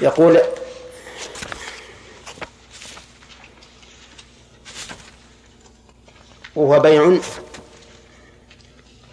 يقول 0.00 0.40
وهو 6.56 6.78
بيع 6.78 7.18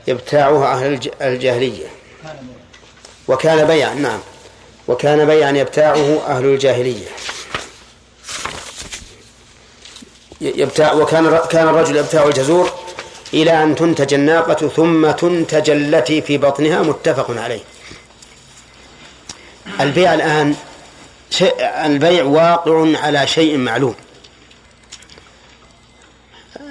يبتاعه 0.08 0.66
أهل 0.66 1.12
الجاهلية. 1.22 1.88
وكان 3.28 3.68
بيعا 3.68 3.94
نعم. 3.94 4.20
وكان 4.88 5.26
بيعا 5.26 5.52
يبتاعه 5.52 6.22
أهل 6.28 6.46
الجاهلية. 6.46 7.08
يبتاع 10.42 10.94
وكان 10.94 11.40
كان 11.50 11.68
الرجل 11.68 11.96
يبتاع 11.96 12.24
الجزور 12.24 12.72
إلى 13.34 13.64
أن 13.64 13.76
تنتج 13.76 14.14
الناقة 14.14 14.68
ثم 14.68 15.12
تنتج 15.12 15.70
التي 15.70 16.22
في 16.22 16.38
بطنها 16.38 16.82
متفق 16.82 17.32
عليه. 17.32 17.62
البيع 19.80 20.14
الآن 20.14 20.56
البيع 21.62 22.24
واقع 22.24 22.98
على 23.00 23.28
شيء 23.28 23.58
معلوم. 23.58 23.96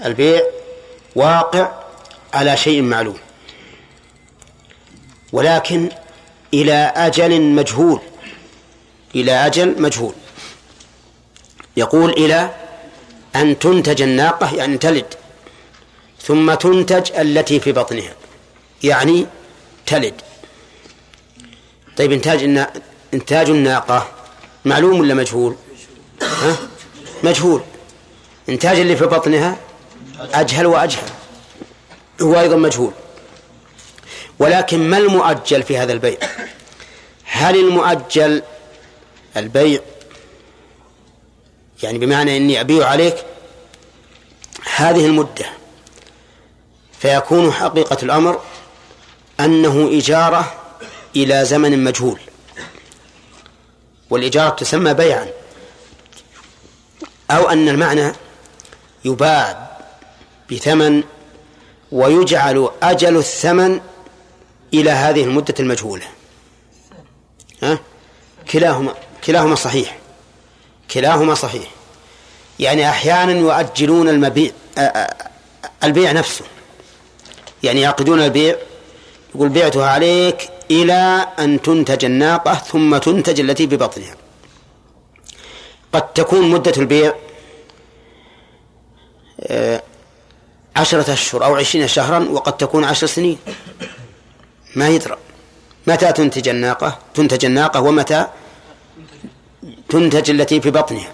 البيع 0.04 0.42
واقع 1.14 1.70
على 2.34 2.56
شيء 2.56 2.82
معلوم. 2.82 3.18
ولكن 5.32 5.88
إلى 6.54 6.92
أجل 6.96 7.40
مجهول. 7.40 8.00
إلى 9.14 9.32
أجل 9.32 9.82
مجهول. 9.82 10.14
يقول 11.76 12.10
إلى 12.10 12.50
أن 13.36 13.58
تنتج 13.58 14.02
الناقة 14.02 14.54
يعني 14.54 14.78
تلد. 14.78 15.14
ثم 16.22 16.54
تنتج 16.54 17.12
التي 17.12 17.60
في 17.60 17.72
بطنها. 17.72 18.12
يعني 18.82 19.26
تلد. 19.86 20.14
طيب 21.96 22.12
إنتاج 22.12 22.68
إنتاج 23.14 23.50
الناقة 23.50 24.15
معلوم 24.66 25.00
ولا 25.00 25.14
مجهول؟ 25.14 25.56
ها؟ 26.22 26.56
مجهول. 27.22 27.62
إنتاج 28.48 28.80
اللي 28.80 28.96
في 28.96 29.06
بطنها 29.06 29.56
أجهل 30.20 30.66
وأجهل. 30.66 31.08
هو 32.22 32.40
أيضا 32.40 32.56
مجهول. 32.56 32.92
ولكن 34.38 34.90
ما 34.90 34.98
المؤجل 34.98 35.62
في 35.62 35.78
هذا 35.78 35.92
البيع؟ 35.92 36.18
هل 37.24 37.56
المؤجل 37.56 38.42
البيع؟ 39.36 39.80
يعني 41.82 41.98
بمعنى 41.98 42.36
إني 42.36 42.60
أبيع 42.60 42.86
عليك 42.86 43.16
هذه 44.76 45.06
المدة. 45.06 45.46
فيكون 46.98 47.52
حقيقة 47.52 47.98
الأمر 48.02 48.40
أنه 49.40 49.90
اجاره 49.92 50.54
إلى 51.16 51.44
زمن 51.44 51.84
مجهول. 51.84 52.20
والإجارة 54.10 54.48
تسمى 54.48 54.94
بيعا. 54.94 55.28
أو 57.30 57.48
أن 57.48 57.68
المعنى 57.68 58.12
يباع 59.04 59.76
بثمن 60.50 61.02
ويجعل 61.92 62.70
أجل 62.82 63.16
الثمن 63.16 63.80
إلى 64.74 64.90
هذه 64.90 65.24
المدة 65.24 65.54
المجهولة. 65.60 66.06
ها؟ 67.62 67.78
كلاهما 68.50 68.94
كلاهما 69.24 69.54
صحيح. 69.54 69.98
كلاهما 70.90 71.34
صحيح. 71.34 71.70
يعني 72.58 72.88
أحيانا 72.88 73.32
يؤجلون 73.32 74.08
المبيع 74.08 74.50
البيع 75.84 76.12
نفسه. 76.12 76.44
يعني 77.62 77.80
يعقدون 77.80 78.22
البيع 78.22 78.56
يقول 79.34 79.48
بعتها 79.48 79.86
عليك 79.86 80.50
إلى 80.70 81.26
أن 81.38 81.62
تنتج 81.62 82.04
الناقة 82.04 82.54
ثم 82.54 82.96
تنتج 82.96 83.40
التي 83.40 83.66
ببطنها. 83.66 84.14
قد 85.92 86.12
تكون 86.12 86.50
مدة 86.50 86.72
البيع 86.76 87.14
عشرة 90.76 91.12
أشهر 91.12 91.44
أو 91.44 91.56
عشرين 91.56 91.88
شهرا 91.88 92.28
وقد 92.28 92.56
تكون 92.56 92.84
عشر 92.84 93.06
سنين. 93.06 93.38
ما 94.76 94.88
يدرى. 94.88 95.16
متى 95.86 96.12
تنتج 96.12 96.48
الناقة؟ 96.48 96.98
تنتج 97.14 97.44
الناقة 97.44 97.80
ومتى 97.80 98.26
تنتج 99.88 100.30
التي 100.30 100.60
في 100.60 100.70
بطنها 100.70 101.12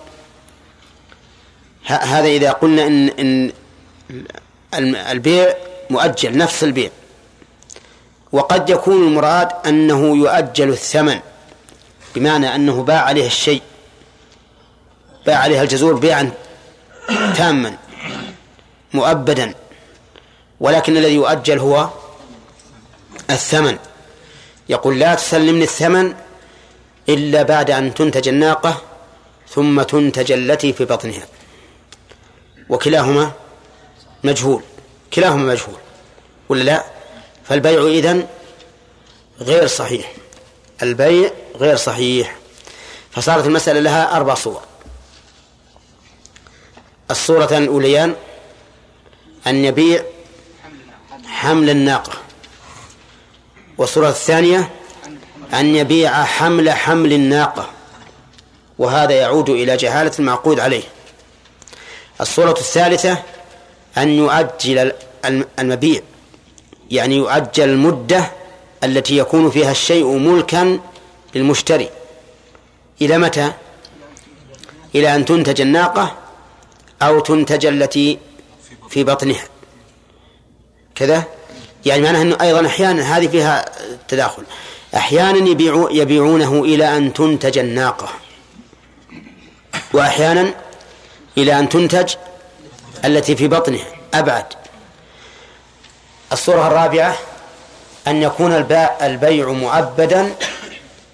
هذا 1.84 2.26
إذا 2.26 2.52
قلنا 2.52 2.86
إن, 2.86 3.52
إن 4.74 4.94
البيع 4.96 5.54
مؤجل 5.90 6.36
نفس 6.38 6.64
البيع. 6.64 6.90
وقد 8.32 8.70
يكون 8.70 9.06
المراد 9.06 9.48
أنه 9.66 10.16
يؤجل 10.16 10.68
الثمن 10.68 11.20
بمعنى 12.14 12.54
أنه 12.54 12.82
باع 12.82 13.00
عليه 13.00 13.26
الشيء 13.26 13.62
باع 15.26 15.36
عليها 15.36 15.62
الجزور 15.62 15.94
بيعا 15.94 16.32
تاما 17.08 17.76
مؤبدا 18.94 19.54
ولكن 20.60 20.96
الذي 20.96 21.14
يؤجل 21.14 21.58
هو 21.58 21.88
الثمن. 23.30 23.78
يقول 24.68 24.98
لا 24.98 25.14
تسلمني 25.14 25.64
الثمن 25.64 26.14
إلا 27.08 27.42
بعد 27.42 27.70
أن 27.70 27.94
تنتج 27.94 28.28
الناقة 28.28 28.82
ثم 29.48 29.82
تنتج 29.82 30.32
التي 30.32 30.72
في 30.72 30.84
بطنها. 30.84 31.26
وكلاهما 32.68 33.32
مجهول 34.24 34.62
كلاهما 35.14 35.52
مجهول 35.52 35.76
ولا 36.48 36.62
لا؟ 36.62 36.91
فالبيع 37.52 37.86
إذن 37.86 38.26
غير 39.40 39.66
صحيح. 39.66 40.12
البيع 40.82 41.30
غير 41.56 41.76
صحيح. 41.76 42.36
فصارت 43.10 43.46
المسألة 43.46 43.80
لها 43.80 44.16
أربع 44.16 44.34
صور. 44.34 44.60
الصورة 47.10 47.58
الأوليان 47.58 48.14
أن 49.46 49.64
يبيع 49.64 50.02
حمل 51.26 51.70
الناقة. 51.70 52.12
والصورة 53.78 54.08
الثانية 54.08 54.70
أن 55.54 55.76
يبيع 55.76 56.24
حمل 56.24 56.70
حمل 56.70 57.12
الناقة. 57.12 57.70
وهذا 58.78 59.12
يعود 59.12 59.50
إلى 59.50 59.76
جهالة 59.76 60.12
المعقود 60.18 60.60
عليه. 60.60 60.84
الصورة 62.20 62.58
الثالثة 62.58 63.22
أن 63.98 64.08
يؤجل 64.08 64.92
المبيع. 65.58 66.02
يعني 66.92 67.16
يؤجل 67.16 67.68
المدة 67.68 68.30
التي 68.84 69.16
يكون 69.16 69.50
فيها 69.50 69.70
الشيء 69.70 70.06
ملكا 70.06 70.80
للمشتري. 71.34 71.88
إلى 73.02 73.18
متى؟ 73.18 73.52
إلى 74.94 75.14
أن 75.16 75.24
تنتج 75.24 75.60
الناقة 75.60 76.16
أو 77.02 77.20
تنتج 77.20 77.66
التي 77.66 78.18
في 78.90 79.04
بطنها. 79.04 79.44
كذا؟ 80.94 81.24
يعني 81.86 82.02
معناه 82.02 82.22
أنه 82.22 82.38
أيضا 82.40 82.66
أحيانا 82.66 83.16
هذه 83.16 83.26
فيها 83.28 83.64
تداخل. 84.08 84.42
أحيانا 84.94 85.48
يبيعو 85.48 85.88
يبيعونه 85.88 86.64
إلى 86.64 86.96
أن 86.96 87.12
تنتج 87.12 87.58
الناقة. 87.58 88.08
وأحيانا 89.92 90.54
إلى 91.38 91.58
أن 91.58 91.68
تنتج 91.68 92.14
التي 93.04 93.36
في 93.36 93.48
بطنها. 93.48 93.86
أبعد. 94.14 94.61
الصورة 96.32 96.66
الرابعة 96.66 97.14
أن 98.06 98.22
يكون 98.22 98.52
البيع 99.02 99.48
مؤبدا 99.48 100.34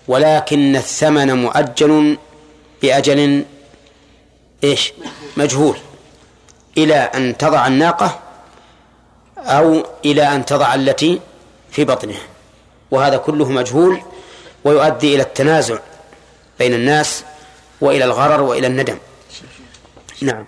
ولكن 0.09 0.77
الثمن 0.77 1.33
مؤجل 1.43 2.19
بأجل 2.83 3.45
إيش؟ 4.65 4.93
مجهول. 5.37 5.77
إلى 6.79 6.95
أن 6.95 7.37
تضع 7.37 7.67
الناقة 7.67 8.19
أو 9.39 9.87
إلى 10.05 10.23
أن 10.23 10.45
تضع 10.45 10.75
التي 10.75 11.21
في 11.71 11.85
بطنها. 11.85 12.21
وهذا 12.91 13.17
كله 13.17 13.49
مجهول 13.49 14.03
ويؤدي 14.65 15.15
إلى 15.15 15.23
التنازع 15.23 15.79
بين 16.59 16.75
الناس 16.75 17.25
وإلى 17.81 18.05
الغرر 18.05 18.43
وإلى 18.43 18.67
الندم. 18.67 18.99
نعم. 20.23 20.47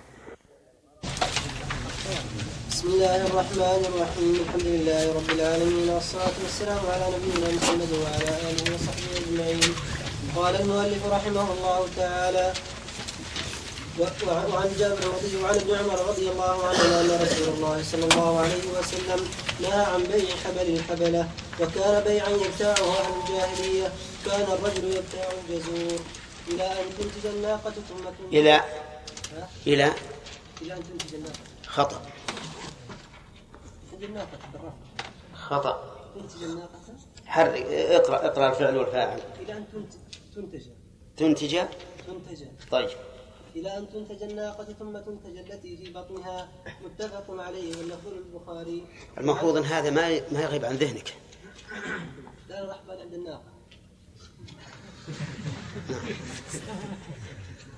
الله 3.01 3.25
الرحمن 3.33 3.81
الرحيم. 3.89 4.33
الحمد 4.45 4.67
لله 4.77 5.03
رب 5.17 5.29
العالمين 5.37 5.89
والصلاة 5.89 6.37
والسلام 6.43 6.81
على 6.93 7.05
نبينا 7.17 7.49
محمد 7.57 7.91
وعلى 7.97 8.29
آله 8.49 8.65
وصحبه 8.73 9.11
أجمعين. 9.21 9.73
قال 10.35 10.53
المؤلف 10.61 11.01
رحمه 11.05 11.47
الله 11.53 11.79
تعالى 11.97 12.53
وعن 14.53 14.69
جابر 14.79 15.05
رضي 15.17 15.33
وعن 15.41 15.55
ابن 15.55 15.71
عمر 15.81 15.99
رضي 16.13 16.27
الله 16.29 16.55
عنهما 16.69 17.01
أن 17.01 17.11
رسول 17.25 17.47
الله 17.57 17.77
صلى 17.91 18.05
الله 18.05 18.39
عليه 18.39 18.65
وسلم 18.77 19.19
نهى 19.61 19.83
عن 19.93 20.01
بيع 20.03 20.29
حبل 20.45 20.67
الحبلة 20.77 21.23
وكان 21.59 22.03
بيعا 22.05 22.29
يبتاعه 22.29 22.85
أهل 23.01 23.13
الجاهلية. 23.21 23.87
كان 24.25 24.47
الرجل 24.55 24.83
يبتاع 24.97 25.27
الجزور. 25.37 25.99
إلى 26.53 26.65
أن 26.71 26.85
تنتج 26.97 27.25
الناقة 27.25 27.73
ثم 27.89 28.03
إلى 28.37 28.61
إلى 29.67 29.87
إلى 30.61 30.73
أن 30.77 30.83
تنتج 30.85 31.13
الناقة. 31.17 31.43
خطأ. 31.67 32.01
الناقه 34.03 34.37
حرك 37.25 37.61
اقرأ 37.65 38.25
اقرأ 38.27 38.49
الفعل 38.49 38.77
والفاعل. 38.77 39.21
إلى 39.39 39.53
أن 39.57 39.65
تنتج. 40.35 40.67
تنتج؟ 41.17 41.65
تنتج. 42.07 42.45
طيب. 42.71 42.89
إلى 43.55 43.77
أن 43.77 43.89
تنتج 43.89 44.23
الناقة 44.23 44.63
ثم 44.63 44.97
تنتج 44.97 45.37
التي 45.37 45.77
في 45.77 45.93
بطنها. 45.93 46.49
متفق 46.83 47.25
عليه 47.29 47.77
واللفظ 47.77 48.07
للبخاري 48.07 48.85
المفروض 49.17 49.57
أن 49.57 49.63
هذا 49.63 49.89
ما 49.89 50.21
ما 50.31 50.41
يغيب 50.41 50.65
عن 50.65 50.75
ذهنك. 50.75 51.15
لا 52.49 52.63
الرحمن 52.63 52.97
عند 53.01 53.13
الناقة. 53.13 53.51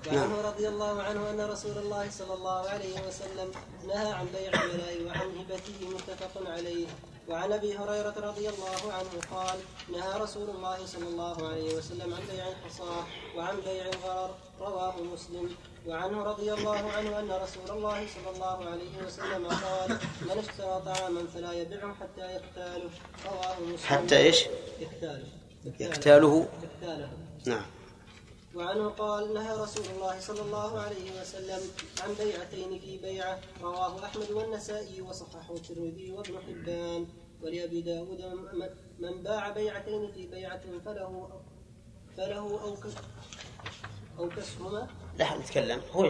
وعنه 0.07 0.41
رضي 0.41 0.67
الله 0.67 1.01
عنه 1.01 1.29
أن 1.29 1.41
رسول 1.41 1.77
الله 1.77 2.09
صلى 2.09 2.33
الله 2.33 2.69
عليه 2.69 3.07
وسلم 3.07 3.51
نهى 3.87 4.11
عن 4.13 4.25
بيع 4.25 4.63
الولاء 4.63 5.03
وعن 5.05 5.27
هبته 5.37 5.89
متفق 5.89 6.49
عليه. 6.49 6.87
وعن 7.29 7.51
أبي 7.51 7.77
هريرة 7.77 8.15
رضي 8.17 8.49
الله 8.49 8.93
عنه 8.93 9.13
قال 9.31 9.59
نهى 9.91 10.21
رسول 10.21 10.49
الله 10.49 10.85
صلى 10.85 11.07
الله 11.07 11.47
عليه 11.47 11.75
وسلم 11.75 12.13
عن 12.13 12.21
بيع 12.31 12.47
الحصاه 12.47 13.03
وعن 13.37 13.55
بيع 13.65 13.85
الغرر 13.85 14.35
رواه 14.59 14.95
مسلم. 15.13 15.49
وعنه 15.87 16.23
رضي 16.23 16.53
الله 16.53 16.91
عنه 16.91 17.19
أن 17.19 17.31
رسول 17.31 17.77
الله 17.77 18.07
صلى 18.15 18.35
الله 18.35 18.69
عليه 18.69 19.05
وسلم 19.05 19.47
قال 19.47 19.89
من 20.21 20.37
اشترى 20.43 20.81
طعاما 20.85 21.27
فلا 21.33 21.53
يبيعه 21.53 21.93
حتى 21.93 22.21
يقتاله. 22.21 22.89
رواه 23.25 23.59
مسلم. 23.59 23.87
حتى 23.87 24.17
إيش؟ 24.17 24.45
يقتاله. 24.79 25.27
يقتاله. 25.79 26.47
يقتاله. 26.63 27.09
نعم. 27.45 27.65
وعنه 28.55 28.89
قال 28.89 29.33
نهى 29.33 29.55
رسول 29.57 29.85
الله 29.85 30.19
صلى 30.19 30.41
الله 30.41 30.79
عليه 30.79 31.21
وسلم 31.21 31.61
عن 32.01 32.13
بيعتين 32.13 32.79
في 32.79 32.97
بيعة 32.97 33.39
رواه 33.61 34.05
أحمد 34.05 34.31
والنسائي 34.31 35.01
وصححه 35.01 35.55
الترمذي 35.55 36.11
وابن 36.11 36.39
حبان. 36.39 37.07
ولأبي 37.41 37.81
داود 37.81 38.21
من 38.99 39.23
باع 39.23 39.49
بيعتين 39.49 40.11
في 40.11 40.27
بيعة 40.27 40.61
فله 40.85 41.41
فله 42.17 42.37
أو 42.37 42.75
أو 44.19 44.29
كسهما. 44.29 44.87
لا 45.17 45.37
نتكلم. 45.37 45.81
هو 45.91 46.03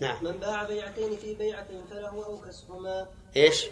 نعم. 0.00 0.24
من 0.24 0.32
باع 0.32 0.62
بيعتين 0.62 1.16
في 1.16 1.34
بيعة 1.34 1.68
فله 1.90 2.26
أو 2.26 2.40
كسهما. 2.40 3.08
إيش؟ 3.36 3.66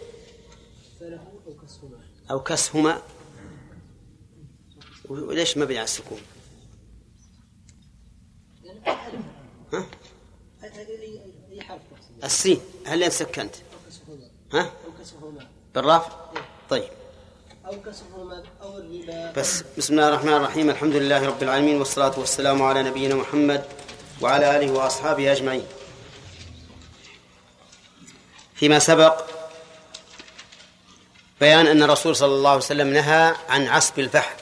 فله 0.99 1.41
أو 1.47 1.53
كسهما. 1.53 1.99
أو 2.31 2.43
كسهما. 2.43 3.01
وليش 5.09 5.57
مبني 5.57 5.77
على 5.77 5.83
السكون؟ 5.83 6.21
ها؟ 9.73 9.85
السين 12.23 12.61
هل 12.85 13.11
سكنت؟ 13.11 13.55
ها؟ 14.53 14.71
بالرافع؟ 15.75 16.11
طيب 16.69 16.89
أو 17.65 18.77
الربا 18.77 19.31
بس 19.31 19.63
بسم 19.77 19.93
الله 19.93 20.09
الرحمن 20.09 20.33
الرحيم 20.33 20.69
الحمد 20.69 20.95
لله 20.95 21.27
رب 21.27 21.43
العالمين 21.43 21.77
والصلاة 21.77 22.19
والسلام 22.19 22.61
على 22.61 22.83
نبينا 22.83 23.15
محمد 23.15 23.65
وعلى 24.21 24.57
آله 24.57 24.71
وأصحابه 24.71 25.31
أجمعين 25.31 25.65
فيما 28.55 28.79
سبق 28.79 29.21
بيان 31.39 31.67
أن 31.67 31.83
الرسول 31.83 32.15
صلى 32.15 32.35
الله 32.35 32.49
عليه 32.49 32.59
وسلم 32.59 32.93
نهى 32.93 33.35
عن 33.49 33.67
عصب 33.67 33.99
الفحل 33.99 34.35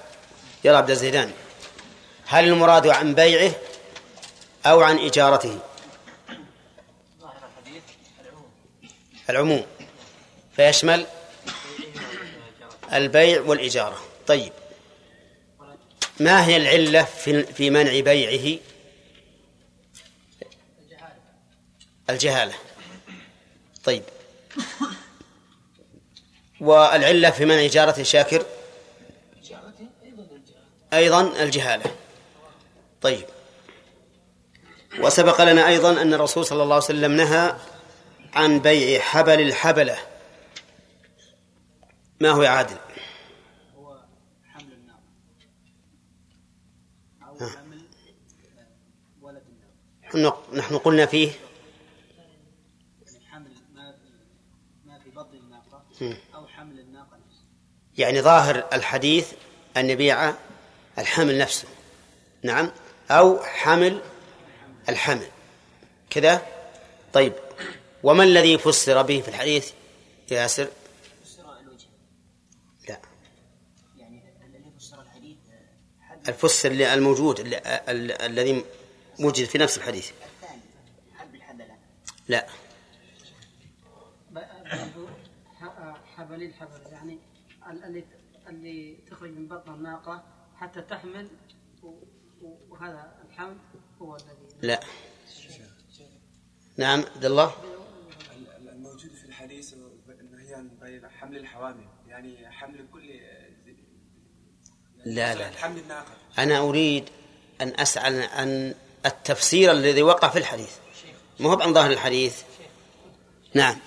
يرى 0.64 0.78
عبد 0.78 0.90
الزيدان 0.90 1.32
هل 2.26 2.48
المراد 2.48 2.88
عن 2.88 3.16
بيعه 3.16 3.52
أو 4.72 4.82
عن 4.82 4.98
إجارته. 5.00 5.60
العموم. 9.30 9.66
فيشمل 10.56 11.06
البيع 12.94 13.42
والإجارة. 13.42 13.98
طيب. 14.28 14.54
ما 16.20 16.46
هي 16.46 16.58
العلة 16.58 17.04
في 17.54 17.70
منع 17.70 18.00
بيعه؟ 18.00 18.60
الجهالة. 22.10 22.54
طيب. 23.84 24.04
والعلة 26.62 27.30
في 27.30 27.46
منع 27.46 27.66
إجارة 27.66 28.04
شاكر؟ 28.04 28.46
أيضا 30.94 31.44
الجهالة. 31.44 31.96
طيب. 33.02 33.37
وسبق 35.00 35.42
لنا 35.42 35.68
أيضا 35.68 36.02
أن 36.02 36.14
الرسول 36.14 36.46
صلى 36.46 36.64
الله 36.64 36.76
عليه 36.76 36.86
وسلم 36.86 37.12
نهى 37.12 37.56
عن 38.34 38.60
بيع 38.60 39.00
حبل 39.02 39.42
الحبلة 39.42 39.98
ما 42.22 42.30
هو 42.30 42.44
عادل 42.44 42.78
هو 43.78 44.00
حمل 44.46 44.74
أو. 47.28 47.48
حمل 47.50 47.82
ولد 49.22 49.44
نحن- 50.54 50.78
قلنا 50.78 51.06
فيه 51.06 51.32
حمل 53.32 53.52
ما 53.76 53.94
الناقة. 55.34 55.84
أو 56.36 56.48
حمل 56.48 56.80
الناقة 56.80 57.18
نفسها 57.28 57.44
يعني 57.98 58.22
ظاهر 58.22 58.68
الحديث 58.74 59.34
أن 59.78 59.90
يبيع 59.90 60.34
الحمل 60.98 61.38
نفسه 61.38 61.68
نعم 62.44 62.72
أو 63.12 63.40
حمل 63.44 64.02
الحمل. 64.90 65.28
كذا؟ 66.10 66.48
طيب. 67.14 67.34
وما 68.04 68.24
الذي 68.24 68.58
فسر 68.58 69.02
به 69.02 69.22
في 69.22 69.28
الحديث 69.28 69.72
يا 70.32 70.42
ياسر؟ 70.42 70.68
فسر 71.24 71.60
الوجه. 71.60 71.88
لا. 72.90 73.00
يعني 73.98 74.24
الذي 74.46 74.72
فسر 74.80 75.02
الحديث 75.02 75.38
حد 76.02 76.28
الفسر 76.28 76.72
الموجود 76.72 77.40
الذي 78.22 78.66
موجود 79.20 79.46
في 79.46 79.58
نفس 79.58 79.78
الحديث. 79.78 80.12
الثاني 80.12 80.62
حب 81.18 81.36
الحبلة. 81.36 81.76
لا. 82.28 82.48
حبل. 86.16 86.44
الحبل 86.44 86.82
يعني 86.92 87.20
ال- 87.72 87.84
اللي 87.84 88.04
اللي 88.48 88.98
تخرج 89.12 89.30
من 89.30 89.48
بطن 89.48 89.74
الناقة 89.74 90.24
حتى 90.56 90.82
تحمل 90.82 91.28
وهذا 92.70 93.16
الحمل. 93.30 93.58
هو 94.02 94.16
الذي 94.16 94.28
لا. 94.62 94.80
نعم 96.78 97.04
عبد 97.16 97.26
الله. 97.26 97.56
الموجود 98.60 99.12
في 99.12 99.26
الحديث 99.26 99.74
النهي 100.10 100.56
عن 100.56 100.70
بيع 100.82 101.10
حمل 101.10 101.38
الحوامل 101.38 101.88
يعني 102.08 102.52
حمل 102.52 102.88
كل 102.94 103.20
لا 105.06 105.36
لا, 105.36 105.36
لا. 105.36 105.58
حمل 105.58 105.80
الناقة. 105.80 106.12
أنا 106.38 106.60
أريد 106.60 107.10
أن 107.62 107.80
أسأل 107.80 108.24
عن 108.24 108.76
التفسير 109.06 109.72
الذي 109.72 110.04
وقع 110.04 110.30
في 110.30 110.40
الحديث. 110.40 110.78
ما 111.40 111.50
هو 111.50 111.62
عن 111.62 111.74
ظاهر 111.74 111.92
الحديث؟ 111.92 112.44
نعم. 113.54 113.78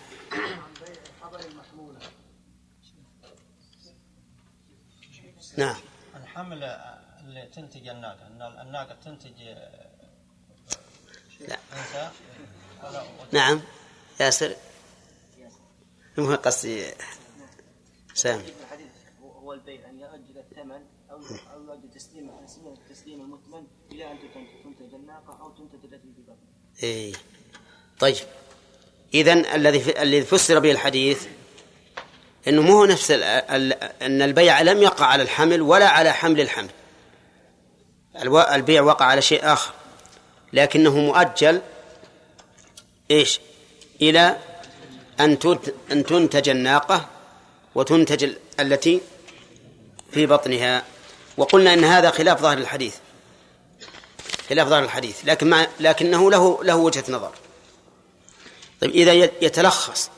نعم. 5.56 5.76
الحمل 6.16 6.62
اللي 7.20 7.46
تنتج 7.46 7.88
الناقة 7.88 8.26
أن 8.26 8.66
الناقة 8.66 8.94
تنتج 8.94 9.34
لا. 11.48 11.58
نعم. 13.32 13.60
ياسر. 14.20 14.54
مو 16.18 16.34
قصدي 16.34 16.84
سامي. 18.14 18.42
هو 19.22 19.52
البيع 19.52 19.88
أن 19.90 19.98
يؤجل 20.00 20.38
الثمن 20.38 20.80
أو 21.10 21.16
أو 21.54 21.62
يؤجل 21.64 21.90
تسليم 21.94 22.30
تسليم 22.90 23.20
المثمن 23.20 23.66
إلى 23.92 24.12
أن 24.12 24.18
تنتج 24.64 24.94
الناقة 24.94 25.38
أو 25.40 25.50
تنتج 25.50 25.84
التي 25.84 26.08
في 26.78 26.86
إيه. 26.86 27.12
طيب. 28.00 28.16
إذا 29.14 29.32
الذي 29.32 30.02
الذي 30.02 30.22
فسر 30.22 30.58
به 30.58 30.70
الحديث 30.70 31.26
إنه 32.48 32.62
مو 32.62 32.72
هو 32.78 32.84
نفس 32.84 33.10
ال- 33.10 33.22
ال- 33.22 33.72
أن 34.02 34.22
البيع 34.22 34.60
لم 34.60 34.82
يقع 34.82 35.06
على 35.06 35.22
الحمل 35.22 35.62
ولا 35.62 35.88
على 35.88 36.12
حمل 36.12 36.40
الحمل. 36.40 36.70
البيع 38.54 38.82
وقع 38.82 39.06
على 39.06 39.22
شيء 39.22 39.52
آخر. 39.52 39.74
لكنه 40.52 40.96
مؤجل 40.98 41.60
إيش؟ 43.10 43.40
إلى 44.02 44.36
أن 45.20 45.38
تنت- 45.38 45.74
أن 45.92 46.04
تنتج 46.06 46.48
الناقة 46.48 47.06
وتنتج 47.74 48.24
ال- 48.24 48.38
التي 48.60 49.00
في 50.12 50.26
بطنها. 50.26 50.84
وقلنا 51.36 51.74
إن 51.74 51.84
هذا 51.84 52.10
خلاف 52.10 52.40
ظاهر 52.42 52.58
الحديث. 52.58 52.94
خلاف 54.48 54.68
ظاهر 54.68 54.82
الحديث. 54.84 55.16
لكن 55.24 55.50
مع 55.50 55.66
لكنه 55.80 56.30
له 56.30 56.64
له 56.64 56.76
وجهة 56.76 57.04
نظر. 57.08 57.32
طيب 58.80 58.90
إذا 58.90 59.12
يت- 59.12 59.32
يتلخص 59.42 60.10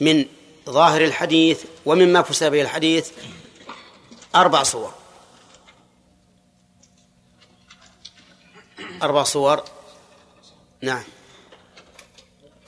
من 0.00 0.24
ظاهر 0.70 1.04
الحديث 1.04 1.64
ومما 1.86 2.22
فسر 2.22 2.50
به 2.50 2.62
الحديث 2.62 3.10
أربع 4.34 4.62
صور. 4.62 4.94
أربع 9.02 9.22
صور. 9.22 9.62
نعم. 10.82 11.02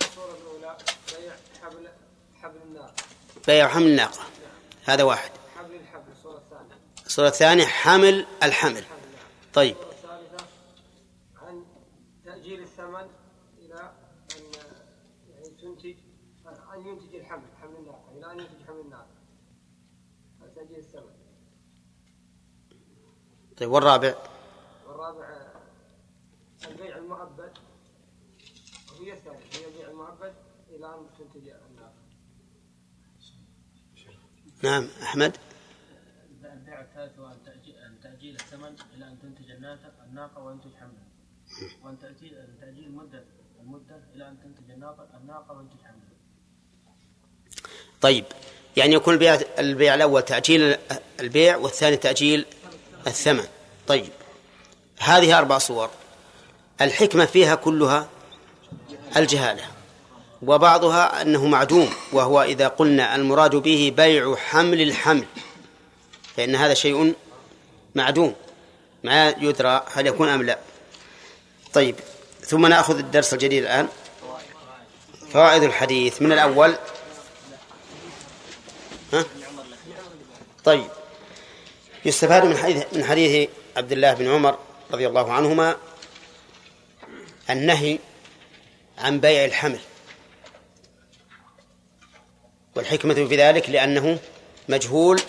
الصورة 0.00 0.36
الأولى 0.42 0.76
بيع 1.18 1.34
حبل 1.62 1.88
حبل 2.42 2.56
النار 2.66 2.92
بيع 3.46 3.68
حمل 3.68 3.86
الناقة. 3.86 4.20
هذا 4.84 5.02
واحد. 5.02 5.30
حبل 5.56 5.74
الحبل 5.74 6.12
الصورة 6.12 6.38
الثانية 6.38 6.74
الصورة 7.06 7.28
الثانية 7.28 7.64
حمل 7.64 8.26
الحمل. 8.42 8.84
طيب. 9.54 9.76
الثالثة 9.76 10.46
أن 11.42 11.64
تأجيل 12.24 12.62
الثمن 12.62 13.08
إلى 13.58 13.92
أن 14.36 14.42
يعني 15.30 15.48
تنتج 15.62 15.96
أن 16.74 16.86
ينتج 16.86 17.14
الحمل 17.14 17.48
حمل 17.62 17.76
الناقة 17.76 18.12
إلى 18.16 18.32
أن 18.32 18.40
ينتج 18.40 18.66
حمل 18.66 18.80
الناقة 18.80 19.06
تأجيل 20.54 20.78
الثمن 20.78 21.12
طيب 23.56 23.70
والرابع 23.70 24.14
آه، 24.88 25.52
البيع 26.68 26.96
المؤبد 26.96 27.52
وهي 28.92 29.12
الثانية 29.12 29.44
هي 29.52 29.66
البيع 29.66 29.88
المؤبد 29.88 30.34
إلى 30.68 30.86
أن 30.86 31.06
تنتج 31.18 31.48
الناقة 31.48 32.02
نعم 34.62 34.88
أحمد؟ 35.02 35.36
البيع 36.44 36.80
الثالث 36.80 37.18
هو 37.18 37.26
أن 37.26 38.00
تأجيل, 38.02 38.34
الثمن 38.34 38.76
إلى 38.94 39.04
أن 39.04 39.18
تنتج 39.22 39.50
الناقة 40.10 40.42
وينتج 40.42 40.70
وأن 41.82 41.98
تأجيل 41.98 42.36
تأجيل 42.60 42.84
المدة 42.84 43.24
إلى 44.14 44.28
أن 44.28 44.36
تنتج 44.42 44.70
الناقة 44.70 45.56
وينتج 45.56 45.78
طيب 48.00 48.24
يعني 48.76 48.94
يكون 48.94 49.14
البيع 49.14 49.40
البيع 49.58 49.94
الأول 49.94 50.22
تأجيل 50.22 50.76
البيع 51.20 51.56
والثاني 51.56 51.96
تأجيل 51.96 52.46
الثمن. 53.06 53.44
طيب 53.86 54.12
هذه 54.98 55.38
أربع 55.38 55.58
صور. 55.58 55.90
الحكمة 56.80 57.24
فيها 57.24 57.54
كلها 57.54 58.08
الجهالة. 59.16 59.81
وبعضها 60.42 61.22
أنه 61.22 61.46
معدوم 61.46 61.90
وهو 62.12 62.42
إذا 62.42 62.68
قلنا 62.68 63.16
المراد 63.16 63.56
به 63.56 63.92
بيع 63.96 64.36
حمل 64.36 64.80
الحمل 64.82 65.24
فإن 66.36 66.56
هذا 66.56 66.74
شيء 66.74 67.14
معدوم 67.94 68.34
ما 69.04 69.28
يدرى 69.28 69.84
هل 69.92 70.06
يكون 70.06 70.28
أم 70.28 70.42
لا. 70.42 70.58
طيب 71.72 71.94
ثم 72.40 72.66
نأخذ 72.66 72.98
الدرس 72.98 73.32
الجديد 73.32 73.62
الآن. 73.62 73.88
فوائد 75.32 75.62
الحديث 75.62 76.22
من 76.22 76.32
الأول؟ 76.32 76.76
ها؟ 79.12 79.24
طيب 80.64 80.86
يستفاد 82.04 82.44
من 82.44 82.56
حديث 82.56 82.84
من 82.92 83.04
حديث 83.04 83.48
عبد 83.76 83.92
الله 83.92 84.14
بن 84.14 84.28
عمر 84.28 84.58
رضي 84.92 85.06
الله 85.06 85.32
عنهما 85.32 85.76
النهي 87.50 87.98
عن 88.98 89.20
بيع 89.20 89.44
الحمل. 89.44 89.78
والحكمة 92.76 93.14
في 93.14 93.36
ذلك 93.36 93.70
لأنه 93.70 94.18
مجهول 94.68 95.20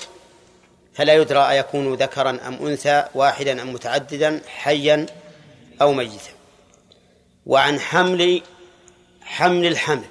فلا 0.94 1.14
يدرى 1.14 1.50
أيكون 1.50 1.94
ذكرا 1.94 2.30
أم 2.30 2.68
أنثى 2.68 3.06
واحدا 3.16 3.62
أم 3.62 3.74
متعددا 3.74 4.42
حيا 4.48 5.06
أو 5.82 5.94
ميتا. 5.94 6.32
وعن 7.46 7.80
حمل 7.80 8.42
حمل 9.22 9.66
الحمل 9.66 10.06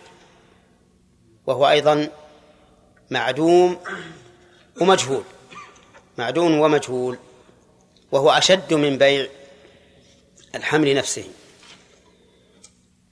وهو 1.47 1.69
أيضا 1.69 2.09
معدوم 3.11 3.79
ومجهول 4.81 5.25
معدوم 6.19 6.61
ومجهول 6.61 7.19
وهو 8.12 8.31
أشد 8.31 8.75
من 8.75 8.99
بيع 8.99 9.27
الحمل 10.55 10.95
نفسه. 10.95 11.25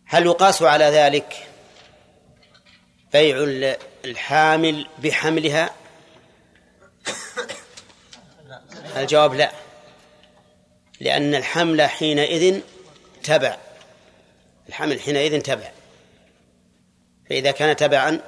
هل 0.06 0.26
يقاس 0.26 0.62
على 0.62 0.84
ذلك؟ 0.84 1.49
بيع 3.12 3.36
الحامل 4.04 4.86
بحملها؟ 4.98 5.70
الجواب 8.96 9.34
لا. 9.34 9.50
لأن 11.00 11.34
الحمل 11.34 11.82
حينئذ 11.82 12.60
تبع. 13.22 13.56
الحمل 14.68 15.00
حينئذ 15.00 15.40
تبع. 15.40 15.70
فإذا 17.30 17.50
كان 17.50 17.76
تبعا 17.76 18.20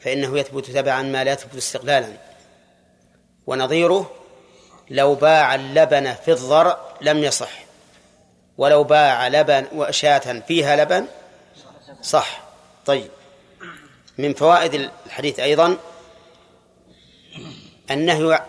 فإنه 0.00 0.38
يثبت 0.38 0.70
تبعا 0.70 1.02
ما 1.02 1.24
لا 1.24 1.32
يثبت 1.32 1.54
استقلالا. 1.54 2.12
ونظيره 3.46 4.14
لو 4.90 5.14
باع 5.14 5.54
اللبن 5.54 6.14
في 6.14 6.32
الضرع 6.32 6.78
لم 7.00 7.18
يصح. 7.18 7.64
ولو 8.58 8.84
باع 8.84 9.28
لبن 9.28 9.66
وشاة 9.74 10.42
فيها 10.48 10.76
لبن 10.76 11.06
صح. 12.02 12.40
طيب. 12.86 13.10
من 14.18 14.34
فوائد 14.34 14.74
الحديث 15.06 15.40
أيضا 15.40 15.76
النهي 17.90 18.44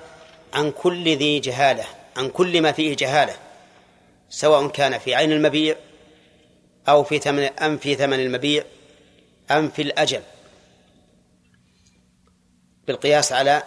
عن 0.54 0.72
كل 0.72 1.18
ذي 1.18 1.40
جهالة 1.40 1.86
عن 2.18 2.30
كل 2.30 2.62
ما 2.62 2.72
فيه 2.72 2.96
جهالة 2.96 3.36
سواء 4.30 4.68
كان 4.68 4.98
في 4.98 5.16
عين 5.16 5.32
المبيع 5.32 5.76
أو 6.88 7.04
في 7.04 7.20
ثمن 7.20 7.44
أم 7.44 7.78
في 7.78 7.96
ثمن 7.96 8.20
المبيع 8.20 8.64
أم 9.52 9.70
في 9.70 9.82
الأجل. 9.82 10.22
بالقياس 12.88 13.32
على 13.32 13.64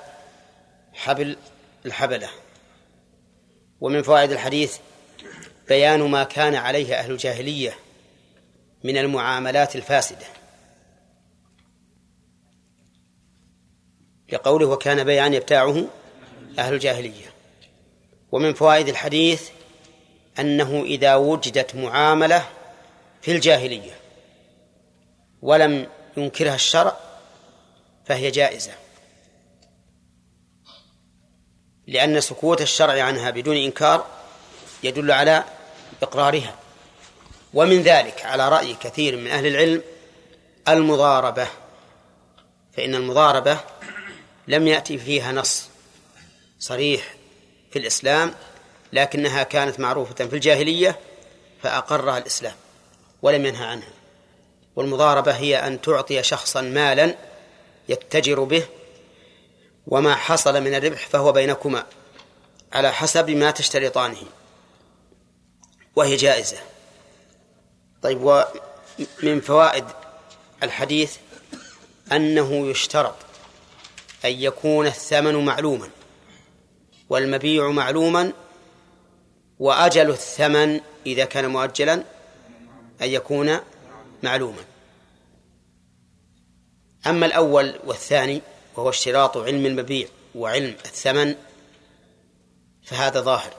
حبل 0.92 1.36
الحبلة. 1.86 2.30
ومن 3.80 4.02
فوائد 4.02 4.32
الحديث 4.32 4.78
بيان 5.68 6.00
ما 6.00 6.24
كان 6.24 6.54
عليه 6.54 6.94
أهل 6.94 7.10
الجاهلية 7.10 7.74
من 8.84 8.98
المعاملات 8.98 9.76
الفاسدة. 9.76 10.37
لقوله 14.32 14.66
وكان 14.66 15.04
بيعا 15.04 15.28
يبتاعه 15.28 15.84
أهل 16.58 16.74
الجاهلية. 16.74 17.32
ومن 18.32 18.54
فوائد 18.54 18.88
الحديث 18.88 19.48
أنه 20.38 20.82
إذا 20.84 21.14
وجدت 21.14 21.74
معاملة 21.74 22.48
في 23.22 23.32
الجاهلية 23.32 23.92
ولم 25.42 25.86
ينكرها 26.16 26.54
الشرع 26.54 26.96
فهي 28.04 28.30
جائزة. 28.30 28.72
لأن 31.86 32.20
سكوت 32.20 32.60
الشرع 32.60 33.02
عنها 33.02 33.30
بدون 33.30 33.56
إنكار 33.56 34.06
يدل 34.82 35.12
على 35.12 35.44
إقرارها. 36.02 36.54
ومن 37.54 37.82
ذلك 37.82 38.24
على 38.24 38.48
رأي 38.48 38.74
كثير 38.74 39.16
من 39.16 39.26
أهل 39.26 39.46
العلم 39.46 39.82
المضاربة. 40.68 41.46
فإن 42.72 42.94
المضاربة 42.94 43.60
لم 44.48 44.66
يأتي 44.66 44.98
فيها 44.98 45.32
نص 45.32 45.68
صريح 46.58 47.14
في 47.70 47.78
الإسلام 47.78 48.34
لكنها 48.92 49.42
كانت 49.42 49.80
معروفة 49.80 50.14
في 50.14 50.36
الجاهلية 50.36 50.98
فأقرها 51.62 52.18
الإسلام 52.18 52.54
ولم 53.22 53.46
ينهى 53.46 53.64
عنها. 53.64 53.90
والمضاربة 54.76 55.32
هي 55.32 55.56
أن 55.66 55.80
تعطي 55.80 56.22
شخصا 56.22 56.60
مالا 56.60 57.14
يتجر 57.88 58.44
به 58.44 58.66
وما 59.86 60.14
حصل 60.14 60.60
من 60.60 60.74
الربح 60.74 61.06
فهو 61.06 61.32
بينكما 61.32 61.86
على 62.72 62.92
حسب 62.92 63.30
ما 63.30 63.50
تشترطانه 63.50 64.22
وهي 65.96 66.16
جائزة. 66.16 66.58
طيب 68.02 68.22
ومن 68.22 69.40
فوائد 69.40 69.84
الحديث 70.62 71.16
أنه 72.12 72.66
يشترط 72.66 73.27
أن 74.24 74.30
يكون 74.30 74.86
الثمن 74.86 75.44
معلوما 75.44 75.90
والمبيع 77.08 77.70
معلوما 77.70 78.32
وأجل 79.58 80.10
الثمن 80.10 80.80
إذا 81.06 81.24
كان 81.24 81.48
مؤجلا 81.48 81.94
أن 83.02 83.08
يكون 83.08 83.58
معلوما. 84.22 84.64
أما 87.06 87.26
الأول 87.26 87.78
والثاني 87.84 88.42
وهو 88.76 88.88
اشتراط 88.88 89.36
علم 89.36 89.66
المبيع 89.66 90.08
وعلم 90.34 90.74
الثمن 90.84 91.34
فهذا 92.82 93.20
ظاهر. 93.20 93.54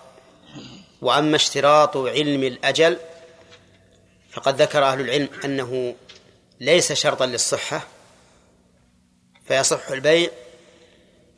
وأما 1.01 1.35
اشتراط 1.35 1.97
علم 1.97 2.43
الأجل 2.43 2.97
فقد 4.31 4.61
ذكر 4.61 4.83
أهل 4.83 5.01
العلم 5.01 5.29
أنه 5.45 5.95
ليس 6.59 6.93
شرطا 6.93 7.25
للصحة 7.25 7.87
فيصح 9.45 9.89
البيع 9.89 10.29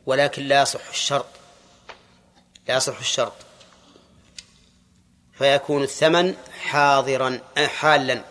ولكن 0.06 0.42
لا 0.42 0.62
يصح 0.62 0.88
الشرط. 0.88 1.26
لا 2.68 2.76
يصح 2.76 2.98
الشرط. 2.98 3.32
فيكون 5.38 5.82
الثمن 5.82 6.34
حاضرا 6.62 7.40
حالا. 7.56 8.24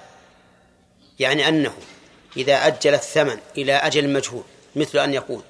يعني 1.19 1.47
أنه 1.47 1.73
إذا 2.37 2.67
أجل 2.67 2.93
الثمن 2.93 3.39
إلى 3.57 3.73
أجل 3.73 4.09
مجهول 4.09 4.43
مثل 4.75 4.97
أن 4.97 5.13
يقول 5.13 5.41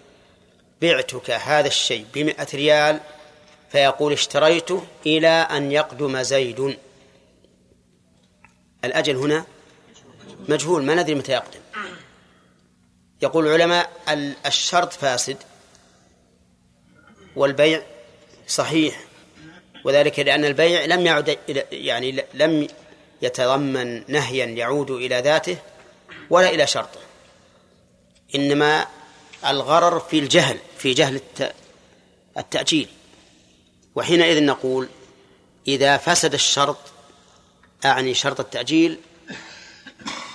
بعتك 0.81 1.31
هذا 1.31 1.67
الشيء 1.67 2.05
بمئة 2.13 2.47
ريال 2.53 2.99
فيقول 3.71 4.13
اشتريته 4.13 4.83
إلى 5.05 5.27
أن 5.27 5.71
يقدم 5.71 6.21
زيد. 6.21 6.77
الأجل 8.83 9.15
هنا 9.15 9.45
مجهول 10.49 10.83
ما 10.83 10.95
ندري 10.95 11.15
متى 11.15 11.31
يقدم. 11.31 11.59
يقول 13.21 13.47
العلماء 13.47 13.91
الشرط 14.45 14.93
فاسد. 14.93 15.37
والبيع 17.35 17.81
صحيح 18.47 18.99
وذلك 19.83 20.19
لأن 20.19 20.45
البيع 20.45 20.85
لم 20.85 21.05
يعد 21.05 21.37
يعني 21.71 22.23
لم 22.33 22.67
يتضمن 23.21 24.03
نهيا 24.11 24.45
يعود 24.45 24.91
إلى 24.91 25.19
ذاته 25.19 25.57
ولا 26.29 26.49
إلى 26.49 26.67
شرطه 26.67 26.99
إنما 28.35 28.85
الغرر 29.47 29.99
في 29.99 30.19
الجهل 30.19 30.57
في 30.77 30.93
جهل 30.93 31.15
الت- 31.15 31.53
التأجيل. 32.37 32.87
وحينئذ 33.95 34.43
نقول 34.45 34.89
إذا 35.67 35.97
فسد 35.97 36.33
الشرط 36.33 36.77
أعني 37.85 38.13
شرط 38.13 38.39
التأجيل 38.39 38.97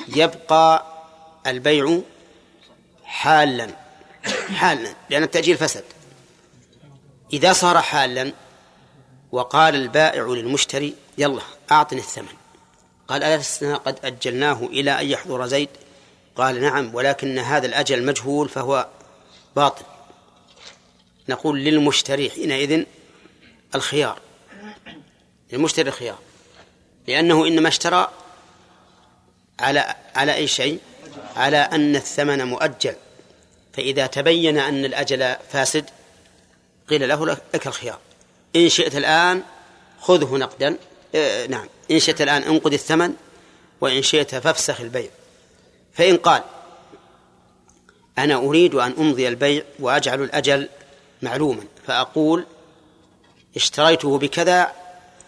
يبقى 0.09 0.87
البيع 1.47 2.01
حالا 3.05 3.71
حالا 4.57 4.95
لأن 5.11 5.23
التأجيل 5.23 5.57
فسد. 5.57 5.85
إذا 7.33 7.53
صار 7.53 7.83
حالا 7.83 8.33
وقال 9.33 9.75
البائع 9.75 10.23
للمشتري 10.23 10.95
يلا 11.19 11.43
أعطني 11.73 12.01
الثمن. 12.01 12.35
قال 13.09 13.23
ألسنا 13.23 13.77
قد 13.77 13.99
أجلناه 14.05 14.63
إلى 14.63 15.01
أن 15.01 15.07
يحضر 15.07 15.47
زيد. 15.47 15.69
قال 16.37 16.61
نعم 16.61 16.95
ولكن 16.95 17.39
هذا 17.39 17.67
الأجل 17.67 18.07
مجهول 18.07 18.49
فهو 18.49 18.89
باطل. 19.57 19.85
نقول 21.29 21.59
للمشتري 21.59 22.31
حينئذ 22.31 22.85
الخيار. 23.75 24.19
للمشتري 25.53 25.89
الخيار. 25.89 26.19
لأنه 27.09 27.47
إنما 27.47 27.69
اشترى 27.69 28.11
على 29.61 29.95
على 30.15 30.35
أي 30.35 30.47
شيء؟ 30.47 30.79
على 31.37 31.57
أن 31.57 31.97
الثمن 31.97 32.45
مؤجل. 32.45 32.95
فإذا 33.73 34.07
تبين 34.07 34.59
أن 34.59 34.85
الأجل 34.85 35.37
فاسد 35.53 35.91
قيل 36.89 37.09
له 37.09 37.27
لك 37.27 37.67
الخيار. 37.67 37.99
إن 38.57 38.69
شئت 38.69 38.97
الآن 38.97 39.43
خذه 40.01 40.37
نقدا. 40.37 40.77
آه 41.15 41.47
نعم. 41.47 41.69
إن 41.91 41.99
شئت 41.99 42.23
الآن 42.23 42.43
انقذ 42.43 42.73
الثمن 42.73 43.15
وإن 43.81 44.03
شئت 44.03 44.35
فافسخ 44.35 44.81
البيع. 44.81 45.11
فإن 45.93 46.17
قال 46.17 46.43
أنا 48.19 48.35
أريد 48.35 48.75
أن 48.75 48.95
أمضي 48.99 49.29
البيع 49.29 49.65
وأجعل 49.79 50.23
الأجل 50.23 50.69
معلوما 51.23 51.65
فأقول 51.87 52.47
اشتريته 53.57 54.19
بكذا 54.19 54.73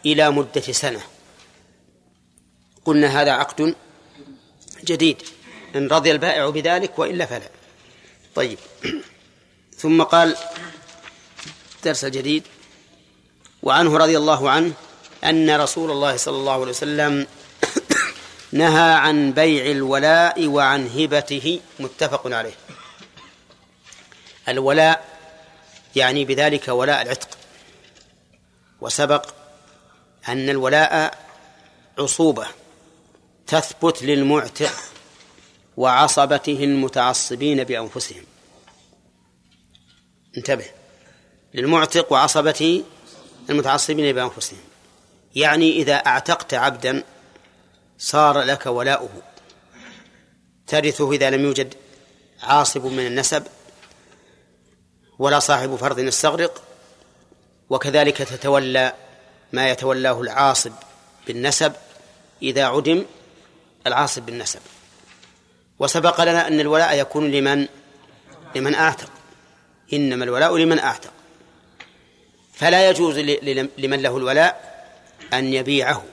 إلى 0.06 0.30
مدة 0.30 0.60
سنة. 0.60 1.00
قلنا 2.84 3.22
هذا 3.22 3.30
عقد 3.30 3.74
جديد. 4.84 5.22
إن 5.76 5.88
رضي 5.88 6.10
البائع 6.10 6.50
بذلك 6.50 6.98
وإلا 6.98 7.26
فلا. 7.26 7.48
طيب. 8.34 8.58
ثم 9.76 10.02
قال 10.02 10.36
الدرس 11.88 12.04
الجديد 12.04 12.42
وعنه 13.62 13.96
رضي 13.96 14.18
الله 14.18 14.50
عنه 14.50 14.72
أن 15.24 15.56
رسول 15.56 15.90
الله 15.90 16.16
صلى 16.16 16.36
الله 16.36 16.52
عليه 16.52 16.70
وسلم 16.70 17.26
نهى 18.52 18.92
عن 18.94 19.32
بيع 19.32 19.70
الولاء 19.70 20.46
وعن 20.46 20.86
هبته 20.86 21.60
متفق 21.80 22.26
عليه. 22.26 22.52
الولاء 24.48 25.04
يعني 25.96 26.24
بذلك 26.24 26.68
ولاء 26.68 27.02
العتق 27.02 27.28
وسبق 28.80 29.34
أن 30.28 30.50
الولاء 30.50 31.26
عصوبة 31.98 32.46
تثبت 33.46 34.02
للمعتق 34.02 34.72
وعصبته 35.76 36.64
المتعصبين 36.64 37.64
بأنفسهم. 37.64 38.24
انتبه. 40.36 40.77
للمعتق 41.58 42.12
وعصبته 42.12 42.84
المتعصبين 43.50 44.14
بأنفسهم. 44.14 44.58
يعني 45.34 45.72
إذا 45.72 45.94
أعتقت 45.94 46.54
عبدا 46.54 47.04
صار 47.98 48.40
لك 48.42 48.66
ولاؤه. 48.66 49.22
ترثه 50.66 51.12
إذا 51.12 51.30
لم 51.30 51.44
يوجد 51.44 51.74
عاصب 52.42 52.86
من 52.86 53.06
النسب 53.06 53.46
ولا 55.18 55.38
صاحب 55.38 55.76
فرض 55.76 55.98
يستغرق 55.98 56.62
وكذلك 57.70 58.16
تتولى 58.16 58.92
ما 59.52 59.70
يتولاه 59.70 60.20
العاصب 60.20 60.72
بالنسب 61.26 61.72
إذا 62.42 62.64
عدم 62.64 63.04
العاصب 63.86 64.22
بالنسب. 64.22 64.60
وسبق 65.78 66.20
لنا 66.20 66.48
أن 66.48 66.60
الولاء 66.60 66.98
يكون 66.98 67.30
لمن؟ 67.30 67.66
لمن 68.56 68.74
أعتق. 68.74 69.10
إنما 69.92 70.24
الولاء 70.24 70.56
لمن 70.56 70.78
أعتق. 70.78 71.12
فلا 72.58 72.90
يجوز 72.90 73.18
لمن 73.78 74.02
له 74.02 74.16
الولاء 74.16 74.84
أن 75.32 75.52
يبيعه. 75.52 76.04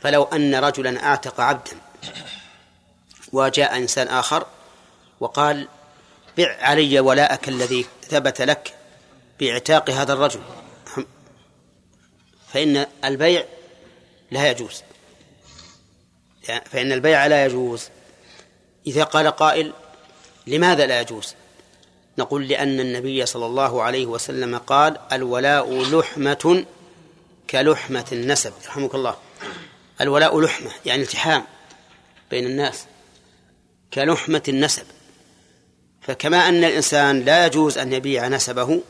فلو 0.00 0.22
أن 0.22 0.54
رجلا 0.54 1.04
أعتق 1.04 1.40
عبدا 1.40 1.76
وجاء 3.32 3.76
إنسان 3.76 4.08
آخر 4.08 4.46
وقال 5.20 5.68
بع 6.36 6.56
علي 6.60 7.00
ولاءك 7.00 7.48
الذي 7.48 7.86
ثبت 8.08 8.42
لك 8.42 8.74
بإعتاق 9.40 9.90
هذا 9.90 10.12
الرجل. 10.12 10.40
فإن 12.52 12.86
البيع 13.04 13.44
لا 14.30 14.50
يجوز. 14.50 14.82
فإن 16.64 16.92
البيع 16.92 17.26
لا 17.26 17.44
يجوز. 17.44 17.88
إذا 18.86 19.04
قال 19.04 19.30
قائل 19.30 19.72
لماذا 20.46 20.86
لا 20.86 21.00
يجوز؟ 21.00 21.34
نقول 22.18 22.48
لأن 22.48 22.80
النبي 22.80 23.26
صلى 23.26 23.46
الله 23.46 23.82
عليه 23.82 24.06
وسلم 24.06 24.58
قال 24.58 24.96
الولاء 25.12 25.82
لحمة 25.82 26.64
كلحمة 27.50 28.04
النسب 28.12 28.52
رحمك 28.66 28.94
الله. 28.94 29.16
الولاء 30.00 30.40
لحمة 30.40 30.70
يعني 30.86 31.02
التحام 31.02 31.44
بين 32.30 32.46
الناس 32.46 32.84
كلحمة 33.94 34.42
النسب. 34.48 34.84
فكما 36.00 36.48
أن 36.48 36.64
الإنسان 36.64 37.20
لا 37.20 37.46
يجوز 37.46 37.78
أن 37.78 37.92
يبيع 37.92 38.28
نسبه 38.28 38.82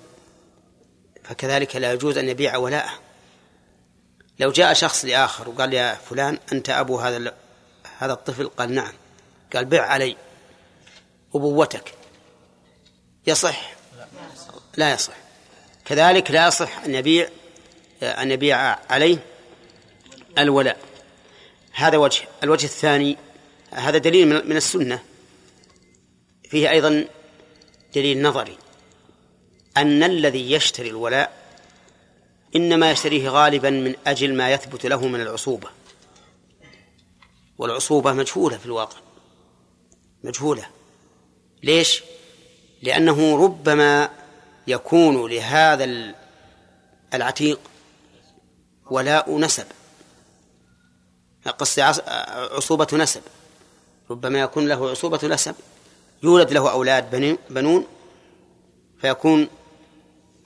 فكذلك 1.24 1.76
لا 1.76 1.92
يجوز 1.92 2.18
أن 2.18 2.28
يبيع 2.28 2.56
ولاءه. 2.56 2.92
لو 4.38 4.50
جاء 4.50 4.72
شخص 4.72 5.04
لآخر 5.04 5.48
وقال 5.48 5.74
يا 5.74 5.94
فلان 5.94 6.38
أنت 6.52 6.70
أبو 6.70 7.00
هذا 7.00 7.34
هذا 7.98 8.12
الطفل 8.12 8.48
قال 8.48 8.74
نعم 8.74 8.92
قال 9.54 9.64
بع 9.64 9.80
علي 9.80 10.16
أبوتك. 11.34 11.94
يصح. 13.26 13.72
لا 14.76 14.92
يصح. 14.92 15.14
كذلك 15.84 16.30
لا 16.30 16.46
يصح 16.46 16.78
أن 16.78 16.94
يبيع 16.94 17.28
أن 18.02 18.30
يبيع 18.30 18.56
عليه 18.92 19.18
الولاء. 20.38 20.78
هذا 21.72 21.96
وجه 21.96 22.28
الوجه 22.42 22.64
الثاني 22.64 23.16
هذا 23.70 23.98
دليل 23.98 24.48
من 24.48 24.56
السنة. 24.56 25.02
فيه 26.50 26.70
أيضا 26.70 27.08
دليل 27.94 28.22
نظري. 28.22 28.58
أن 29.76 30.02
الذي 30.02 30.52
يشتري 30.52 30.88
الولاء 30.88 31.42
إنما 32.56 32.90
يشتريه 32.90 33.28
غالبا 33.28 33.70
من 33.70 33.94
أجل 34.06 34.34
ما 34.34 34.52
يثبت 34.52 34.86
له 34.86 35.06
من 35.06 35.20
العصوبة. 35.20 35.68
والعصوبة 37.58 38.12
مجهولة 38.12 38.58
في 38.58 38.66
الواقع. 38.66 38.98
مجهولة. 40.24 40.66
ليش؟ 41.62 42.02
لأنه 42.82 43.44
ربما 43.44 44.08
يكون 44.66 45.30
لهذا 45.30 46.12
العتيق 47.14 47.60
ولاء 48.90 49.38
نسب. 49.38 49.66
قصدي 51.58 51.82
عصوبة 52.56 52.86
نسب. 52.92 53.22
ربما 54.10 54.40
يكون 54.40 54.68
له 54.68 54.90
عصوبة 54.90 55.20
نسب. 55.22 55.54
يولد 56.22 56.52
له 56.52 56.70
أولاد 56.70 57.36
بنون 57.50 57.86
فيكون 59.00 59.48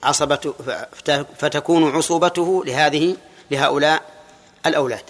عصبته 0.03 0.53
فتكون 1.37 1.95
عصوبته 1.95 2.63
لهذه 2.65 3.17
لهؤلاء 3.51 4.01
الأولاد. 4.65 5.03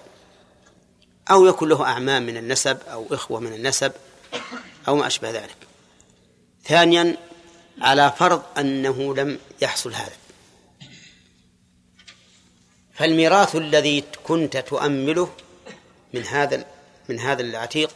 أو 1.31 1.45
يكون 1.45 1.69
له 1.69 1.83
أعمام 1.85 2.25
من 2.25 2.37
النسب 2.37 2.77
أو 2.91 3.05
إخوة 3.11 3.39
من 3.39 3.53
النسب 3.53 3.91
أو 4.87 4.95
ما 4.95 5.07
أشبه 5.07 5.31
ذلك. 5.31 5.56
ثانيا 6.67 7.17
على 7.81 8.13
فرض 8.17 8.43
أنه 8.57 9.15
لم 9.15 9.39
يحصل 9.61 9.93
هذا. 9.93 10.15
فالميراث 12.93 13.55
الذي 13.55 14.03
كنت 14.23 14.57
تؤمله 14.57 15.29
من 16.13 16.23
هذا 16.23 16.65
من 17.09 17.19
هذا 17.19 17.41
العتيق 17.41 17.91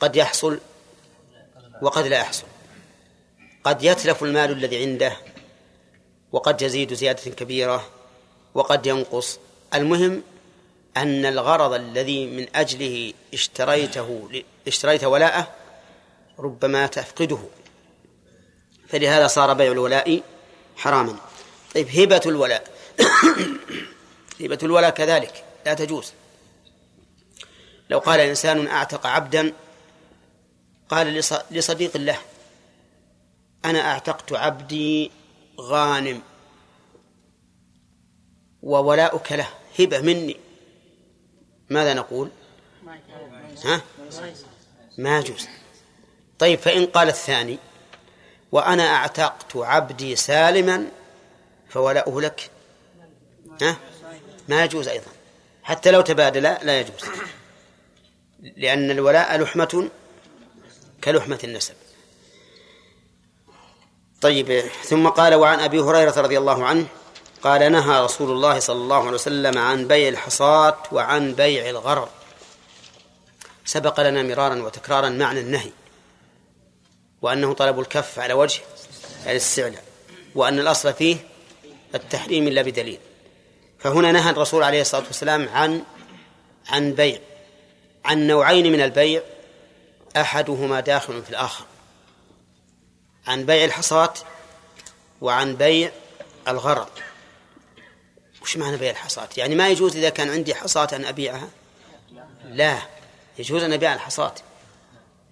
قد 0.00 0.16
يحصل 0.16 0.60
وقد 1.82 2.06
لا 2.06 2.18
يحصل. 2.18 2.46
قد 3.64 3.82
يتلف 3.82 4.22
المال 4.22 4.50
الذي 4.50 4.82
عنده 4.82 5.16
وقد 6.32 6.62
يزيد 6.62 6.94
زيادة 6.94 7.30
كبيرة 7.30 7.90
وقد 8.54 8.86
ينقص. 8.86 9.38
المهم 9.74 10.22
أن 10.96 11.26
الغرض 11.26 11.72
الذي 11.72 12.26
من 12.26 12.46
أجله 12.54 13.12
اشتريته 13.34 14.28
اشتريت 14.66 15.04
ولاءه 15.04 15.63
ربما 16.38 16.86
تفقده. 16.86 17.38
فلهذا 18.88 19.26
صار 19.26 19.52
بيع 19.54 19.72
الولاء 19.72 20.22
حراما. 20.76 21.16
طيب 21.74 21.88
هبة 21.88 22.20
الولاء. 22.26 22.70
هبة 24.40 24.58
الولاء 24.62 24.90
كذلك 24.90 25.44
لا 25.66 25.74
تجوز. 25.74 26.12
لو 27.90 27.98
قال 27.98 28.20
إنسان 28.20 28.66
أعتق 28.66 29.06
عبدا 29.06 29.52
قال 30.88 31.22
لص- 31.22 31.42
لصديق 31.52 31.96
له 31.96 32.18
أنا 33.64 33.80
أعتقت 33.80 34.32
عبدي 34.32 35.10
غانم 35.60 36.22
وولاؤك 38.62 39.32
له 39.32 39.48
هبة 39.78 40.00
مني. 40.00 40.36
ماذا 41.70 41.94
نقول؟ 41.94 42.30
ها؟ 43.64 43.82
ما 44.98 45.18
يجوز. 45.18 45.48
طيب 46.38 46.58
فإن 46.58 46.86
قال 46.86 47.08
الثاني 47.08 47.58
وأنا 48.52 48.94
أعتقت 48.94 49.56
عبدي 49.56 50.16
سالما 50.16 50.86
فولاؤه 51.68 52.20
لك. 52.20 52.50
ها؟ 53.62 53.76
ما 54.48 54.64
يجوز 54.64 54.88
أيضا. 54.88 55.10
حتى 55.62 55.90
لو 55.90 56.00
تبادلا 56.00 56.58
لا 56.62 56.80
يجوز. 56.80 57.04
لأن 58.56 58.90
الولاء 58.90 59.36
لحمة 59.36 59.90
كلحمة 61.04 61.38
النسب. 61.44 61.74
طيب 64.20 64.62
ثم 64.84 65.08
قال 65.08 65.34
وعن 65.34 65.60
أبي 65.60 65.80
هريرة 65.80 66.20
رضي 66.20 66.38
الله 66.38 66.64
عنه 66.64 66.86
قال 67.42 67.72
نهى 67.72 68.04
رسول 68.04 68.30
الله 68.30 68.58
صلى 68.58 68.76
الله 68.76 69.00
عليه 69.00 69.10
وسلم 69.10 69.58
عن 69.58 69.88
بيع 69.88 70.08
الحصاة 70.08 70.76
وعن 70.92 71.34
بيع 71.34 71.70
الغرر. 71.70 72.08
سبق 73.64 74.00
لنا 74.00 74.22
مرارا 74.22 74.62
وتكرارا 74.62 75.08
معنى 75.08 75.40
النهي. 75.40 75.70
وأنه 77.24 77.52
طلب 77.52 77.80
الكف 77.80 78.18
على 78.18 78.34
وجه 78.34 78.60
الاستعلاء 79.26 79.84
وأن 80.34 80.58
الأصل 80.58 80.94
فيه 80.94 81.16
التحريم 81.94 82.48
إلا 82.48 82.62
بدليل. 82.62 82.98
فهنا 83.78 84.12
نهى 84.12 84.30
الرسول 84.30 84.62
عليه 84.62 84.80
الصلاة 84.80 85.04
والسلام 85.06 85.48
عن 85.48 85.82
عن 86.68 86.92
بيع 86.92 87.18
عن 88.04 88.26
نوعين 88.26 88.72
من 88.72 88.80
البيع 88.80 89.22
أحدهما 90.16 90.80
داخل 90.80 91.22
في 91.22 91.30
الآخر 91.30 91.64
عن 93.26 93.46
بيع 93.46 93.64
الحصاة 93.64 94.14
وعن 95.20 95.56
بيع 95.56 95.90
الغرض. 96.48 96.90
وش 98.42 98.56
معنى 98.56 98.76
بيع 98.76 98.90
الحصاة 98.90 99.28
يعني 99.36 99.54
ما 99.54 99.68
يجوز 99.68 99.96
إذا 99.96 100.08
كان 100.08 100.30
عندي 100.30 100.54
حصاة 100.54 100.88
أن 100.92 101.04
أبيعها؟ 101.04 101.48
لا 102.44 102.78
يجوز 103.38 103.62
أن 103.62 103.72
أبيع 103.72 103.94
الحصاة 103.94 104.34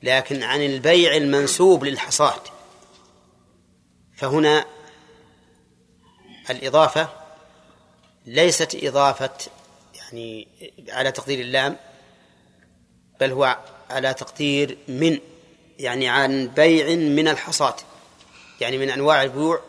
لكن 0.02 0.42
عن 0.42 0.62
البيع 0.62 1.16
المنسوب 1.16 1.84
للحصاة 1.84 2.42
فهنا 4.16 4.64
الإضافة 6.50 7.08
ليست 8.26 8.78
إضافة 8.82 9.30
يعني 9.94 10.48
على 10.88 11.12
تقدير 11.12 11.40
اللام 11.40 11.76
بل 13.20 13.30
هو 13.30 13.58
على 13.90 14.14
تقدير 14.14 14.78
من 14.88 15.18
يعني 15.78 16.08
عن 16.08 16.48
بيع 16.48 16.86
من 16.96 17.28
الحصاة 17.28 17.76
يعني 18.60 18.78
من 18.78 18.90
أنواع 18.90 19.22
البيوع 19.22 19.60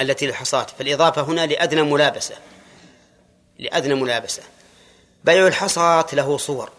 التي 0.00 0.26
للحصاة 0.26 0.66
فالإضافة 0.78 1.22
هنا 1.22 1.46
لأدنى 1.46 1.82
ملابسة 1.82 2.34
لأدنى 3.58 3.94
ملابسة. 3.94 4.42
بيع 5.24 5.46
الحصاة 5.46 6.06
له 6.12 6.36
صور. 6.36 6.70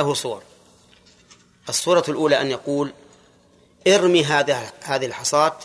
له 0.00 0.14
صور. 0.14 0.42
الصورة 1.68 2.04
الأولى 2.08 2.40
أن 2.40 2.50
يقول 2.50 2.92
ارمي 3.86 4.24
هذا 4.24 4.72
هذه 4.82 5.06
الحصاة 5.06 5.58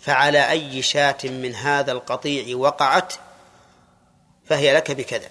فعلى 0.00 0.50
أي 0.50 0.82
شاة 0.82 1.18
من 1.24 1.54
هذا 1.54 1.92
القطيع 1.92 2.56
وقعت 2.56 3.14
فهي 4.46 4.74
لك 4.74 4.90
بكذا. 4.90 5.30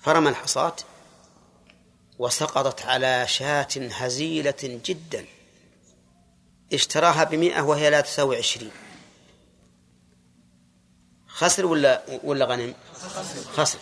فرمى 0.00 0.28
الحصاة 0.28 0.76
وسقطت 2.18 2.82
على 2.82 3.26
شاة 3.28 3.68
هزيلة 3.76 4.54
جدا. 4.62 5.26
اشتراها 6.72 7.24
بمئة 7.24 7.60
وهي 7.60 7.90
لا 7.90 8.00
تساوي 8.00 8.36
عشرين. 8.36 8.70
خسر 11.26 11.66
ولا 11.66 12.02
ولا 12.24 12.44
غنم؟ 12.44 12.74
خسر. 13.54 13.78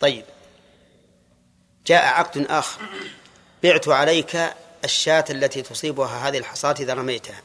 طيب. 0.00 0.24
جاء 1.88 2.04
عقد 2.06 2.46
آخر. 2.50 2.80
بعت 3.62 3.88
عليك 3.88 4.54
الشاة 4.84 5.24
التي 5.30 5.62
تصيبها 5.62 6.28
هذه 6.28 6.38
الحصاة 6.38 6.74
إذا 6.80 6.94
رميتها. 6.94 7.42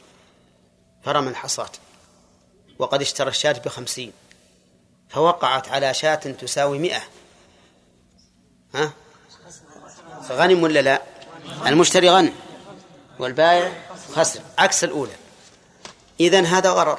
فرمى 1.04 1.28
الحصاة. 1.28 1.70
وقد 2.78 3.00
اشترى 3.00 3.28
الشاة 3.28 3.52
بخمسين. 3.52 4.12
فوقعت 5.08 5.68
على 5.68 5.94
شاة 5.94 6.14
تساوي 6.14 6.78
مئة. 6.78 7.02
ها؟ 8.74 8.92
غنم 10.30 10.62
ولا 10.62 10.80
لا؟ 10.80 11.02
المشتري 11.66 12.10
غنم. 12.10 12.32
والبائع 13.18 13.72
خسر. 14.12 14.40
عكس 14.58 14.84
الأولى. 14.84 15.12
إذن 16.20 16.46
هذا 16.46 16.70
غرر 16.70 16.98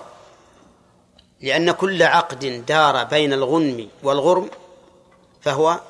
لأن 1.42 1.72
كل 1.72 2.04
عقد 2.04 2.66
دار 2.66 3.04
بين 3.04 3.34
الغنم 3.34 3.90
والغرم 4.04 4.50
فهو 5.46 5.82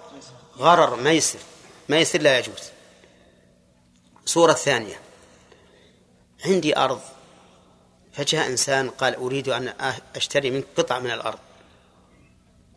غرر 0.58 0.96
ميسر. 0.96 1.40
ميسر 1.90 2.22
لا 2.22 2.40
يجوز. 2.40 2.62
صورة 4.26 4.54
ثانية. 4.54 5.00
عندي 6.46 6.78
أرض. 6.78 7.02
فجاء 8.14 8.48
إنسان 8.48 8.90
قال 8.90 9.16
أريد 9.16 9.50
أن 9.50 9.74
أشتري 10.16 10.52
منك 10.52 10.66
قطعة 10.78 11.00
من 11.00 11.12
الأرض. 11.12 11.40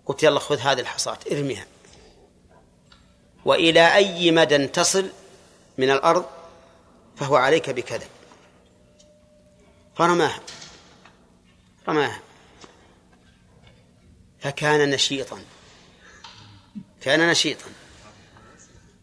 قلت 0.06 0.22
يلا 0.22 0.40
خذ 0.40 0.58
هذه 0.58 0.80
الحصاة 0.80 1.18
ارميها. 1.32 1.66
وإلى 3.44 3.94
أي 3.94 4.30
مدى 4.30 4.66
تصل 4.66 5.10
من 5.78 5.90
الأرض؟ 5.90 6.26
فهو 7.16 7.36
عليك 7.36 7.70
بكذا 7.70 8.06
فرماها. 9.96 10.40
رماها 11.88 12.20
فكان 14.40 14.90
نشيطا. 14.90 15.38
كان 17.02 17.30
نشيطا. 17.30 17.66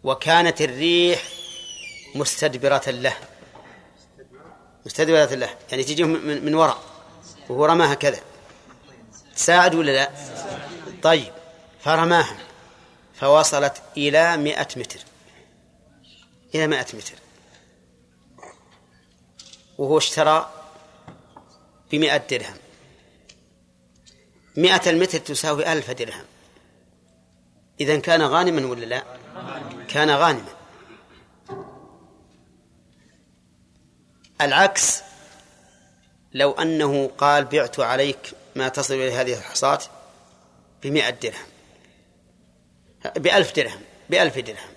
وكانت 0.03 0.61
الريح 0.61 1.23
مستدبرة 2.15 2.83
له. 2.87 3.17
مستدبرة 4.85 5.35
له. 5.35 5.57
يعني 5.71 5.83
تجيه 5.83 6.03
من, 6.03 6.45
من 6.45 6.55
وراء. 6.55 6.83
وهو 7.49 7.65
رماها 7.65 7.93
كذا. 7.93 8.19
تساعد 9.35 9.75
ولا 9.75 9.91
لا؟ 9.91 10.11
طيب. 11.03 11.33
فرماها. 11.79 12.37
فوصلت 13.13 13.81
إلى 13.97 14.37
مئة 14.37 14.67
متر. 14.75 14.99
إلى 16.55 16.67
مئة 16.67 16.87
متر. 16.93 17.15
وهو 19.77 19.97
اشترى 19.97 20.51
بمئة 21.91 22.17
درهم. 22.17 22.57
مئة 24.57 24.89
المتر 24.89 25.19
تساوي 25.19 25.73
ألف 25.73 25.91
درهم. 25.91 26.25
إذا 27.79 27.99
كان 27.99 28.21
غانما 28.21 28.67
ولا 28.67 28.85
لا؟ 28.85 29.03
كان 29.87 30.09
غانما. 30.09 30.55
العكس 34.41 35.01
لو 36.33 36.51
أنه 36.51 37.07
قال 37.07 37.45
بعت 37.45 37.79
عليك 37.79 38.33
ما 38.55 38.67
تصل 38.67 38.93
إلى 38.93 39.11
هذه 39.11 39.33
الحصاة 39.33 39.79
بمئة 40.83 41.09
درهم. 41.09 41.47
بألف 43.15 43.55
درهم 43.55 43.81
بألف 44.09 44.39
درهم. 44.39 44.75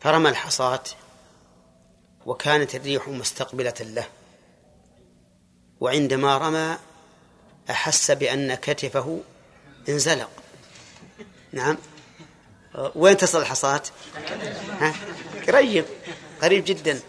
فرمى 0.00 0.28
الحصاة 0.28 0.82
وكانت 2.26 2.74
الريح 2.74 3.08
مستقبلة 3.08 3.74
له. 3.80 4.08
وعندما 5.80 6.38
رمى 6.38 6.78
أحس 7.70 8.10
بأن 8.10 8.54
كتفه 8.54 9.20
انزلق. 9.88 10.30
نعم. 11.52 11.78
وين 12.94 13.16
تصل 13.16 13.40
الحصاة 13.40 13.82
ها؟ 14.80 14.94
قريب. 15.48 15.84
قريب 16.42 16.64
جدا. 16.64 17.00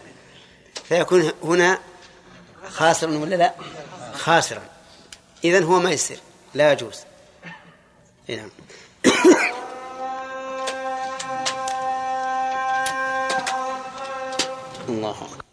فيكون 0.88 1.32
هنا 1.44 1.78
خاسرا 2.68 3.18
ولا 3.18 3.36
لا؟ 3.36 3.54
خاسرا. 4.14 4.62
إذن 5.44 5.62
هو 5.62 5.80
ميسر 5.80 6.16
لا 6.54 6.72
يجوز. 6.72 7.00
نعم. 8.28 8.50
الله 14.88 15.10
أكبر. 15.10 15.45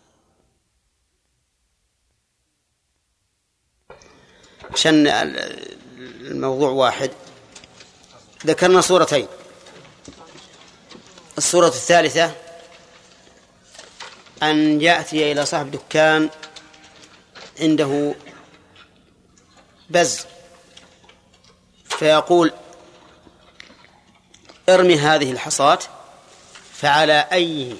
عشان 4.73 5.07
الموضوع 6.21 6.69
واحد. 6.69 7.11
ذكرنا 8.45 8.81
صورتين. 8.81 9.27
الصورة 11.37 11.67
الثالثة 11.67 12.31
أن 14.43 14.81
يأتي 14.81 15.31
إلى 15.31 15.45
صاحب 15.45 15.71
دكان 15.71 16.29
عنده 17.59 18.15
بز 19.89 20.25
فيقول 21.85 22.53
ارمي 24.69 24.95
هذه 24.99 25.31
الحصاة 25.31 25.79
فعلى 26.73 27.27
أي 27.31 27.75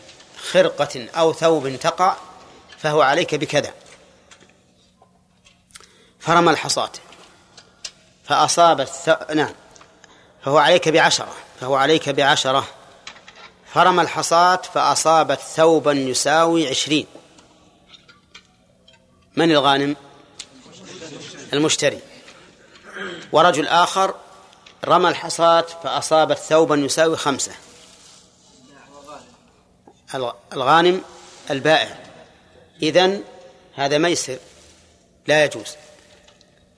خرقة 0.52 1.08
أو 1.16 1.34
ثوب 1.34 1.76
تقع 1.76 2.16
فهو 2.78 3.02
عليك 3.02 3.36
بكذا. 3.36 3.74
فرمى 6.26 6.52
الحصاة. 6.52 6.92
فأصابت 8.26 8.88
ث... 8.88 9.10
نعم. 9.32 9.54
فهو 10.46 10.58
عليك 10.58 10.90
بعشرة. 10.90 11.34
فهو 11.60 11.76
عليك 11.76 12.10
بعشرة. 12.10 12.68
فرمى 13.74 14.02
الحصاة 14.02 14.62
فأصابت 14.74 15.40
ثوبا 15.40 15.92
يساوي 15.92 16.68
عشرين. 16.68 17.08
من 19.36 19.52
الغانم؟ 19.52 19.96
المشتري. 21.54 22.00
ورجل 23.32 23.68
آخر 23.68 24.16
رمى 24.86 25.10
الحصاة 25.10 25.66
فأصابت 25.84 26.38
ثوبا 26.38 26.76
يساوي 26.76 27.18
خمسة. 27.18 27.52
الغانم 30.54 31.02
البائع. 31.50 32.00
إذن 32.82 33.24
هذا 33.76 33.98
ميسر 33.98 34.38
لا 35.28 35.46
يجوز. 35.46 35.76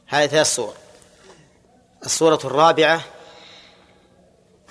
هذه 0.08 0.28
ثلاث 0.28 0.56
صور 0.56 0.74
الصورة 2.06 2.40
الرابعة 2.44 3.02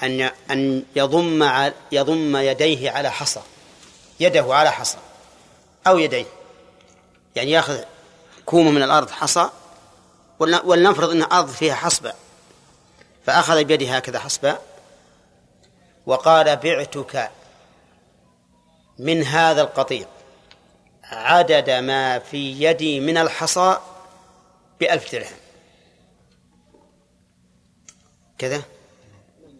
أن 0.02 0.30
أن 0.50 0.84
يضم 0.96 1.70
يضم 1.92 2.36
يديه 2.36 2.90
على 2.90 3.10
حصى. 3.10 3.40
يده 4.20 4.54
على 4.54 4.70
حصى. 4.70 4.98
أو 5.86 5.98
يديه. 5.98 6.26
يعني 7.36 7.50
يأخذ 7.50 7.80
كومة 8.46 8.70
من 8.70 8.82
الأرض 8.82 9.10
حصى 9.10 9.50
ولنفرض 10.38 11.10
أن 11.10 11.22
الأرض 11.22 11.48
فيها 11.48 11.74
حصبة. 11.74 12.12
فأخذ 13.26 13.64
بيده 13.64 13.96
هكذا 13.96 14.18
حصبة. 14.18 14.58
وقال 16.06 16.56
بعتك 16.56 17.30
من 18.98 19.22
هذا 19.22 19.62
القطيع. 19.62 20.06
عدد 21.04 21.70
ما 21.70 22.18
في 22.18 22.62
يدي 22.62 23.00
من 23.00 23.16
الحصى 23.16 23.78
بألف 24.80 25.12
درهم. 25.12 25.36
كذا؟ 28.38 28.62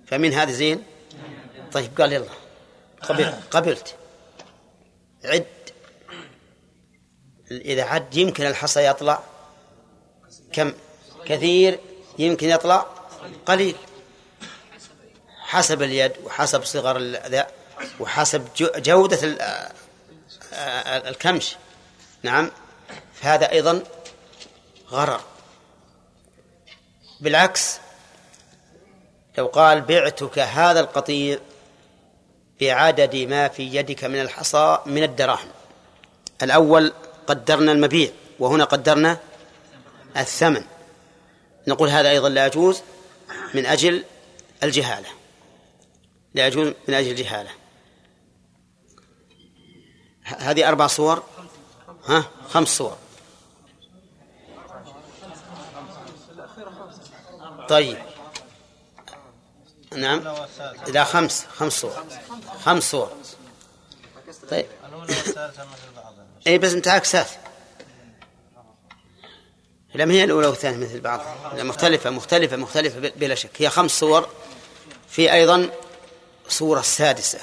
فمن 0.07 0.33
هذا 0.33 0.53
زين؟ 0.53 0.85
طيب 1.72 2.00
قال 2.00 2.12
يلا. 2.12 2.29
قبل 3.03 3.35
قبلت. 3.50 3.94
عد. 5.24 5.46
إذا 7.50 7.83
عد 7.83 8.16
يمكن 8.16 8.46
الحصى 8.46 8.87
يطلع. 8.87 9.22
كم؟ 10.53 10.72
كثير. 11.24 11.81
يمكن 12.18 12.48
يطلع 12.48 12.87
قليل. 13.46 13.77
حسب 15.38 15.83
اليد 15.83 16.12
وحسب 16.24 16.64
صغر 16.64 16.96
الأذى 16.96 17.44
وحسب 18.00 18.48
جودة 18.61 19.18
الكمش. 21.09 21.57
نعم. 22.22 22.50
فهذا 23.14 23.50
أيضا 23.50 23.83
غرر. 24.90 25.20
بالعكس 27.20 27.79
لو 29.38 29.47
قال 29.47 29.81
بعتك 29.81 30.38
هذا 30.38 30.81
القطيع 30.81 31.38
بعدد 32.61 33.16
ما 33.16 33.49
في 33.49 33.62
يدك 33.62 34.05
من 34.05 34.20
الحصى 34.20 34.79
من 34.87 35.03
الدراهم. 35.03 35.49
الأول 36.42 36.92
قدرنا 37.27 37.73
المبيع 37.73 38.11
وهنا 38.38 38.64
قدرنا 38.64 39.18
الثمن. 40.16 40.64
نقول 41.66 41.88
هذا 41.88 42.11
أيضا 42.11 42.29
لا 42.29 42.47
يجوز 42.47 42.83
من 43.55 43.66
أجل 43.66 44.05
الجهالة. 44.62 45.09
لا 46.35 46.47
يجوز 46.47 46.73
من 46.88 46.94
أجل 46.94 47.11
الجهالة. 47.11 47.51
هذه 50.25 50.68
أربع 50.68 50.87
صور؟ 50.87 51.23
ها؟ 52.05 52.25
خمس 52.51 52.68
صور. 52.68 52.97
طيب. 57.68 57.98
نعم. 59.96 60.35
إذا 60.88 61.05
خمس 61.05 61.46
خمس 61.57 61.72
صور. 61.81 62.05
خمس 62.64 62.90
صور. 62.90 63.12
طيب. 64.50 64.66
اي 66.46 66.59
بس 66.59 66.72
انت 66.72 66.88
عكسات 66.88 67.29
لم 69.94 70.11
هي 70.11 70.24
الأولى 70.24 70.46
والثانية 70.46 70.77
مثل 70.87 71.00
بعض. 71.00 71.20
مختلفة 71.55 72.11
مختلفة 72.11 72.57
مختلفة 72.57 73.12
بلا 73.16 73.35
شك. 73.35 73.50
هي 73.62 73.70
خمس 73.70 73.90
صور. 73.90 74.29
في 75.09 75.33
أيضا 75.33 75.70
صورة 76.48 76.81
السادسة. 76.81 77.38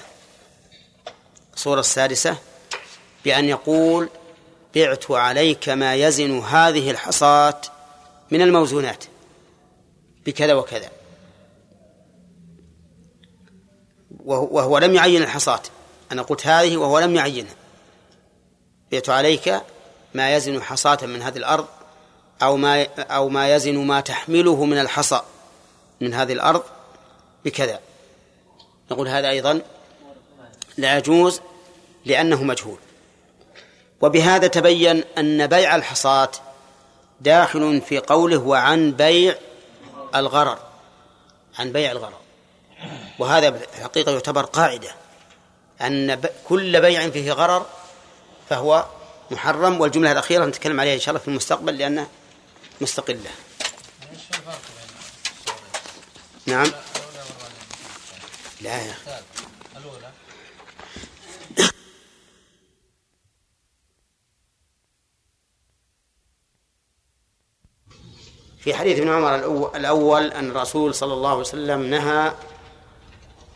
صورة 1.55 1.79
السادسة 1.79 2.37
بأن 3.25 3.45
يقول 3.45 4.09
بعت 4.75 5.11
عليك 5.11 5.69
ما 5.69 5.95
يزن 5.95 6.39
هذه 6.39 6.91
الحصاة 6.91 7.61
من 8.31 8.41
الموزونات. 8.41 9.03
بكذا 10.25 10.53
وكذا. 10.53 10.89
وهو 14.25 14.77
لم 14.77 14.95
يعين 14.95 15.23
الحصاة 15.23 15.61
أنا 16.11 16.21
قلت 16.21 16.47
هذه 16.47 16.77
وهو 16.77 16.99
لم 16.99 17.15
يعينها. 17.15 17.55
بعت 18.91 19.09
عليك 19.09 19.61
ما 20.13 20.35
يزن 20.35 20.61
حصاة 20.61 21.05
من 21.05 21.21
هذه 21.21 21.37
الأرض 21.37 21.65
أو 22.41 22.57
ما 22.57 22.87
أو 22.99 23.29
ما 23.29 23.55
يزن 23.55 23.77
ما 23.77 24.01
تحمله 24.01 24.65
من 24.65 24.77
الحصى 24.79 25.21
من 26.01 26.13
هذه 26.13 26.33
الأرض 26.33 26.63
بكذا. 27.45 27.79
نقول 28.91 29.07
هذا 29.07 29.29
أيضا 29.29 29.61
لا 30.77 30.97
يجوز 30.97 31.41
لأنه 32.05 32.43
مجهول. 32.43 32.77
وبهذا 34.01 34.47
تبين 34.47 35.03
أن 35.17 35.47
بيع 35.47 35.75
الحصاة 35.75 36.31
داخل 37.21 37.81
في 37.81 37.99
قوله 37.99 38.37
وعن 38.37 38.91
بيع 38.91 39.35
الغرر 40.15 40.59
عن 41.59 41.71
بيع 41.71 41.91
الغرر. 41.91 42.19
وهذا 43.19 43.47
الحقيقة 43.47 44.11
يعتبر 44.11 44.45
قاعدة 44.45 44.95
أن 45.81 46.21
كل 46.47 46.81
بيع 46.81 47.09
فيه 47.09 47.31
غرر 47.31 47.65
فهو 48.49 48.85
محرم 49.31 49.81
والجملة 49.81 50.11
الأخيرة 50.11 50.45
نتكلم 50.45 50.79
عليها 50.79 50.95
إن 50.95 50.99
شاء 50.99 51.09
الله 51.09 51.19
في 51.19 51.27
المستقبل 51.27 51.77
لأنه 51.77 52.07
مستقلة. 52.81 53.29
نعم. 56.45 56.71
لا 58.61 58.81
يا 58.81 58.91
أخي. 58.91 59.11
في 68.61 68.73
حديث 68.73 68.99
ابن 68.99 69.09
عمر 69.09 69.35
الأول 69.75 70.31
أن 70.31 70.51
الرسول 70.51 70.95
صلى 70.95 71.13
الله 71.13 71.29
عليه 71.29 71.39
وسلم 71.39 71.83
نهى 71.83 72.33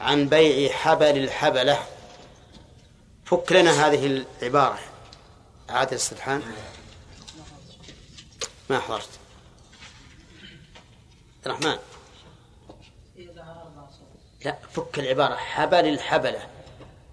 عن 0.02 0.30
بيع 0.30 0.72
حبل 0.72 1.18
الحبلة. 1.18 1.80
فك 3.26 3.52
لنا 3.52 3.88
هذه 3.88 4.26
العبارة. 4.42 4.80
عادل 5.70 5.96
السبحان 5.96 6.42
ما 8.70 8.80
حضرت. 8.80 9.10
الرحمن. 11.46 11.78
لا 14.46 14.58
فك 14.72 15.00
العبارة. 15.00 15.36
حبل 15.36 15.86
الحبلة. 15.86 16.48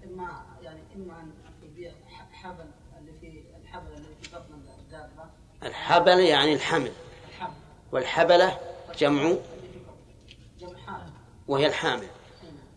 إما 0.03 0.43
يعني 0.61 0.79
إما 0.95 1.19
أن 1.19 1.31
يبيع 1.63 1.91
حبل 2.31 2.65
اللي 2.99 3.11
في 3.21 3.43
الحبل 3.61 3.93
اللي 3.93 4.07
في 4.21 4.29
بطن 4.29 4.53
الدابة 4.79 5.29
الحبل 5.63 6.19
يعني 6.19 6.53
الحمل. 6.53 6.91
والحبلة 7.93 8.59
جمع 8.97 9.35
وهي 11.47 11.67
الحامل. 11.67 12.07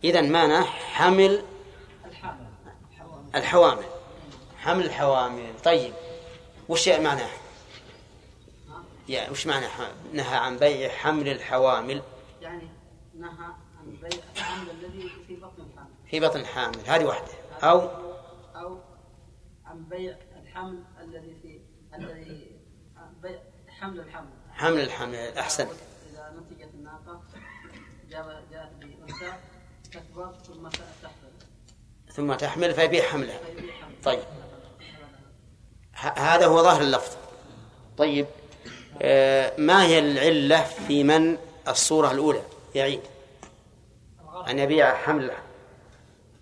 إذا 0.03 0.21
معناه 0.21 0.63
حمل 0.63 1.43
الحوامل. 3.35 3.85
حمل 4.57 4.85
الحوامل. 4.85 5.53
طيب 5.63 5.93
وش 6.69 6.89
معناه؟ 6.89 7.29
يعني 9.09 9.31
وش 9.31 9.47
معنى 9.47 9.65
نهى 10.13 10.37
عن 10.37 10.57
بيع 10.57 10.89
حمل 10.89 11.27
الحوامل. 11.27 12.01
يعني 12.41 12.69
نهى 13.15 13.53
عن 13.79 13.97
بيع 14.01 14.19
الحمل 14.35 14.69
الذي 14.69 15.09
في 15.27 15.35
بطن 15.35 15.63
الحامل. 15.71 15.89
في 16.11 16.19
بطن 16.19 16.39
الحامل. 16.39 16.79
هذه 16.87 17.05
واحدة. 17.05 17.33
أو 17.63 17.89
أو 18.55 18.79
عن 19.65 19.83
بيع 19.83 20.17
الحمل 20.41 20.83
الذي 21.01 21.35
في 21.41 21.61
الذي 21.95 22.51
عن 22.97 23.13
بيع 23.21 23.39
حمل 23.67 23.99
الحمل 23.99 24.36
حمل 24.57 24.79
الحمل 24.81 25.15
أحسن. 25.37 25.67
إذا 26.11 26.33
نتجت 26.39 26.73
الناقة 26.73 27.21
جاء- 28.09 28.43
جاءت 28.51 28.71
بأنثى 28.71 29.33
تكبر 29.91 30.33
ثم 30.33 30.67
تحمل 30.67 31.11
ثم 32.11 32.33
تحمل 32.33 32.73
فيبيع 32.73 33.03
حملها. 33.03 33.39
طيب. 34.03 34.23
هذا 36.17 36.45
هو 36.45 36.63
ظاهر 36.63 36.81
اللفظ. 36.81 37.17
طيب. 37.97 38.25
آه، 39.01 39.53
ما 39.57 39.83
هي 39.85 39.99
العلة 39.99 40.63
في 40.63 41.03
من 41.03 41.37
الصورة 41.67 42.11
الأولى؟ 42.11 42.41
يعيد 42.75 43.01
أن 44.49 44.59
يبيع 44.59 44.95
حمل 44.95 45.31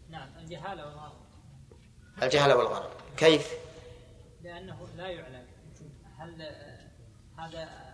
نعم 0.10 0.30
الجهالة 0.40 0.86
والغرض. 0.86 1.16
الجهل 2.24 2.54
والغرض. 2.54 2.90
كيف؟ 3.18 3.52
لأنه 4.44 4.88
لا 4.98 5.08
يعلم. 5.08 5.46
هل 6.20 6.42
هذا 7.40 7.85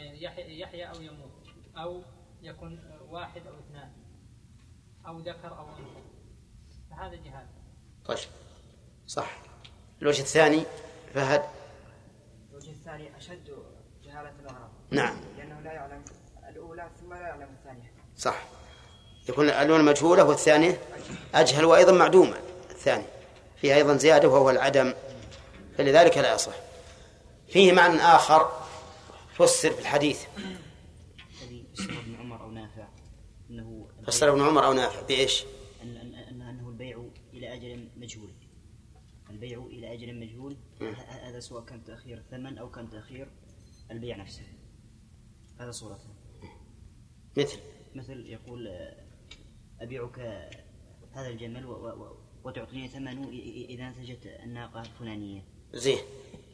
ينتج 0.00 0.22
يحيى 0.48 0.88
أو 0.88 1.00
يموت 1.00 1.30
أو 1.76 2.02
يكون 2.42 2.80
واحد 3.08 3.46
أو 3.46 3.54
اثنان 3.58 3.92
أو 5.06 5.18
ذكر 5.18 5.58
أو 5.58 5.68
أنثى. 5.68 6.02
فهذا 6.90 7.14
جهال 7.14 7.46
طيب. 8.04 8.18
صح. 9.06 9.38
الوجه 10.02 10.20
الثاني 10.20 10.64
فهد. 11.14 11.42
الوجه 12.50 12.70
الثاني 12.70 13.16
أشد 13.16 13.56
جهالة 14.04 14.32
الأغراض 14.40 14.70
نعم. 14.90 15.16
لأنه 15.36 15.60
لا 15.60 15.72
يعلم 15.72 16.04
الأولى 16.48 16.90
ثم 17.00 17.14
لا 17.14 17.20
يعلم 17.20 17.48
الثانية. 17.58 17.92
صح. 18.16 18.42
يكون 19.28 19.48
الألوان 19.48 19.84
مجهولة 19.84 20.24
والثانية 20.24 20.80
أجهل 21.34 21.64
وأيضا 21.64 21.92
معدومة. 21.92 22.36
الثاني. 22.70 23.04
فيه 23.56 23.74
أيضا 23.74 23.96
زيادة 23.96 24.28
وهو 24.28 24.50
العدم. 24.50 24.94
فلذلك 25.78 26.18
لا 26.18 26.34
يصح. 26.34 26.54
فيه 27.48 27.72
معنى 27.72 28.00
آخر 28.00 28.61
فسر 29.34 29.70
في 29.70 29.80
الحديث 29.80 30.24
فسر 31.74 32.00
ابن 32.00 32.14
عمر 32.14 32.40
أو 32.42 32.50
نافع. 32.50 32.88
إنه 33.50 33.88
فسر 34.06 34.32
ابن 34.32 34.40
عمر 34.42 34.64
أو 34.66 34.72
نافع 34.72 35.02
بإيش؟ 35.02 35.44
أن 35.82 35.96
أن 35.96 36.14
أن 36.14 36.42
أنه 36.42 36.68
البيع 36.68 37.08
إلى 37.32 37.54
أجل 37.54 37.88
مجهول. 37.96 38.30
البيع 39.30 39.58
إلى 39.66 39.92
أجل 39.94 40.20
مجهول. 40.20 40.56
هذا 41.08 41.40
سواء 41.40 41.64
كان 41.64 41.84
تأخير 41.84 42.18
الثمن 42.18 42.58
أو 42.58 42.70
كان 42.70 42.90
تأخير 42.90 43.30
البيع 43.90 44.16
نفسه. 44.16 44.42
هذا 45.60 45.70
صورته. 45.70 46.08
مثل. 47.36 47.58
مثل 47.94 48.26
يقول 48.26 48.68
آه، 48.68 48.96
أبيعك 49.80 50.18
هذا 51.12 51.28
الجمل 51.28 51.66
و- 51.66 51.72
و- 51.72 52.16
وتعطيني 52.44 52.88
ثمنه 52.88 53.28
إذا 53.68 53.90
نتجت 53.90 54.26
الناقة 54.26 54.80
الفلانية. 54.80 55.44
زين. 55.74 55.98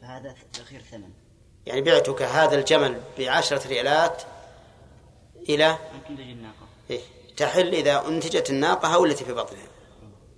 فهذا 0.01 0.35
تأخير 0.53 0.79
ثمن 0.81 1.13
يعني 1.65 1.81
بعتك 1.81 2.21
هذا 2.21 2.59
الجمل 2.59 3.01
بعشرة 3.17 3.67
ريالات 3.67 4.23
إلى 5.49 5.77
إيه؟ 6.89 7.01
تحل 7.37 7.75
إذا 7.75 8.07
أنتجت 8.07 8.49
الناقة 8.49 8.95
أو 8.95 9.05
التي 9.05 9.25
في 9.25 9.33
بطنها. 9.33 9.67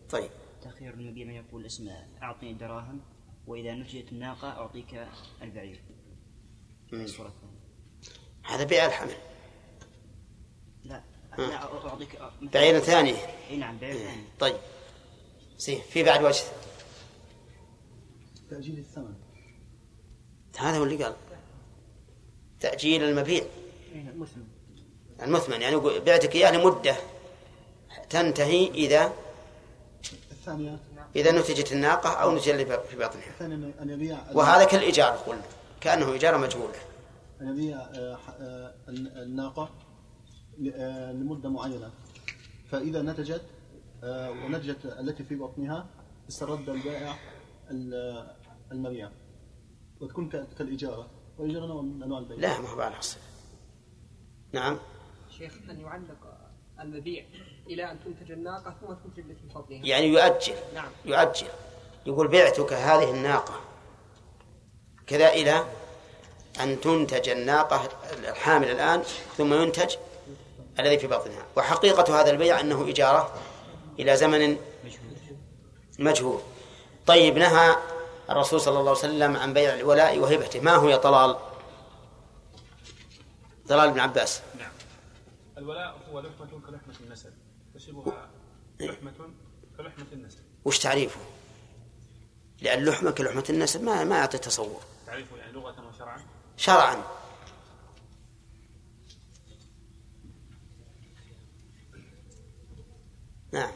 طيب. 0.09 0.29
تأخير 0.61 0.93
المبيع 0.93 1.25
من 1.25 1.33
يقول 1.33 1.65
اسمه 1.65 2.07
أعطني 2.23 2.53
دراهم 2.53 3.01
وإذا 3.47 3.73
نتجت 3.73 4.11
الناقة 4.11 4.49
أعطيك 4.49 5.07
البعير. 5.41 5.83
هذه 6.93 7.03
الصورة 7.03 7.27
الثانية. 7.27 7.61
هذا 8.43 8.63
بيع 8.63 8.85
الحمل. 8.85 9.15
لا. 10.83 11.03
لا 11.37 11.63
أعطيك 11.63 12.19
بعير 12.41 12.79
ثاني. 12.79 13.15
إي 13.49 13.57
نعم 13.57 13.77
بعير 13.77 13.93
ثاني. 13.93 14.23
طيب. 14.39 14.55
زين 15.57 15.81
في 15.81 16.03
بعد 16.03 16.23
وجه. 16.23 16.43
تأجيل 18.49 18.79
الثمن. 18.79 19.15
هذا 20.57 20.77
هو 20.77 20.83
اللي 20.83 21.03
قال. 21.03 21.13
تأجيل 22.59 23.03
المبيع. 23.03 23.43
مسلم 23.95 24.47
المثمن 25.21 25.61
يعني 25.61 25.75
بعتك 25.77 26.35
إياه 26.35 26.51
لمدة 26.51 26.95
تنتهي 28.09 28.67
إذا 28.67 29.13
الثانية. 30.31 30.79
إذا 31.15 31.31
نتجت 31.31 31.71
الناقة 31.71 32.09
أو 32.09 32.35
نتج 32.35 32.49
اللي 32.49 32.65
في 32.65 32.95
بطنها. 32.97 33.27
الثانية 33.29 33.73
أن 33.81 33.89
يبيع 33.89 34.17
وهذا 34.33 34.63
كالإيجار 34.65 35.11
قلنا 35.11 35.41
كأنه 35.81 36.15
إجارة 36.15 36.37
مجهولة 36.37 36.73
أن 37.41 37.47
يبيع 37.47 37.77
آه، 37.77 38.17
آه، 38.39 38.73
الناقة 39.23 39.69
آه، 40.75 41.11
لمدة 41.11 41.49
معينة. 41.49 41.91
فإذا 42.71 43.01
نتجت 43.01 43.41
ونتجت 44.03 44.85
التي 44.85 45.23
في 45.23 45.35
بطنها 45.35 45.85
استرد 46.29 46.69
البائع 46.69 47.15
ال- 47.71 48.35
المبيع. 48.71 49.09
وتكون 50.01 50.29
ك- 50.29 50.47
كالإجارة. 50.57 51.07
والإجارة 51.37 51.65
نوع 51.65 51.81
من 51.81 52.03
أنواع 52.03 52.19
البيع. 52.19 52.37
لا 52.37 52.59
ما 52.61 52.69
هو 52.69 52.81
على 52.81 52.99
الصفة 52.99 53.21
نعم. 54.53 54.77
شيخ 55.37 55.53
أن 55.69 55.79
يعلق 55.79 56.17
المبيع 56.79 57.25
إلى 57.67 57.91
أن 57.91 57.99
تنتج 58.05 58.31
الناقة 58.31 58.75
ثم 58.81 58.93
تنتج 58.93 59.19
التي 59.29 59.41
في 59.41 59.47
بطنها 59.55 59.85
يعني 59.85 60.05
يؤجل. 60.07 60.53
نعم. 60.75 60.89
يؤجل. 61.05 61.47
يقول 62.05 62.27
بعتك 62.27 62.73
هذه 62.73 63.11
الناقة. 63.11 63.61
كذا 65.07 65.33
إلى 65.33 65.65
أن 66.63 66.81
تنتج 66.81 67.29
الناقة 67.29 67.89
الحامل 68.29 68.71
الآن 68.71 69.01
ثم 69.37 69.53
ينتج 69.53 69.95
الذي 70.79 70.97
في 70.99 71.07
بطنها 71.07 71.45
وحقيقة 71.57 72.21
هذا 72.21 72.31
البيع 72.31 72.59
أنه 72.59 72.89
إجارة 72.89 73.33
إلى 73.99 74.17
زمن 74.17 74.57
مجهول. 75.99 76.41
طيب 77.07 77.37
نهى 77.37 77.75
الرسول 78.29 78.61
صلى 78.61 78.79
الله 78.79 78.89
عليه 78.89 78.99
وسلم 78.99 79.37
عن 79.37 79.53
بيع 79.53 79.73
الولاء 79.73 80.19
وهبته 80.19 80.59
ما 80.59 80.75
هو 80.75 80.89
يا 80.89 80.97
طلال؟ 80.97 81.35
طلال 83.67 83.91
بن 83.91 83.99
عباس. 83.99 84.41
نعم. 84.59 84.71
الولاء 85.57 85.97
هو 86.11 86.19
لحمة 86.19 86.61
كلحمة 86.67 86.95
النسب. 87.05 87.33
تشبهها 87.75 88.29
لحمة 88.79 89.33
كلحمة 89.77 90.05
النسب. 90.13 90.39
وش 90.65 90.79
تعريفه؟ 90.79 91.19
لأن 92.61 92.85
لحمة 92.85 93.11
كلحمة 93.11 93.45
النسب 93.49 93.83
ما 93.83 94.03
ما 94.03 94.17
يعطي 94.17 94.37
تصور 94.37 94.81
تعرفه 95.05 95.37
يعني 95.37 95.51
لغة 95.51 95.87
وشرعا 95.89 96.21
شرعا؟ 96.57 97.03
نعم. 103.51 103.71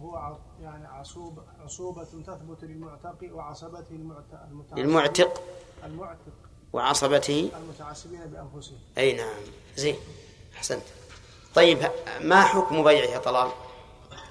هو 0.00 0.38
يعني 0.60 0.86
عصوب 0.86 1.42
عصوبة 1.72 2.04
تثبت 2.04 2.64
للمعتق 2.64 3.18
وعصبته 3.32 3.90
المعت- 3.90 4.34
المتعصبين- 4.50 4.78
للمعتق 4.78 5.42
المعتق. 5.84 6.32
وعصبته. 6.72 7.50
المتعصبين 7.56 8.20
بأنفسهم. 8.26 8.78
أي 8.98 9.12
نعم. 9.12 9.34
زين. 9.76 9.96
أحسنت. 10.56 10.82
طيب 11.54 11.78
ما 12.20 12.42
حكم 12.42 12.84
بيعه 12.84 13.06
يا 13.10 13.18
طلال؟ 13.18 13.50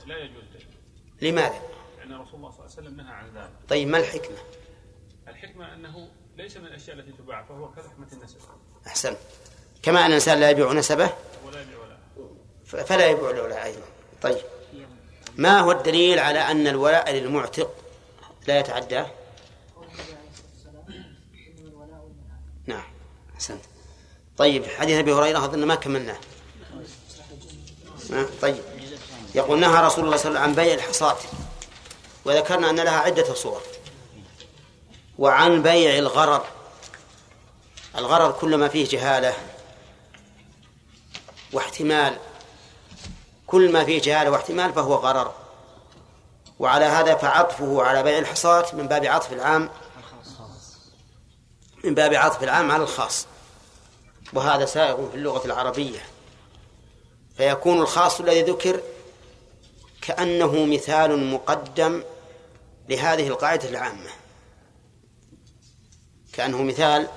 لا 0.06 0.18
يجوز 0.18 0.44
بيعه. 0.54 1.32
لماذا؟ 1.32 1.62
لأن 1.98 2.14
رسول 2.22 2.36
الله 2.36 2.52
صلى 2.52 2.60
الله 2.60 2.62
عليه 2.78 2.88
وسلم 2.88 2.98
نهى 2.98 3.14
عن 3.14 3.26
ذلك. 3.36 3.52
طيب 3.70 3.88
ما 3.88 3.98
الحكمة؟ 3.98 4.38
الحكمة 5.28 5.74
أنه 5.74 6.10
ليس 6.38 6.58
من 6.58 6.66
الأشياء 6.66 6.98
التي 7.00 7.12
تباع 7.12 7.44
فهو 7.44 7.72
كلحمة 7.72 8.08
النسب. 8.14 8.38
أحسنت. 8.88 9.18
كما 9.84 10.00
أن 10.02 10.06
الإنسان 10.06 10.40
لا 10.40 10.50
يبيع 10.50 10.74
نسبه؟ 10.74 11.10
ولا 11.46 11.62
يبيع 11.62 11.78
ولا. 11.80 12.84
فلا 12.84 13.08
يبيع 13.08 13.30
الولاء 13.30 13.64
أيضا. 13.66 13.86
طيب. 14.22 14.38
ما 15.42 15.60
هو 15.60 15.72
الدليل 15.72 16.20
على 16.20 16.40
أن 16.40 16.68
الولاء 16.68 17.12
للمعتق 17.12 17.72
لا 18.48 18.60
يتعداه 18.60 19.08
نعم 22.66 22.84
أحسنت. 23.36 23.62
طيب 24.38 24.66
حديث 24.66 25.00
أبي 25.00 25.14
هريرة 25.14 25.46
أظن 25.46 25.66
ما 25.66 25.76
كملناه. 25.76 26.18
طيب. 28.42 28.64
يقول 29.36 29.60
نهى 29.60 29.86
رسول 29.86 30.06
الله 30.06 30.18
صلى 30.18 30.30
الله 30.30 30.40
عليه 30.40 30.50
وسلم 30.50 30.64
عن 30.64 30.66
بيع 30.66 30.74
الحصاة 30.74 31.18
وذكرنا 32.26 32.70
أن 32.70 32.80
لها 32.80 33.00
عدة 33.00 33.34
صور. 33.34 33.62
وعن 35.20 35.62
بيع 35.62 35.98
الغرر 35.98 36.46
الغرر 37.98 38.32
كل 38.32 38.56
ما 38.56 38.68
فيه 38.68 38.90
جهالة 38.90 39.34
واحتمال 41.54 42.18
كل 43.52 43.72
ما 43.72 43.84
فيه 43.84 44.02
جهالة 44.02 44.32
واحتمال 44.32 44.74
فهو 44.74 44.96
غرر 44.96 45.34
وعلى 46.60 46.86
هذا 46.86 47.16
فعطفه 47.16 47.84
على 47.84 48.04
بيع 48.04 48.18
الحصاة 48.18 48.66
من 48.76 48.88
باب 48.88 49.06
عطف 49.06 49.34
العام 49.34 49.70
من 51.84 51.96
باب 51.96 52.14
عطف 52.14 52.44
العام 52.44 52.72
على 52.72 52.84
الخاص. 52.84 53.28
وهذا 54.34 54.66
سائغ 54.66 55.10
في 55.10 55.16
اللغة 55.16 55.46
العربية. 55.46 56.00
فيكون 57.38 57.82
الخاص 57.82 58.20
الذي 58.20 58.42
ذكر 58.42 58.82
كأنه 60.02 60.66
مثال 60.66 61.32
مقدم 61.32 62.04
لهذه 62.90 63.28
القاعدة 63.28 63.70
العامة. 63.70 64.10
كأنه 66.34 66.64
مثال 66.64 67.08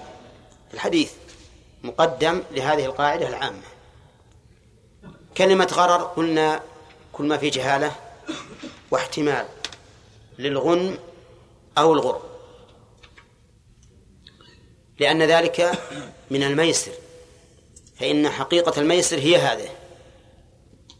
الحديث 0.75 1.13
مقدم 1.83 2.43
لهذه 2.51 2.85
القاعدة 2.85 3.29
العامة. 3.29 3.74
كلمة 5.37 5.69
غرر 5.73 6.03
قلنا 6.03 6.63
كل 7.13 7.25
ما 7.25 7.37
فيه 7.37 7.51
جهالة 7.51 7.93
واحتمال 8.91 9.47
للغنم 10.39 10.99
أو 11.79 11.93
الغرم 11.93 12.23
لأن 15.01 15.23
ذلك 15.23 15.79
من 16.31 16.43
الميسر 16.43 16.93
فإن 18.01 18.29
حقيقة 18.29 18.81
الميسر 18.81 19.19
هي 19.19 19.37
هذه 19.37 19.69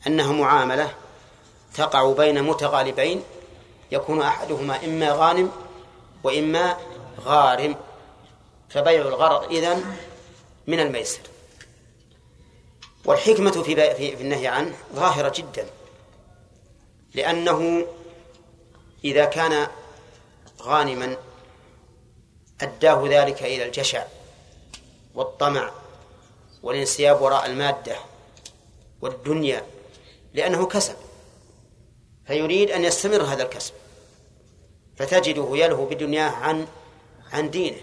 أنها 0.07 0.33
معاملة 0.33 0.95
تقع 1.75 2.13
بين 2.13 2.43
متغالبين 2.43 3.23
يكون 3.93 4.23
أحدهما 4.23 4.85
إما 4.85 5.13
غانم 5.13 5.51
وإما 6.25 6.77
غارم 7.25 7.77
فبيع 8.69 9.01
الغرض 9.01 9.53
إذن 9.53 9.97
من 10.67 10.81
الميسر. 10.81 11.21
والحكمة 13.05 13.63
في 13.63 13.95
في 13.95 14.23
النهي 14.23 14.47
عنه 14.47 14.75
ظاهرة 14.95 15.33
جدا 15.37 15.67
لأنه 17.15 17.87
إذا 19.05 19.25
كان 19.25 19.67
غانما 20.63 21.17
أداه 22.61 23.05
ذلك 23.09 23.43
إلى 23.43 23.67
الجشع 23.67 24.05
والطمع 25.15 25.71
والانسياب 26.63 27.23
وراء 27.23 27.47
المادة 27.47 27.97
والدنيا 29.01 29.67
لأنه 30.35 30.67
كسب 30.67 30.97
فيريد 32.27 32.71
أن 32.71 32.85
يستمر 32.85 33.23
هذا 33.23 33.43
الكسب 33.43 33.73
فتجده 34.97 35.49
يلهو 35.53 35.87
بدنياه 35.87 36.31
عن 36.31 36.67
عن 37.33 37.51
دينه. 37.51 37.81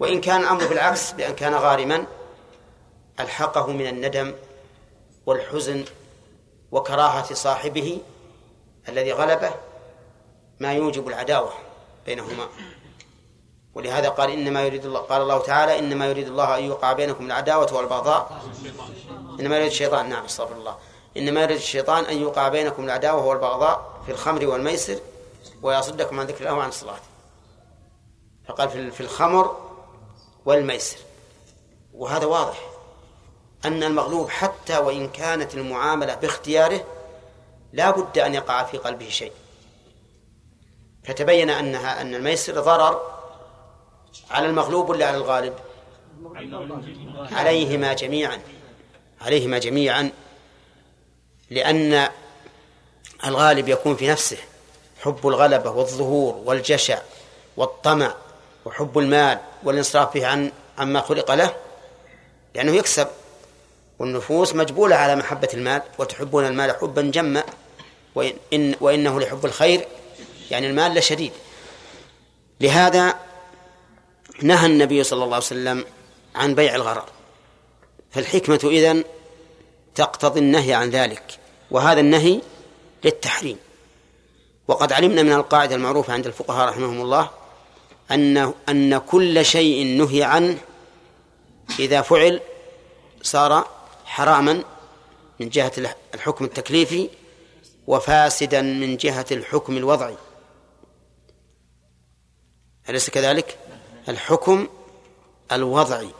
وإن 0.00 0.20
كان 0.20 0.40
الأمر 0.40 0.66
بالعكس 0.66 1.12
بأن 1.12 1.34
كان 1.34 1.54
غارما 1.54 2.06
ألحقه 3.22 3.66
من 3.66 3.86
الندم 3.86 4.34
والحزن 5.26 5.84
وكراهة 6.72 7.34
صاحبه 7.34 7.98
الذي 8.88 9.12
غلبه 9.12 9.54
ما 10.60 10.72
يوجب 10.72 11.08
العداوة 11.08 11.52
بينهما. 12.06 12.48
ولهذا 13.74 14.08
قال 14.08 14.30
إنما 14.30 14.62
يريد 14.62 14.84
الله 14.84 15.00
قال 15.00 15.22
الله 15.22 15.38
تعالى 15.38 15.78
إنما 15.78 16.06
يريد 16.06 16.26
الله 16.26 16.58
أن 16.58 16.64
يوقع 16.64 16.92
بينكم 16.92 17.26
العداوة 17.26 17.74
والبغضاء. 17.74 18.42
إنما 19.40 19.56
يريد 19.56 19.70
الشيطان 19.70 20.08
نعم 20.08 20.24
استغفر 20.24 20.56
الله. 20.56 20.76
إنما 21.16 21.42
يريد 21.42 21.56
الشيطان 21.56 22.04
أن 22.04 22.16
يوقع 22.16 22.48
بينكم 22.48 22.84
العداوة 22.84 23.26
والبغضاء 23.26 24.00
في 24.06 24.12
الخمر 24.12 24.46
والميسر 24.46 24.98
ويصدكم 25.62 26.20
عن 26.20 26.26
ذكر 26.26 26.40
الله 26.40 26.54
وعن 26.54 26.68
الصلاة 26.68 27.00
فقال 28.48 28.92
في 28.92 29.00
الخمر 29.00 29.56
والميسر. 30.44 30.98
وهذا 31.94 32.26
واضح. 32.26 32.71
أن 33.64 33.82
المغلوب 33.82 34.30
حتى 34.30 34.78
وإن 34.78 35.08
كانت 35.08 35.54
المعاملة 35.54 36.14
باختياره 36.14 36.84
لا 37.72 37.90
بد 37.90 38.18
أن 38.18 38.34
يقع 38.34 38.64
في 38.64 38.78
قلبه 38.78 39.08
شيء. 39.08 39.32
فتبين 41.04 41.50
أنها 41.50 42.00
أن 42.00 42.14
الميسر 42.14 42.60
ضرر 42.60 43.00
على 44.30 44.46
المغلوب 44.46 44.90
ولا 44.90 45.06
على 45.06 45.16
الغالب؟ 45.16 45.54
عليهما 47.32 47.92
جميعا. 47.92 48.42
عليهما 49.20 49.58
جميعا. 49.58 50.10
لأن 51.50 52.08
الغالب 53.24 53.68
يكون 53.68 53.96
في 53.96 54.08
نفسه. 54.08 54.38
حب 55.00 55.28
الغلبة 55.28 55.70
والظهور 55.70 56.34
والجشع 56.44 56.98
والطمع 57.56 58.14
وحب 58.64 58.98
المال 58.98 59.38
والانصراف 59.64 60.14
به 60.14 60.26
عن 60.26 60.52
عما 60.78 61.00
خلق 61.00 61.30
له 61.30 61.54
لأنه 62.54 62.72
يكسب. 62.72 63.08
والنفوس 64.02 64.54
مجبولة 64.54 64.96
على 64.96 65.16
محبة 65.16 65.48
المال 65.54 65.82
وتحبون 65.98 66.46
المال 66.46 66.70
حبا 66.70 67.02
جما 67.02 67.44
وإن 68.14 68.32
إن 68.52 68.74
وإنه 68.80 69.20
لحب 69.20 69.46
الخير 69.46 69.86
يعني 70.50 70.66
المال 70.66 70.94
لشديد 70.94 71.32
لهذا 72.60 73.14
نهى 74.42 74.66
النبي 74.66 75.04
صلى 75.04 75.24
الله 75.24 75.34
عليه 75.34 75.46
وسلم 75.46 75.84
عن 76.34 76.54
بيع 76.54 76.74
الغرر. 76.74 77.04
فالحكمة 78.10 78.60
إذن 78.64 79.04
تقتضي 79.94 80.40
النهي 80.40 80.74
عن 80.74 80.90
ذلك 80.90 81.38
وهذا 81.70 82.00
النهي 82.00 82.40
للتحريم. 83.04 83.56
وقد 84.68 84.92
علمنا 84.92 85.22
من 85.22 85.32
القاعدة 85.32 85.74
المعروفة 85.74 86.12
عند 86.12 86.26
الفقهاء 86.26 86.68
رحمهم 86.68 87.00
الله 87.00 87.30
أن 88.10 88.52
أن 88.68 88.98
كل 88.98 89.44
شيء 89.44 89.86
نهي 89.86 90.22
عنه 90.22 90.58
إذا 91.78 92.02
فعل 92.02 92.40
صار 93.22 93.81
حراما 94.04 94.64
من 95.40 95.48
جهة 95.48 95.72
الحكم 96.14 96.44
التكليفي 96.44 97.10
وفاسدا 97.86 98.62
من 98.62 98.96
جهة 98.96 99.26
الحكم 99.32 99.76
الوضعي 99.76 100.16
أليس 102.88 103.10
كذلك؟ 103.10 103.58
الحكم 104.08 104.68
الوضعي 105.52 106.10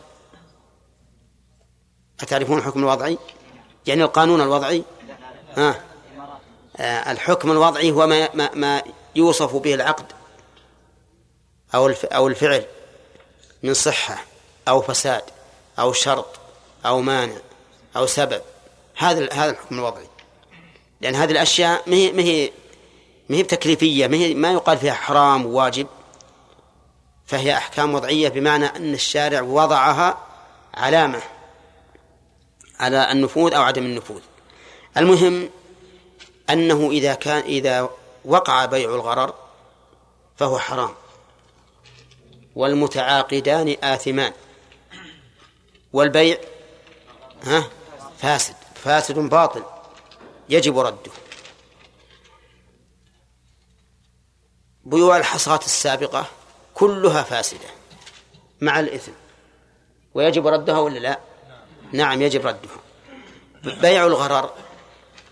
أتعرفون 2.20 2.58
الحكم 2.58 2.80
الوضعي؟ 2.80 3.18
يعني 3.86 4.02
القانون 4.02 4.40
الوضعي؟ 4.40 4.84
ها 5.56 5.84
آه 6.76 7.12
الحكم 7.12 7.50
الوضعي 7.50 7.90
هو 7.90 8.06
ما, 8.06 8.28
ما, 8.34 8.54
ما 8.54 8.82
يوصف 9.16 9.56
به 9.56 9.74
العقد 9.74 10.06
أو 11.74 11.92
أو 12.04 12.28
الفعل 12.28 12.64
من 13.62 13.74
صحة 13.74 14.24
أو 14.68 14.82
فساد 14.82 15.22
أو 15.78 15.92
شرط 15.92 16.26
أو 16.86 17.00
مانع 17.00 17.36
أو 17.96 18.06
سبب. 18.06 18.42
هذا 18.96 19.28
هذا 19.32 19.50
الحكم 19.50 19.78
الوضعي. 19.78 20.06
لأن 21.00 21.14
هذه 21.14 21.30
الأشياء 21.30 21.82
ما 21.86 21.96
هي 21.96 22.12
ما 22.12 22.22
هي 22.22 22.50
ما 23.28 23.36
هي 23.36 23.42
بتكليفية 23.42 24.06
ما 24.06 24.16
هي 24.16 24.34
ما 24.34 24.52
يقال 24.52 24.78
فيها 24.78 24.94
حرام 24.94 25.46
وواجب 25.46 25.86
فهي 27.26 27.56
أحكام 27.56 27.94
وضعية 27.94 28.28
بمعنى 28.28 28.66
أن 28.66 28.94
الشارع 28.94 29.40
وضعها 29.40 30.18
علامة 30.74 31.22
على 32.80 33.12
النفوذ 33.12 33.54
أو 33.54 33.62
عدم 33.62 33.82
النفوذ. 33.82 34.20
المهم 34.96 35.50
أنه 36.50 36.90
إذا 36.90 37.14
كان 37.14 37.42
إذا 37.42 37.90
وقع 38.24 38.64
بيع 38.64 38.94
الغرر 38.94 39.34
فهو 40.36 40.58
حرام. 40.58 40.94
والمتعاقدان 42.56 43.76
آثمان. 43.82 44.32
والبيع 45.92 46.38
ها؟ 47.44 47.64
فاسد 48.22 48.54
فاسد 48.74 49.18
باطل 49.18 49.62
يجب 50.48 50.78
رده. 50.78 51.12
بيوع 54.84 55.16
الحصات 55.16 55.64
السابقة 55.64 56.26
كلها 56.74 57.22
فاسدة 57.22 57.68
مع 58.60 58.80
الإثم. 58.80 59.12
ويجب 60.14 60.46
ردها 60.46 60.78
ولا 60.78 60.98
لا؟ 60.98 61.20
نعم 61.92 62.22
يجب 62.22 62.46
ردها. 62.46 62.80
بيع 63.64 64.06
الغرر 64.06 64.52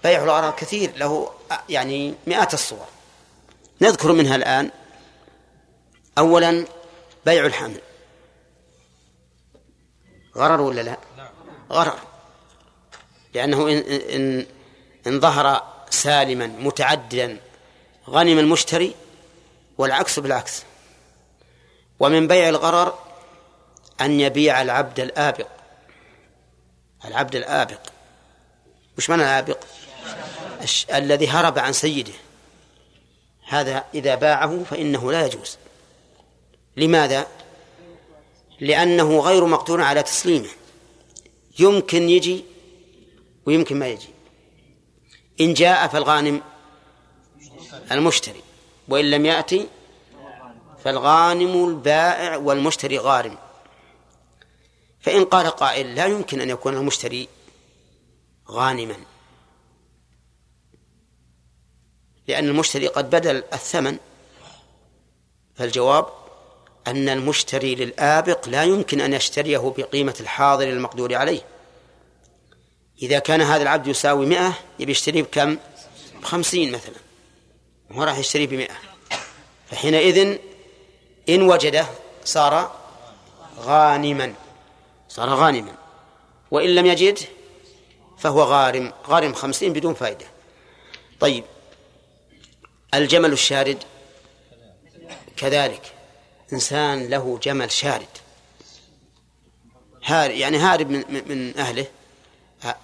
بيع 0.02 0.22
الغرر 0.22 0.50
كثير 0.50 0.96
له 0.96 1.32
يعني 1.68 2.14
مئات 2.26 2.54
الصور. 2.54 2.86
نذكر 3.80 4.12
منها 4.12 4.36
الآن 4.36 4.70
أولا 6.18 6.66
بيع 7.26 7.46
الحمل. 7.46 7.80
غرر 10.36 10.60
ولا 10.60 10.80
لا؟ 10.80 10.96
غرر. 11.70 12.09
لأنه 13.34 13.68
إن, 13.68 13.78
إن, 13.78 14.46
إن 15.06 15.20
ظهر 15.20 15.62
سالما 15.90 16.46
متعددا 16.46 17.40
غنم 18.08 18.38
المشتري 18.38 18.94
والعكس 19.78 20.18
بالعكس. 20.18 20.62
ومن 22.00 22.28
بيع 22.28 22.48
الغرر 22.48 22.98
أن 24.00 24.20
يبيع 24.20 24.62
العبد 24.62 25.00
الآبق. 25.00 25.46
العبد 27.04 27.36
الآبق. 27.36 27.80
وش 28.98 29.10
معنى 29.10 29.22
الآبق؟ 29.22 29.58
الذي 30.94 31.28
هرب 31.28 31.58
عن 31.58 31.72
سيده. 31.72 32.12
هذا 33.48 33.84
إذا 33.94 34.14
باعه 34.14 34.64
فإنه 34.70 35.12
لا 35.12 35.26
يجوز. 35.26 35.58
لماذا؟ 36.76 37.26
لأنه 38.60 39.20
غير 39.20 39.44
مقدور 39.44 39.80
على 39.80 40.02
تسليمه. 40.02 40.48
يمكن 41.58 42.08
يجي 42.08 42.44
ويمكن 43.46 43.78
ما 43.78 43.88
يجي. 43.88 44.08
إن 45.40 45.54
جاء 45.54 45.88
فالغانم 45.88 46.42
المشتري 47.92 48.42
وإن 48.88 49.10
لم 49.10 49.26
يأتي 49.26 49.68
فالغانم 50.84 51.68
البائع 51.68 52.36
والمشتري 52.36 52.98
غارم. 52.98 53.38
فإن 55.00 55.24
قال 55.24 55.46
قائل 55.46 55.94
لا 55.94 56.06
يمكن 56.06 56.40
أن 56.40 56.50
يكون 56.50 56.76
المشتري 56.76 57.28
غانما 58.48 58.96
لأن 62.28 62.48
المشتري 62.48 62.86
قد 62.86 63.10
بدل 63.10 63.44
الثمن. 63.52 63.98
فالجواب 65.54 66.06
أن 66.86 67.08
المشتري 67.08 67.74
للآبق 67.74 68.48
لا 68.48 68.64
يمكن 68.64 69.00
أن 69.00 69.12
يشتريه 69.12 69.74
بقيمة 69.78 70.14
الحاضر 70.20 70.68
المقدور 70.68 71.14
عليه. 71.14 71.42
إذا 73.02 73.18
كان 73.18 73.40
هذا 73.40 73.62
العبد 73.62 73.86
يساوي 73.86 74.26
مئة 74.26 74.52
يبي 74.78 74.92
يشتريه 74.92 75.22
بكم؟ 75.22 75.56
بخمسين 76.22 76.72
مثلا. 76.72 76.94
هو 77.92 78.02
راح 78.02 78.18
يشتريه 78.18 78.46
بمئة. 78.46 78.74
فحينئذ 79.70 80.38
إن 81.28 81.42
وجده 81.42 81.86
صار 82.24 82.76
غانما. 83.58 84.34
صار 85.08 85.28
غانما. 85.28 85.74
وإن 86.50 86.74
لم 86.74 86.86
يجد 86.86 87.18
فهو 88.18 88.42
غارم. 88.42 88.92
غارم 89.06 89.34
خمسين 89.34 89.72
بدون 89.72 89.94
فائدة. 89.94 90.26
طيب. 91.20 91.44
الجمل 92.94 93.32
الشارد. 93.32 93.78
كذلك. 95.36 95.92
إنسان 96.52 97.08
له 97.08 97.38
جمل 97.42 97.70
شارد. 97.70 98.08
هارب 100.04 100.34
يعني 100.34 100.58
هارب 100.58 100.90
من, 100.90 101.04
من- 101.28 101.58
أهله. 101.58 101.86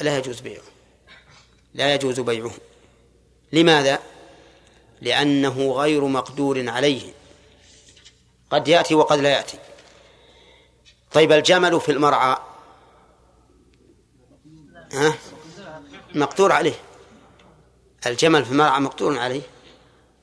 لا 0.00 0.18
يجوز 0.18 0.40
بيعه. 0.40 0.62
لا 1.74 1.94
يجوز 1.94 2.20
بيعه. 2.20 2.50
لماذا؟ 3.52 3.98
لأنه 5.00 5.72
غير 5.72 6.04
مقدور 6.04 6.68
عليه. 6.70 7.12
قد 8.50 8.68
يأتي 8.68 8.94
وقد 8.94 9.18
لا 9.18 9.28
يأتي. 9.28 9.58
طيب 11.12 11.32
الجمل 11.32 11.80
في 11.80 11.92
المرعى. 11.92 12.36
ها؟ 14.92 15.14
مقدور 16.14 16.52
عليه. 16.52 16.74
الجمل 18.06 18.44
في 18.44 18.52
المرعى 18.52 18.80
مقدور 18.80 19.18
عليه. 19.18 19.42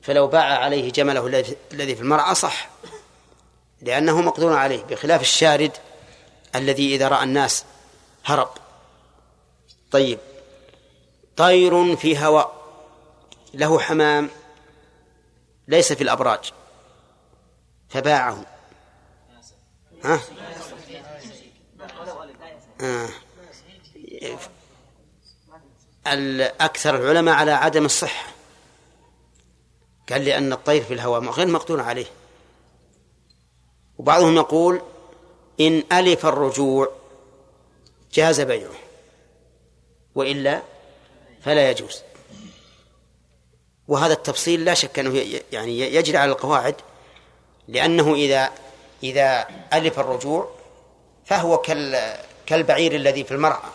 فلو 0.02 0.26
باع 0.26 0.58
عليه 0.58 0.92
جمله 0.92 1.26
الذي- 1.26 1.94
في 1.96 2.00
المرعى 2.00 2.34
صح 2.34 2.68
لأنه 3.82 4.20
مقدور 4.20 4.52
عليه 4.52 4.82
بخلاف 4.82 5.20
الشارد 5.20 5.72
الذي 6.54 6.94
إذا 6.94 7.08
رأى 7.08 7.24
الناس 7.24 7.64
هرب. 8.24 8.50
طيب. 9.94 10.18
طير 11.36 11.96
في 11.96 12.18
هواء. 12.18 12.64
له 13.54 13.78
حمام. 13.78 14.30
ليس 15.68 15.92
في 15.92 16.04
الأبراج. 16.04 16.52
فباعه. 17.88 18.46
ها؟ 20.04 20.20
آه. 22.80 23.08
الأكثر 26.06 26.96
العلماء 26.96 27.34
على 27.34 27.50
عدم 27.50 27.84
الصحة. 27.84 28.32
قال 30.10 30.24
لأن 30.24 30.52
الطير 30.52 30.84
في 30.84 30.94
الهواء 30.94 31.20
غير 31.20 31.46
مقدور 31.46 31.80
عليه. 31.80 32.06
وبعضهم 33.98 34.36
يقول 34.36 34.82
إن 35.60 35.82
ألف 35.92 36.26
الرجوع 36.26 36.88
جاز 38.12 38.40
بيعه. 38.40 38.83
وإلا 40.14 40.62
فلا 41.42 41.70
يجوز. 41.70 42.02
وهذا 43.88 44.12
التفصيل 44.12 44.64
لا 44.64 44.74
شك 44.74 44.98
أنه 44.98 45.40
يعني 45.52 45.80
يجري 45.80 46.18
على 46.18 46.32
القواعد 46.32 46.74
لأنه 47.68 48.14
إذا 48.14 48.50
إذا 49.02 49.48
ألف 49.72 49.98
الرجوع 49.98 50.50
فهو 51.24 51.58
كال 51.58 52.16
كالبعير 52.46 52.94
الذي 52.94 53.24
في 53.24 53.30
المرعى 53.30 53.70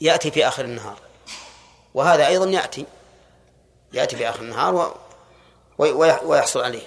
يأتي 0.00 0.30
في 0.30 0.48
آخر 0.48 0.64
النهار. 0.64 0.98
وهذا 1.94 2.26
أيضا 2.26 2.50
يأتي 2.50 2.86
يأتي 3.92 4.16
في 4.16 4.28
آخر 4.28 4.40
النهار 4.40 4.96
ويحصل 6.24 6.60
عليه. 6.60 6.86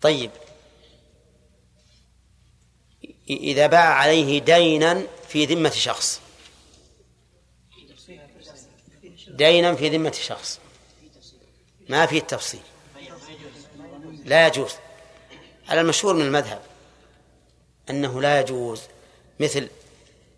طيب. 0.00 0.30
إذا 3.30 3.66
باع 3.66 3.94
عليه 3.94 4.40
دينا 4.40 5.02
في 5.28 5.44
ذمة 5.44 5.70
شخص. 5.70 6.20
دينا 9.38 9.74
في 9.74 9.88
ذمة 9.88 10.12
شخص. 10.12 10.60
ما 11.88 12.06
فيه 12.06 12.20
تفصيل. 12.20 12.60
لا 14.24 14.46
يجوز. 14.46 14.74
على 15.68 15.80
المشهور 15.80 16.14
من 16.14 16.22
المذهب 16.22 16.62
أنه 17.90 18.20
لا 18.20 18.40
يجوز 18.40 18.82
مثل 19.40 19.68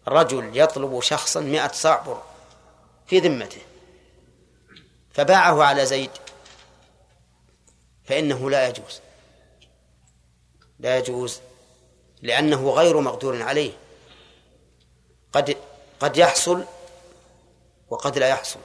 رجل 0.08 0.50
يطلب 0.54 1.00
شخصا 1.00 1.40
مئة 1.40 1.72
صاع 1.72 2.02
بر 2.02 2.22
في 3.06 3.18
ذمته 3.18 3.60
فباعه 5.12 5.62
على 5.62 5.86
زيد 5.86 6.10
فإنه 8.04 8.50
لا 8.50 8.68
يجوز. 8.68 9.00
لا 10.78 10.98
يجوز 10.98 11.40
لأنه 12.22 12.70
غير 12.70 13.00
مقدور 13.00 13.42
عليه. 13.42 13.72
قد 15.32 15.56
قد 16.00 16.16
يحصل 16.16 16.64
وقد 17.90 18.18
لا 18.18 18.28
يحصل. 18.28 18.60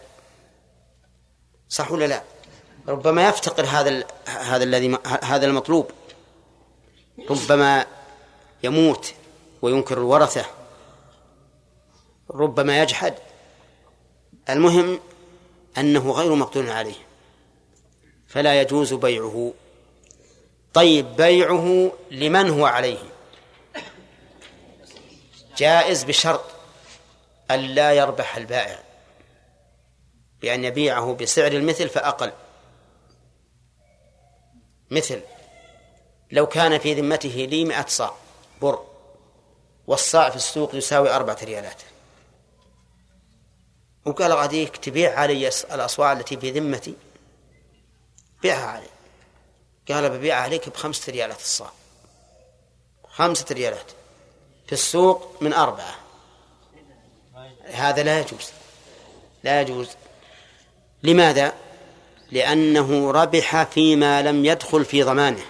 صح 1.70 1.92
ولا 1.92 2.06
لا؟ 2.06 2.24
ربما 2.88 3.28
يفتقر 3.28 3.66
هذا. 3.66 4.04
هذا 4.26 4.64
الذي 4.64 4.98
هذا 5.24 5.46
المطلوب. 5.46 5.92
ربما 7.30 7.86
يموت 8.64 9.14
وينكر 9.62 9.98
الورثة. 9.98 10.46
ربما 12.32 12.82
يجحد. 12.82 13.14
المهم 14.50 15.00
أنه 15.78 16.12
غير 16.12 16.36
مقدور 16.36 16.72
عليه. 16.72 16.96
فلا 18.28 18.62
يجوز 18.62 18.94
بيعه. 18.94 19.54
طيب 20.74 21.16
بيعه 21.16 21.92
لمن 22.12 22.50
هو 22.50 22.66
عليه؟ 22.66 23.00
جائز 25.58 26.04
بشرط 26.04 26.44
ألا 27.52 27.94
يربح 27.94 28.38
البائع. 28.38 28.85
بأن 30.42 30.64
يبيعه 30.64 31.14
بسعر 31.14 31.52
المثل 31.52 31.90
فأقل. 31.90 32.32
مثل 34.92 35.22
لو 36.32 36.48
كان 36.48 36.78
في 36.78 36.94
ذمته 36.94 37.30
لي 37.30 37.66
مئة 37.66 37.86
صاع 37.88 38.14
بر 38.62 38.86
والصاع 39.88 40.30
في 40.30 40.36
السوق 40.36 40.76
يساوي 40.76 41.10
أربعة 41.10 41.38
ريالات. 41.44 41.82
وقال 44.06 44.34
غاديك 44.34 44.78
تبيع 44.78 45.20
علي 45.20 45.48
الأصواع 45.48 46.12
التي 46.12 46.38
في 46.38 46.52
ذمتي؟ 46.52 46.96
بيعها 48.42 48.66
علي. 48.66 48.88
قال 49.90 50.10
ببيعها 50.10 50.42
عليك 50.42 50.70
بخمسة 50.70 51.12
ريالات 51.12 51.40
الصاع. 51.40 51.72
خمسة 53.04 53.46
ريالات. 53.52 53.92
في 54.68 54.74
السوق 54.74 55.38
من 55.42 55.54
أربعة. 55.54 55.96
هذا 57.64 58.04
لا 58.04 58.20
يجوز. 58.20 58.52
لا 59.44 59.62
يجوز. 59.62 59.90
لماذا؟ 61.06 61.54
لأنه 62.32 63.12
ربح 63.12 63.64
فيما 63.64 64.22
لم 64.22 64.46
يدخل 64.46 64.86
في 64.86 65.04
ضمانه. 65.04 65.46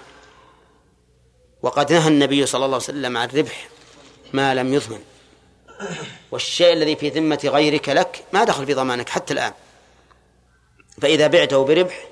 وقد 1.62 1.93
نهى 1.93 2.08
النبي 2.08 2.45
صلى 2.45 2.66
الله 2.66 2.76
عليه 2.76 2.84
وسلم 2.86 3.18
عن 3.18 3.28
ربح 3.28 3.68
ما 4.34 4.53
لم 4.53 4.74
يضمن. 4.74 4.99
والشيء 6.32 6.74
الذي 6.74 6.95
في 6.95 7.10
ذمة 7.10 7.39
غيرك 7.43 7.89
لك 7.89 8.24
ما 8.34 8.43
دخل 8.43 8.66
في 8.66 8.74
ضمانك 8.74 9.10
حتى 9.10 9.34
الآن. 9.34 9.53
فإذا 11.01 11.28
بعته 11.28 11.66
بربح 11.66 12.08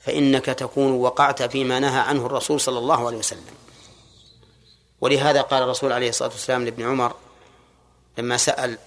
فإنك 0.00 0.44
تكون 0.44 0.92
وقعت 0.92 1.42
فيما 1.42 1.80
نهى 1.80 2.00
عنه 2.00 2.26
الرسول 2.26 2.60
صلى 2.60 2.78
الله 2.78 3.06
عليه 3.06 3.16
وسلم. 3.18 3.44
ولهذا 5.00 5.40
قال 5.40 5.62
الرسول 5.62 5.92
عليه 5.92 6.08
الصلاة 6.08 6.30
والسلام 6.30 6.64
لابن 6.64 6.82
عمر 6.82 7.14
لما 8.18 8.36
سأل 8.36 8.78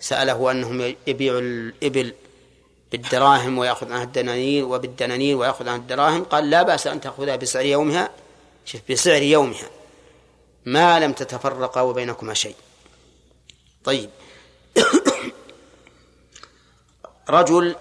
سأله 0.00 0.50
أنهم 0.50 0.94
يبيعوا 1.06 1.40
الإبل 1.40 2.14
بالدراهم 2.92 3.58
ويأخذ 3.58 3.92
عنها 3.92 4.02
الدنانير 4.02 4.64
وبالدنانير 4.64 5.36
ويأخذ 5.36 5.68
عنها 5.68 5.80
الدراهم 5.80 6.24
قال 6.24 6.50
لا 6.50 6.62
بأس 6.62 6.86
أن 6.86 7.00
تأخذها 7.00 7.36
بسعر 7.36 7.64
يومها 7.64 8.10
شوف 8.64 8.80
بسعر 8.90 9.22
يومها. 9.22 9.70
ما 10.64 11.00
لم 11.00 11.12
تتفرقا 11.12 11.80
وبينكما 11.80 12.34
شيء. 12.34 12.56
طيب. 13.84 14.10
رجل 17.30 17.76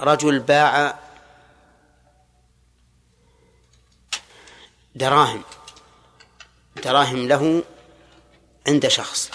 رجل 0.00 0.38
باع 0.38 0.98
دراهم 4.94 5.42
دراهم 6.84 7.28
له 7.28 7.62
عند 8.68 8.88
شخص. 8.88 9.30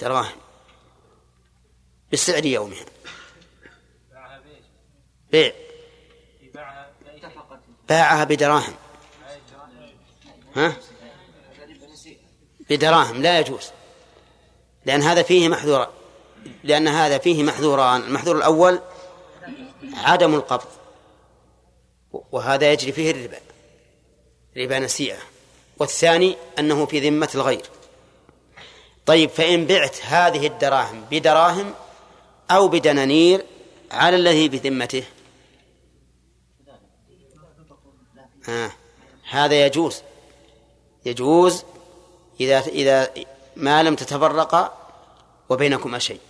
دراهم 0.00 0.36
بسعر 2.12 2.46
يومها 2.46 2.84
بيع. 5.32 5.52
باعها 7.88 8.24
بدراهم. 8.24 8.74
ها؟ 10.56 10.76
بدراهم 12.70 13.22
لا 13.22 13.40
يجوز. 13.40 13.70
لأن 14.86 15.02
هذا 15.02 15.22
فيه 15.22 15.48
محذور 15.48 15.88
لأن 16.64 16.88
هذا 16.88 17.18
فيه 17.18 17.42
محذوران. 17.42 18.00
المحذور 18.00 18.36
الأول 18.36 18.80
عدم 19.94 20.34
القبض 20.34 20.68
وهذا 22.12 22.72
يجري 22.72 22.92
فيه 22.92 23.10
الربا 23.10 23.40
ربا 24.56 24.78
نسيئة. 24.78 25.18
والثاني 25.78 26.36
أنه 26.58 26.86
في 26.86 27.08
ذمة 27.08 27.30
الغير. 27.34 27.73
طيب 29.06 29.30
فإن 29.30 29.66
بعت 29.66 29.96
هذه 30.02 30.46
الدراهم 30.46 31.04
بدراهم 31.10 31.74
أو 32.50 32.68
بدنانير 32.68 33.44
على 33.90 34.16
الذي 34.16 34.48
بذمته؟ 34.48 35.04
ها 38.44 38.72
هذا 39.30 39.66
يجوز. 39.66 40.02
يجوز 41.04 41.64
إذا 42.40 42.60
إذا 42.60 43.10
ما 43.56 43.82
لم 43.82 43.94
تتفرقا 43.94 44.78
وبينكما 45.48 45.98
شيء. 45.98 46.20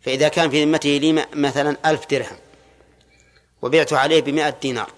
فإذا 0.00 0.28
كان 0.28 0.50
في 0.50 0.64
ذمته 0.64 0.88
لي 0.88 1.26
مثلا 1.34 1.76
ألف 1.86 2.06
درهم 2.10 2.36
وبعت 3.62 3.92
عليه 3.92 4.20
بمائة 4.20 4.56
دينار. 4.62 4.90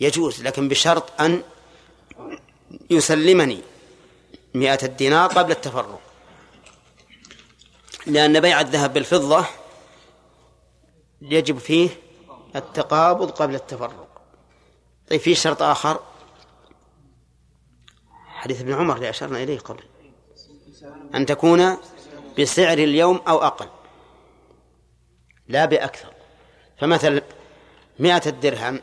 يجوز 0.00 0.42
لكن 0.42 0.68
بشرط 0.68 1.20
أن 1.20 1.42
يسلمني. 2.90 3.71
مئة 4.54 4.78
الدينار 4.82 5.28
قبل 5.30 5.50
التفرق. 5.50 6.00
لأن 8.06 8.40
بيع 8.40 8.60
الذهب 8.60 8.92
بالفضة 8.92 9.46
يجب 11.22 11.58
فيه 11.58 11.90
التقابض 12.56 13.30
قبل 13.30 13.54
التفرق. 13.54 14.22
طيب 15.10 15.20
في 15.20 15.34
شرط 15.34 15.62
آخر؟ 15.62 16.00
حديث 18.26 18.60
ابن 18.60 18.72
عمر 18.72 18.96
اللي 18.96 19.10
أشرنا 19.10 19.42
إليه 19.42 19.58
قبل. 19.58 19.82
أن 21.14 21.26
تكون 21.26 21.76
بسعر 22.38 22.78
اليوم 22.78 23.16
أو 23.28 23.38
أقل. 23.38 23.68
لا 25.48 25.64
بأكثر. 25.64 26.12
فمثل 26.78 27.22
مئة 27.98 28.22
الدرهم 28.26 28.80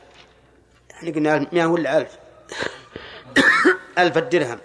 يعني 0.90 1.12
قلنا 1.12 1.48
مئة 1.52 1.66
ولا 1.66 1.98
ألف؟ 1.98 2.18
ألف 3.98 4.18
الدرهم. 4.18 4.60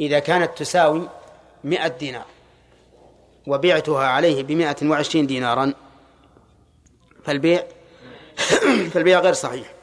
إذا 0.00 0.18
كانت 0.18 0.58
تساوي 0.58 1.08
مئة 1.64 1.88
دينار 1.88 2.26
وبعتها 3.46 4.06
عليه 4.06 4.42
بمئة 4.42 4.76
وعشرين 4.82 5.26
دينارا 5.26 5.74
فالبيع 7.24 7.64
فالبيع 8.92 9.20
غير 9.20 9.32
صحيح 9.32 9.76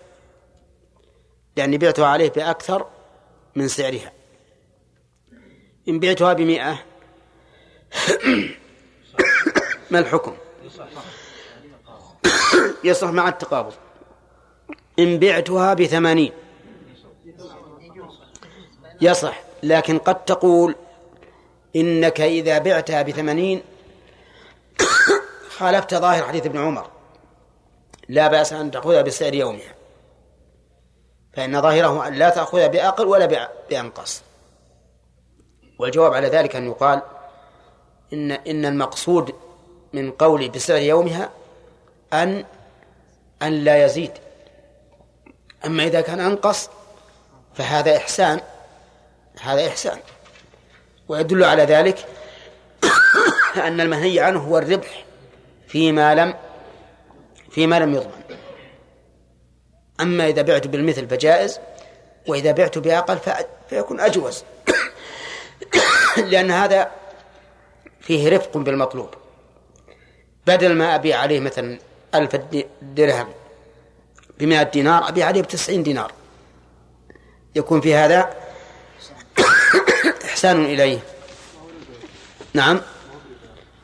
لأني 1.57 1.78
بعتها 1.78 2.07
عليه 2.07 2.30
بأكثر 2.30 2.88
من 3.55 3.68
سعرها. 3.68 4.11
إن 5.88 5.99
بعتها 5.99 6.34
بمئة 6.34 6.80
ما 9.91 9.99
الحكم؟ 9.99 10.36
يصح 12.84 13.07
مع 13.07 13.30
التقابض. 13.30 13.74
إن 14.99 15.20
بعتها 15.20 15.74
بثمانين 15.74 16.32
يصح. 19.01 19.53
لكن 19.64 19.97
قد 19.97 20.26
تقول 20.26 20.76
إنك 21.76 22.22
إذا 22.22 22.57
بعتها 22.57 23.01
بثمانين 23.01 23.64
خالفت 25.49 25.93
ظاهر 25.95 26.24
حديث 26.24 26.45
ابن 26.45 26.59
عمر. 26.59 26.89
لا 28.09 28.28
بأس 28.28 28.53
أن 28.53 28.72
تأخذها 28.72 29.01
بسعر 29.01 29.34
يومها. 29.34 29.76
فإن 31.34 31.61
ظاهره 31.61 32.07
أن 32.07 32.14
لا 32.14 32.30
تأخذها 32.30 32.68
بأقل 32.68 33.07
ولا 33.07 33.49
بأنقص. 33.70 34.24
والجواب 35.80 36.14
على 36.14 36.28
ذلك 36.28 36.55
أن 36.55 36.68
يقال 36.68 37.01
إن 38.14 38.32
إن 38.32 38.66
المقصود 38.66 39.36
من 39.93 40.11
قولي 40.11 40.49
بسعر 40.49 40.82
يومها 40.82 41.30
أن 42.14 42.45
أن 43.41 43.53
لا 43.53 43.86
يزيد. 43.86 44.11
أما 45.66 45.84
إذا 45.84 46.01
كان 46.01 46.20
أنقص 46.20 46.70
فهذا 47.53 47.97
إحسان. 47.97 48.41
هذا 49.42 49.68
إحسان. 49.68 49.98
ويدل 51.08 51.44
على 51.44 51.64
ذلك 51.64 52.06
أن 53.68 53.82
المنهي 53.82 54.20
عنه 54.20 54.40
هو 54.40 54.58
الربح 54.58 55.06
فيما 55.68 56.16
لم 56.16 56.34
فيما 57.52 57.80
لم 57.80 57.94
يضمن. 57.94 58.38
أما 60.02 60.28
إذا 60.28 60.42
بعت 60.42 60.68
بالمثل 60.68 61.08
فجائز 61.08 61.60
وإذا 62.28 62.52
بعت 62.52 62.78
بأقل 62.78 63.20
فيكون 63.70 64.00
أجوز. 64.00 64.44
لأن 66.32 66.52
هذا 66.52 66.92
فيه 68.02 68.30
رفق 68.30 68.58
بالمطلوب. 68.58 69.10
بدل 70.48 70.76
ما 70.76 70.96
أبيع 70.96 71.20
عليه 71.20 71.40
مثلا 71.40 71.80
ألف 72.16 72.36
درهم 72.82 73.28
بمائة 74.40 74.64
دينار 74.64 75.10
أبيع 75.10 75.28
عليه 75.28 75.42
بتسعين 75.42 75.84
دينار. 75.84 76.12
يكون 77.56 77.82
في 77.82 77.96
هذا 77.96 78.43
إحسان 80.44 80.66
إليه. 80.66 81.00
نعم. 82.54 82.82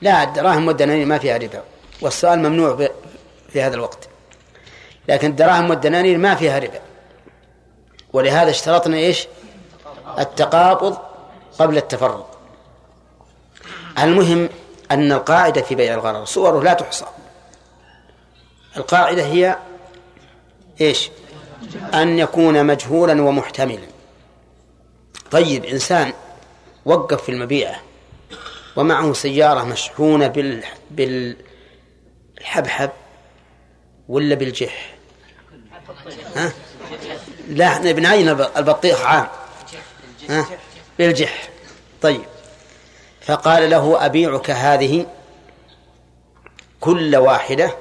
لا 0.02 0.24
الدراهم 0.24 0.68
والدنانير 0.68 1.06
ما 1.06 1.18
فيها 1.18 1.38
ربا 1.38 1.64
والسؤال 2.02 2.40
ممنوع 2.40 2.90
في 3.50 3.62
هذا 3.62 3.76
الوقت. 3.76 4.10
لكن 5.08 5.30
الدراهم 5.30 5.70
والدنانير 5.70 6.18
ما 6.18 6.36
فيها 6.36 6.60
ربا. 6.60 6.82
ولهذا 8.14 8.50
اشترطنا 8.50 8.98
إيش؟ 8.98 9.28
التقابض 10.20 10.98
قبل 11.60 11.78
التفرق. 11.78 12.40
المهم 14.00 14.50
أن 14.92 15.12
القاعدة 15.12 15.62
في 15.62 15.76
بيع 15.76 15.94
الغرر 15.94 16.26
صوره 16.26 16.64
لا 16.64 16.74
تحصى. 16.74 17.06
القاعدة 18.78 19.26
هي 19.26 19.58
إيش؟ 20.82 21.10
أن 21.94 22.20
يكون 22.20 22.66
مجهولا 22.66 23.22
ومحتملا. 23.22 23.88
طيب 25.32 25.66
إنسان 25.66 26.14
وقف 26.90 27.24
في 27.24 27.30
المبيعة. 27.30 27.82
ومعه 28.76 29.14
سيارة 29.14 29.64
مشحونة 29.64 30.28
بال 30.28 30.64
بالحبحب 30.92 32.90
ولا 34.08 34.36
بالجح. 34.36 34.96
ها؟ 36.36 36.54
لا 37.48 37.68
إحنا 37.68 37.92
بنعين 37.92 38.30
البطيخ 38.30 39.02
عام. 39.02 39.28
ها؟ 40.30 40.46
بالجح. 41.00 41.50
طيب. 42.02 42.26
فقال 43.22 43.70
له 43.70 44.06
أبيعك 44.06 44.50
هذه 44.50 45.06
كل 46.80 47.16
واحدة 47.16 47.76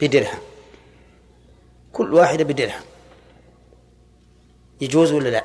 بدرهم. 0.00 0.38
كل 1.92 2.14
واحدة 2.14 2.44
بدرهم. 2.44 2.82
يجوز 4.80 5.12
ولا 5.12 5.28
لا؟ 5.28 5.44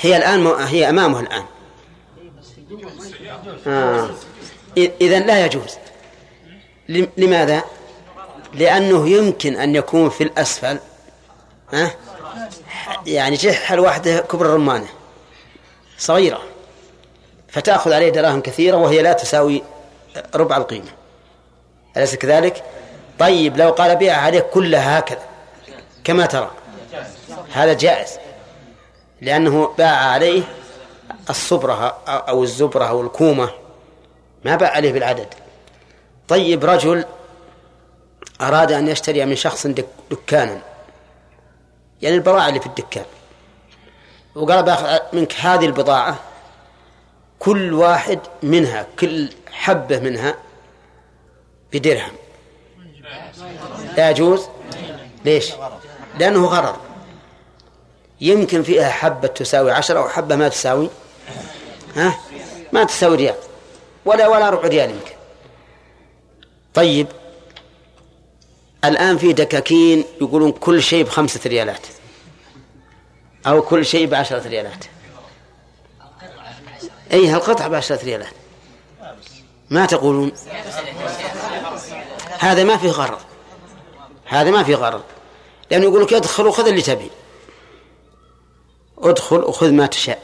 هي 0.00 0.16
الآن 0.16 0.46
هي 0.46 0.88
أمامه 0.88 1.20
الآن 1.20 1.44
آه. 3.66 4.10
إذن 4.76 5.26
لا 5.26 5.44
يجوز 5.44 5.76
لماذا؟ 7.16 7.62
لأنه 8.54 9.08
يمكن 9.08 9.56
أن 9.56 9.74
يكون 9.74 10.10
في 10.10 10.24
الأسفل 10.24 10.78
ها؟ 11.72 11.90
يعني 13.06 13.36
جح 13.36 13.72
الواحدة 13.72 14.20
كبر 14.20 14.46
الرمانة 14.46 14.86
صغيرة 15.98 16.42
فتأخذ 17.48 17.92
عليه 17.92 18.10
دراهم 18.10 18.40
كثيرة 18.40 18.76
وهي 18.76 19.02
لا 19.02 19.12
تساوي 19.12 19.62
ربع 20.34 20.56
القيمة 20.56 20.90
أليس 21.96 22.14
كذلك؟ 22.14 22.64
طيب 23.18 23.56
لو 23.56 23.70
قال 23.70 23.96
بيع 23.96 24.16
عليه 24.16 24.40
كلها 24.40 24.98
هكذا 24.98 25.22
كما 26.04 26.26
ترى 26.26 26.50
هذا 27.52 27.72
جائز. 27.72 28.18
لأنه 29.20 29.74
باع 29.78 29.96
عليه 29.96 30.42
الصبرة 31.30 31.98
أو 32.08 32.42
الزبرة 32.42 32.84
أو 32.84 33.00
الكومة. 33.00 33.50
ما 34.44 34.56
باع 34.56 34.70
عليه 34.70 34.92
بالعدد. 34.92 35.34
طيب 36.28 36.64
رجل 36.64 37.04
أراد 38.40 38.72
أن 38.72 38.88
يشتري 38.88 39.24
من 39.24 39.36
شخص 39.36 39.66
دكانا. 40.10 40.62
يعني 42.02 42.16
البضاعة 42.16 42.48
اللي 42.48 42.60
في 42.60 42.66
الدكان. 42.66 43.04
وقال 44.34 44.62
باخذ 44.62 44.98
منك 45.12 45.34
هذه 45.34 45.66
البضاعة 45.66 46.18
كل 47.38 47.72
واحد 47.72 48.20
منها 48.42 48.86
كل 48.98 49.28
حبة 49.52 50.00
منها 50.00 50.34
بدرهم. 51.72 52.12
لا 53.96 54.10
يجوز؟ 54.10 54.48
ليش؟ 55.24 55.52
لأنه 56.18 56.46
غرر. 56.46 56.76
يمكن 58.20 58.62
فيها 58.62 58.90
حبة 58.90 59.28
تساوي 59.28 59.72
عشرة 59.72 59.98
أو 59.98 60.08
حبة 60.08 60.36
ما 60.36 60.48
تساوي. 60.48 60.90
ها؟ 61.96 62.18
ما 62.72 62.84
تساوي 62.84 63.16
ريال. 63.16 63.34
ولا 64.04 64.28
ولا 64.28 64.50
ربع 64.50 64.68
ريال 64.68 64.90
يمكن. 64.90 65.14
طيب. 66.74 67.06
الآن 68.84 69.18
في 69.18 69.32
دكاكين 69.32 70.04
يقولون 70.20 70.52
كل 70.52 70.82
شيء 70.82 71.04
بخمسة 71.04 71.40
ريالات. 71.46 71.86
أو 73.46 73.62
كل 73.62 73.86
شيء 73.86 74.06
بعشرة 74.06 74.48
ريالات. 74.48 74.84
أي 77.12 77.28
هالقطعة 77.28 77.68
بعشرة 77.68 78.04
ريالات. 78.04 78.32
ما 79.70 79.86
تقولون؟ 79.86 80.32
هذا 82.38 82.64
ما 82.64 82.76
فيه 82.76 82.90
غرض 82.90 83.18
هذا 84.24 84.50
ما 84.50 84.62
فيه 84.62 84.74
غرض 84.74 85.02
لأنه 85.70 85.84
يقول 85.84 86.02
لك 86.02 86.12
ادخل 86.12 86.46
وخذ 86.46 86.68
اللي 86.68 86.82
تبي. 86.82 87.10
ادخل 88.98 89.36
وخذ 89.36 89.72
ما 89.72 89.86
تشاء. 89.86 90.22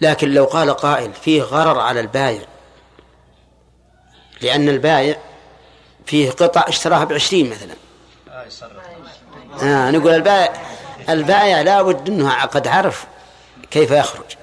لكن 0.00 0.34
لو 0.34 0.44
قال 0.44 0.70
قائل 0.70 1.12
فيه 1.12 1.42
غرر 1.42 1.80
على 1.80 2.00
البايع 2.00 2.42
لأن 4.40 4.68
البايع 4.68 5.18
فيه 6.06 6.30
قطع 6.30 6.64
اشتراها 6.68 7.04
بعشرين 7.04 7.50
مثلا. 7.50 7.74
آه 9.62 9.90
نقول 9.90 10.14
البائع 10.14 10.62
البائع 11.08 11.60
لا 11.62 11.82
بد 11.82 12.08
أنه 12.08 12.44
قد 12.44 12.68
عرف 12.68 13.06
كيف 13.70 13.90
يخرج. 13.90 14.36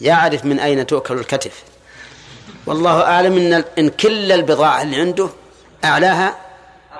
يعرف 0.00 0.44
من 0.44 0.60
أين 0.60 0.86
تؤكل 0.86 1.18
الكتف. 1.18 1.64
والله 2.66 3.02
أعلم 3.02 3.36
إن 3.36 3.64
إن 3.78 3.88
كل 3.88 4.32
البضاعة 4.32 4.82
اللي 4.82 4.96
عنده 5.00 5.28
أعلاها 5.84 6.36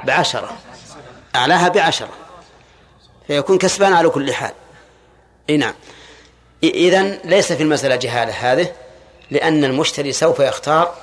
بعشرة. 0.04 0.56
أعلاها 1.36 1.68
بعشرة 1.68 2.08
فيكون 3.26 3.58
كسبان 3.58 3.92
على 3.92 4.08
كل 4.08 4.32
حال. 4.32 4.52
إي 5.50 5.56
نعم. 5.56 5.74
إذا 6.62 7.02
ليس 7.02 7.52
في 7.52 7.62
المسألة 7.62 7.96
جهالة 7.96 8.32
هذه 8.32 8.72
لأن 9.30 9.64
المشتري 9.64 10.12
سوف 10.12 10.40
يختار 10.40 10.94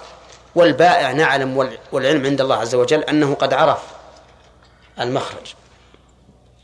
والبائع 0.55 1.11
نعلم 1.11 1.69
والعلم 1.91 2.25
عند 2.25 2.41
الله 2.41 2.55
عز 2.55 2.75
وجل 2.75 3.03
أنه 3.03 3.33
قد 3.33 3.53
عرف 3.53 3.79
المخرج. 4.99 5.53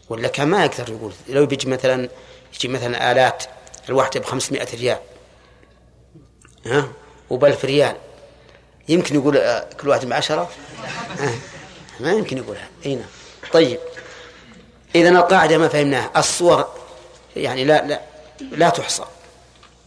ولا 0.10 0.28
كان 0.28 0.48
ما 0.48 0.66
يقدر 0.66 0.90
يقول 0.90 1.14
لو 1.30 1.46
بيجي 1.46 1.68
مثلا 1.70 2.10
يجي 2.56 2.68
مثلا 2.68 3.12
آلات 3.12 3.44
الواحدة 3.90 4.20
ب 4.20 4.26
500 4.26 4.68
ريال 4.74 4.98
ها؟ 6.66 6.88
وبألف 7.30 7.66
ريال. 7.66 7.96
يمكن 8.90 9.16
يقول 9.16 9.38
آه، 9.38 9.70
كل 9.82 9.90
واحد 9.90 10.06
بعشرة؟ 10.06 10.50
ها 11.20 11.32
ما 12.00 12.12
يمكن 12.12 12.38
يقولها. 12.38 12.68
إي 12.86 12.96
نعم. 12.96 13.19
طيب. 13.54 13.80
إذا 14.96 15.10
القاعدة 15.10 15.58
ما 15.58 15.68
فهمناها. 15.68 16.12
الصور 16.18 16.68
يعني 17.36 17.66
لا 17.66 17.86
لا 17.86 18.00
لا 18.42 18.70
تحصى. 18.70 19.04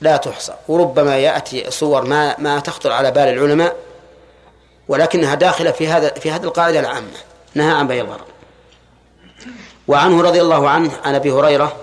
لا 0.01 0.17
تحصى. 0.17 0.55
وربما 0.69 1.19
يأتي 1.19 1.71
صور 1.71 2.05
ما 2.05 2.37
ما 2.39 2.61
تخطر 2.61 2.93
على 2.93 3.11
بال 3.11 3.29
العلماء 3.29 3.77
ولكنها 4.89 5.35
داخلة 5.35 5.71
في 5.71 5.89
هذا 5.89 6.09
في 6.09 6.31
هذه 6.31 6.45
القاعدة 6.45 6.81
العامة. 6.81 7.09
نهى 7.55 7.71
عن 7.71 7.89
بيع 7.89 8.05
الغرض 8.05 8.25
وعنه 9.89 10.23
رضي 10.23 10.41
الله 10.41 10.69
عنه 10.69 10.93
عن 11.05 11.15
أبي 11.15 11.33
هريرة 11.33 11.77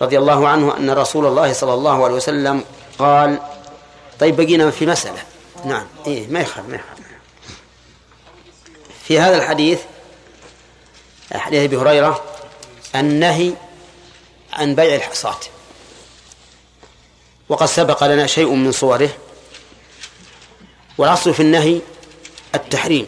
رضي 0.00 0.18
الله 0.18 0.48
عنه 0.48 0.76
أن 0.76 0.90
رسول 0.90 1.26
الله 1.26 1.52
صلى 1.52 1.74
الله 1.74 2.04
عليه 2.04 2.14
وسلم 2.14 2.64
قال 2.98 3.38
طيب 4.20 4.36
بقينا 4.36 4.70
في 4.70 4.86
مسألة. 4.86 5.22
نعم. 5.64 5.86
إيه 6.06 6.26
ما 6.26 6.40
يخالف 6.40 6.68
ما 6.68 6.74
يخالف. 6.74 7.00
في 9.04 9.20
هذا 9.20 9.36
الحديث 9.36 9.80
حديث 11.34 11.62
أبي 11.62 11.76
هريرة 11.76 12.24
النهي 12.94 13.52
عن 14.52 14.74
بيع 14.74 14.94
الحصاة. 14.94 15.40
وقد 17.48 17.66
سبق 17.66 18.04
لنا 18.04 18.26
شيء 18.26 18.54
من 18.54 18.72
صوره 18.72 19.10
والأصل 20.98 21.34
في 21.34 21.40
النهي 21.40 21.80
التحريم. 22.54 23.06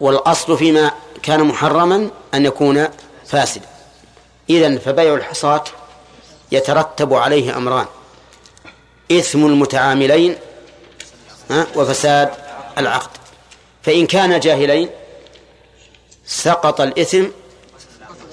والأصل 0.00 0.58
فيما 0.58 0.92
كان 1.22 1.44
محرما 1.44 2.10
أن 2.34 2.44
يكون 2.44 2.88
فاسدا. 3.26 3.68
إذن 4.50 4.78
فبيع 4.78 5.14
الحصاة 5.14 5.64
يترتب 6.52 7.14
عليه 7.14 7.56
أمران 7.56 7.86
إثم 9.12 9.46
المتعاملين 9.46 10.38
وفساد 11.50 12.30
العقد. 12.78 13.10
فإن 13.82 14.06
كان 14.06 14.40
جاهلين 14.40 14.90
سقط 16.26 16.80
الإثم 16.80 17.24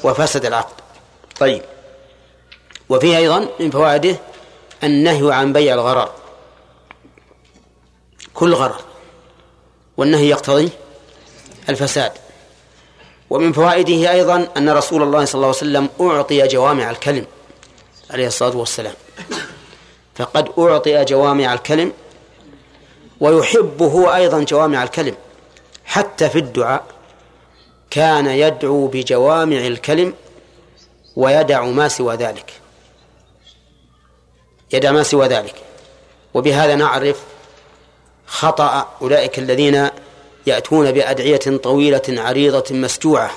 وفسد 0.03 0.45
العقد. 0.45 0.73
طيب. 1.39 1.61
وفيه 2.89 3.17
أيضا 3.17 3.49
من 3.59 3.71
فوائده 3.71 4.15
النهي 4.83 5.33
عن 5.33 5.53
بيع 5.53 5.73
الغرر. 5.73 6.11
كل 8.33 8.53
غرر. 8.53 8.81
والنهي 9.97 10.29
يقتضي 10.29 10.69
الفساد. 11.69 12.11
ومن 13.29 13.53
فوائده 13.53 14.11
أيضا 14.11 14.47
أن 14.57 14.69
رسول 14.69 15.03
الله 15.03 15.25
صلى 15.25 15.35
الله 15.35 15.47
عليه 15.47 15.57
وسلم 15.57 15.89
أعطي 16.01 16.47
جوامع 16.47 16.89
الكلم 16.89 17.25
عليه 18.11 18.27
الصلاة 18.27 18.57
والسلام. 18.57 18.93
فقد 20.15 20.49
أعطي 20.59 21.05
جوامع 21.05 21.53
الكلم 21.53 21.93
ويحبه 23.19 24.15
أيضا 24.15 24.43
جوامع 24.43 24.83
الكلم 24.83 25.15
حتى 25.85 26.29
في 26.29 26.39
الدعاء. 26.39 26.83
كان 27.91 28.27
يدعو 28.27 28.87
بجوامع 28.87 29.57
الكلم 29.57 30.13
ويدع 31.15 31.63
ما 31.63 31.87
سوى 31.87 32.15
ذلك. 32.15 32.53
يدع 34.73 34.91
ما 34.91 35.03
سوى 35.03 35.27
ذلك. 35.27 35.55
وبهذا 36.33 36.75
نعرف 36.75 37.21
خطأ 38.25 38.97
أولئك 39.01 39.39
الذين 39.39 39.89
يأتون 40.47 40.91
بأدعية 40.91 41.57
طويلة 41.63 42.01
عريضة 42.09 42.75
مسجوعة 42.75 43.31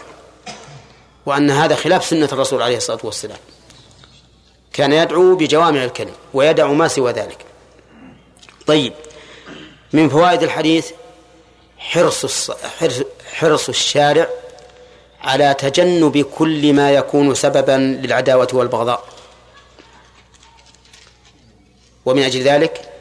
وأن 1.26 1.50
هذا 1.50 1.74
خلاف 1.74 2.04
سنة 2.04 2.28
الرسول 2.32 2.62
عليه 2.62 2.76
الصلاة 2.76 3.00
والسلام. 3.02 3.38
كان 4.72 4.92
يدعو 4.92 5.36
بجوامع 5.36 5.84
الكلم 5.84 6.14
ويدع 6.34 6.66
ما 6.66 6.88
سوى 6.88 7.12
ذلك. 7.12 7.38
طيب 8.66 8.92
من 9.92 10.08
فوائد 10.08 10.42
الحديث 10.42 10.90
حرص 11.78 12.50
حرص, 12.50 13.02
حرص 13.34 13.68
الشارع 13.68 14.28
على 15.24 15.54
تجنب 15.54 16.18
كل 16.18 16.72
ما 16.72 16.90
يكون 16.90 17.34
سببا 17.34 17.98
للعداوة 18.02 18.48
والبغضاء. 18.52 19.04
ومن 22.04 22.22
أجل 22.22 22.42
ذلك 22.42 22.92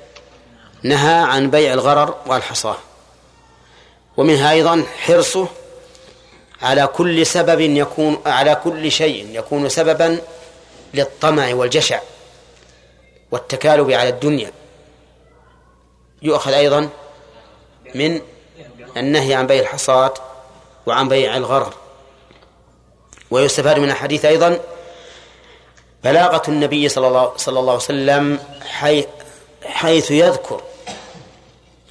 نهى 0.83 1.15
عن 1.15 1.49
بيع 1.49 1.73
الغرر 1.73 2.15
والحصاه 2.25 2.77
ومنها 4.17 4.51
أيضا 4.51 4.83
حرصه 4.97 5.47
على 6.61 6.87
كل 6.87 7.25
سبب 7.25 7.59
يكون 7.59 8.21
على 8.25 8.55
كل 8.63 8.91
شيء 8.91 9.27
يكون 9.31 9.69
سببا 9.69 10.21
للطمع 10.93 11.53
والجشع 11.53 11.99
والتكالب 13.31 13.91
على 13.91 14.09
الدنيا. 14.09 14.51
يؤخذ 16.21 16.53
أيضا 16.53 16.89
من 17.95 18.21
النهي 18.97 19.33
عن 19.33 19.47
بيع 19.47 19.61
الحصاد 19.61 20.11
وعن 20.85 21.09
بيع 21.09 21.37
الغرر. 21.37 21.73
ويستفاد 23.33 23.79
من 23.79 23.89
الحديث 23.89 24.25
أيضا 24.25 24.59
بلاغة 26.03 26.41
النبي 26.47 26.89
صلى 26.89 27.07
الله, 27.07 27.33
صلى 27.37 27.59
الله 27.59 27.73
عليه 27.73 27.83
وسلم 27.83 28.39
حيث 29.65 30.11
يذكر 30.11 30.61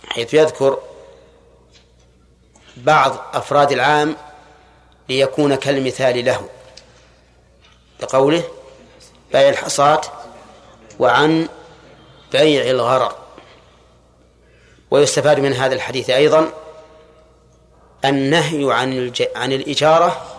حيث 0.08 0.34
يذكر 0.34 0.78
بعض 2.76 3.16
أفراد 3.34 3.72
العام 3.72 4.16
ليكون 5.08 5.54
كالمثال 5.54 6.24
له 6.24 6.48
بقوله 8.00 8.42
بيع 9.32 9.48
الحصاة 9.48 10.00
وعن 10.98 11.48
بيع 12.32 12.70
الغرر 12.70 13.14
ويستفاد 14.90 15.40
من 15.40 15.52
هذا 15.52 15.74
الحديث 15.74 16.10
أيضا 16.10 16.52
النهي 18.04 18.72
عن. 18.72 19.12
عن 19.36 19.52
الإجارة 19.52 20.31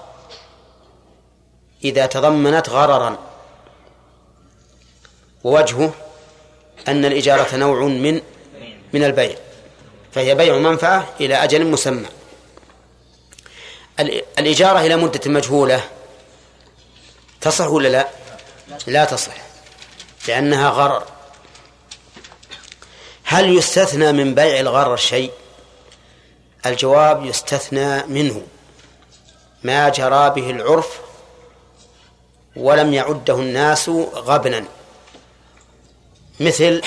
إذا 1.83 2.05
تضمنت 2.05 2.69
غررا. 2.69 3.17
ووجهه 5.43 5.93
أن 6.87 7.05
الإجارة 7.05 7.55
نوع 7.55 7.83
من 7.83 8.21
من 8.93 9.03
البيع. 9.03 9.35
فهي 10.11 10.35
بيع 10.35 10.57
منفعة 10.57 11.09
إلى 11.19 11.43
أجل 11.43 11.65
مسمى. 11.65 12.07
الإجارة 14.39 14.79
إلى 14.79 14.95
مدة 14.95 15.31
مجهولة 15.31 15.83
تصح 17.41 17.67
ولا 17.67 17.87
لا؟ 17.87 18.07
لا 18.87 19.05
تصح 19.05 19.33
لأنها 20.27 20.69
غرر. 20.69 21.03
هل 23.23 23.57
يستثنى 23.57 24.11
من 24.11 24.35
بيع 24.35 24.59
الغرر 24.59 24.95
شيء؟ 24.95 25.31
الجواب 26.65 27.25
يستثنى 27.25 28.03
منه. 28.03 28.41
ما 29.63 29.89
جرى 29.89 30.29
به 30.29 30.49
العرف 30.49 30.99
ولم 32.55 32.93
يعده 32.93 33.35
الناس 33.35 33.89
غبنا. 34.13 34.65
مثل 36.39 36.81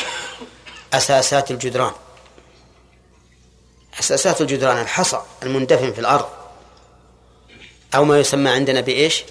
أساسات 0.92 1.50
الجدران. 1.50 1.92
أساسات 4.00 4.40
الجدران 4.40 4.80
الحصى 4.80 5.22
المندفن 5.42 5.92
في 5.92 5.98
الأرض. 5.98 6.28
أو 7.94 8.04
ما 8.04 8.18
يسمى 8.18 8.50
عندنا 8.50 8.80
بإيش؟ 8.80 9.24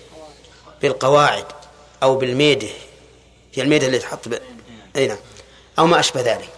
بالقواعد 0.81 1.45
أو 2.03 2.15
بالميدة. 2.15 2.67
هي 3.53 3.63
الميدة 3.63 3.87
اللي 3.87 3.99
تحط 3.99 4.27
ب... 4.27 4.39
أي 4.95 5.07
نعم. 5.07 5.17
أو 5.79 5.85
ما 5.85 5.99
أشبه 5.99 6.21
ذلك. 6.21 6.49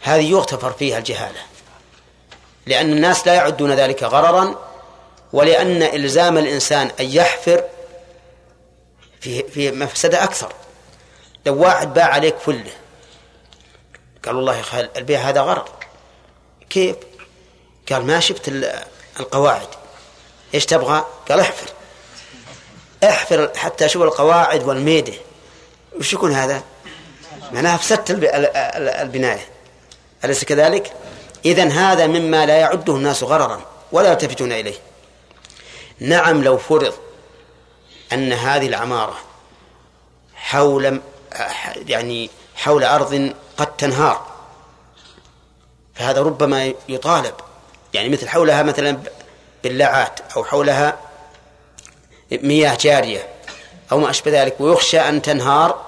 هذه 0.00 0.30
يغتفر 0.30 0.72
فيها 0.72 0.98
الجهالة. 0.98 1.40
لأن 2.66 2.92
الناس 2.92 3.26
لا 3.26 3.34
يعدون 3.34 3.72
ذلك 3.72 4.02
غررا 4.02 4.70
ولأن 5.32 5.82
إلزام 5.82 6.38
الإنسان 6.38 6.90
أن 7.00 7.06
يحفر 7.06 7.64
في 9.20 9.42
في 9.42 9.70
مفسدة 9.72 10.24
أكثر 10.24 10.52
لو 11.46 11.62
واحد 11.62 11.94
باع 11.94 12.04
عليك 12.06 12.38
فلة 12.38 12.70
قال 14.24 14.36
والله 14.36 14.56
يا 14.56 14.62
خال 14.62 14.90
البيع 14.96 15.20
هذا 15.20 15.40
غرر 15.40 15.68
كيف؟ 16.70 16.96
قال 17.92 18.06
ما 18.06 18.20
شفت 18.20 18.48
القواعد 19.20 19.68
إيش 20.54 20.66
تبغى؟ 20.66 21.06
قال 21.28 21.40
احفر 21.40 21.66
احفر 23.04 23.50
حتى 23.56 23.84
أشوف 23.84 24.02
القواعد 24.02 24.62
والميدة 24.62 25.12
وش 25.98 26.12
يكون 26.12 26.32
هذا؟ 26.32 26.62
معناها 27.52 27.74
أفسدت 27.74 28.10
الب- 28.10 28.24
ال- 28.24 28.56
ال- 28.56 28.88
البناية 28.88 29.48
أليس 30.24 30.44
كذلك؟ 30.44 30.92
إذا 31.44 31.68
هذا 31.68 32.06
مما 32.06 32.46
لا 32.46 32.58
يعده 32.58 32.96
الناس 32.96 33.22
غررا 33.22 33.60
ولا 33.92 34.10
يلتفتون 34.12 34.52
إليه 34.52 34.74
نعم 36.00 36.42
لو 36.44 36.58
فرض 36.58 36.94
أن 38.12 38.32
هذه 38.32 38.66
العمارة 38.66 39.16
حول 40.34 41.00
يعني 41.86 42.30
حول 42.54 42.84
أرض 42.84 43.32
قد 43.56 43.76
تنهار. 43.76 44.26
فهذا 45.94 46.22
ربما 46.22 46.72
يطالب. 46.88 47.34
يعني 47.94 48.08
مثل 48.08 48.28
حولها 48.28 48.62
مثلا 48.62 48.98
بلاعات 49.64 50.20
أو 50.36 50.44
حولها 50.44 50.98
مياه 52.32 52.78
جارية 52.80 53.28
أو 53.92 53.98
ما 53.98 54.10
أشبه 54.10 54.42
ذلك 54.42 54.60
ويخشى 54.60 55.00
أن 55.00 55.22
تنهار 55.22 55.84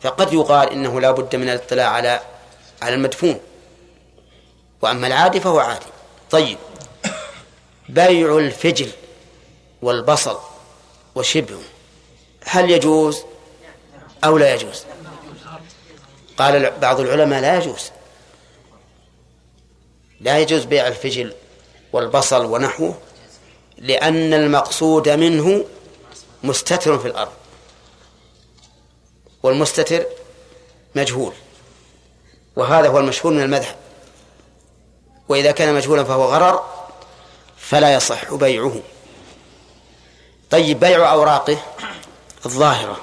فقد 0.00 0.32
يقال 0.32 0.70
إنه 0.70 1.00
لا 1.00 1.10
بد 1.10 1.36
من 1.36 1.48
الاطلاع 1.48 1.90
على 1.90 2.20
على 2.82 2.94
المدفون. 2.94 3.40
وأما 4.82 5.06
العادي 5.06 5.40
فهو 5.40 5.58
عادي. 5.58 5.86
طيب. 6.30 6.58
بيع 7.88 8.38
الفجل 8.38 8.90
والبصل. 9.82 10.38
وشبهه. 11.20 11.60
هل 12.44 12.70
يجوز 12.70 13.22
أو 14.24 14.38
لا 14.38 14.54
يجوز؟ 14.54 14.84
قال 16.36 16.72
بعض 16.80 17.00
العلماء 17.00 17.40
لا 17.40 17.58
يجوز. 17.58 17.90
لا 20.20 20.38
يجوز 20.38 20.64
بيع 20.64 20.86
الفجل 20.86 21.34
والبصل 21.92 22.44
ونحوه 22.44 22.94
لأن 23.78 24.34
المقصود 24.34 25.08
منه 25.08 25.64
مستتر 26.44 26.98
في 26.98 27.08
الأرض 27.08 27.32
والمستتر 29.42 30.04
مجهول 30.94 31.32
وهذا 32.56 32.88
هو 32.88 32.98
المشهور 32.98 33.32
من 33.32 33.42
المذهب 33.42 33.76
وإذا 35.28 35.50
كان 35.52 35.74
مجهولا 35.74 36.04
فهو 36.04 36.24
غرر 36.24 36.64
فلا 37.56 37.94
يصح 37.94 38.34
بيعه. 38.34 38.80
طيب 40.50 40.80
بيع 40.80 41.12
أوراقه 41.12 41.58
الظاهرة. 42.46 43.00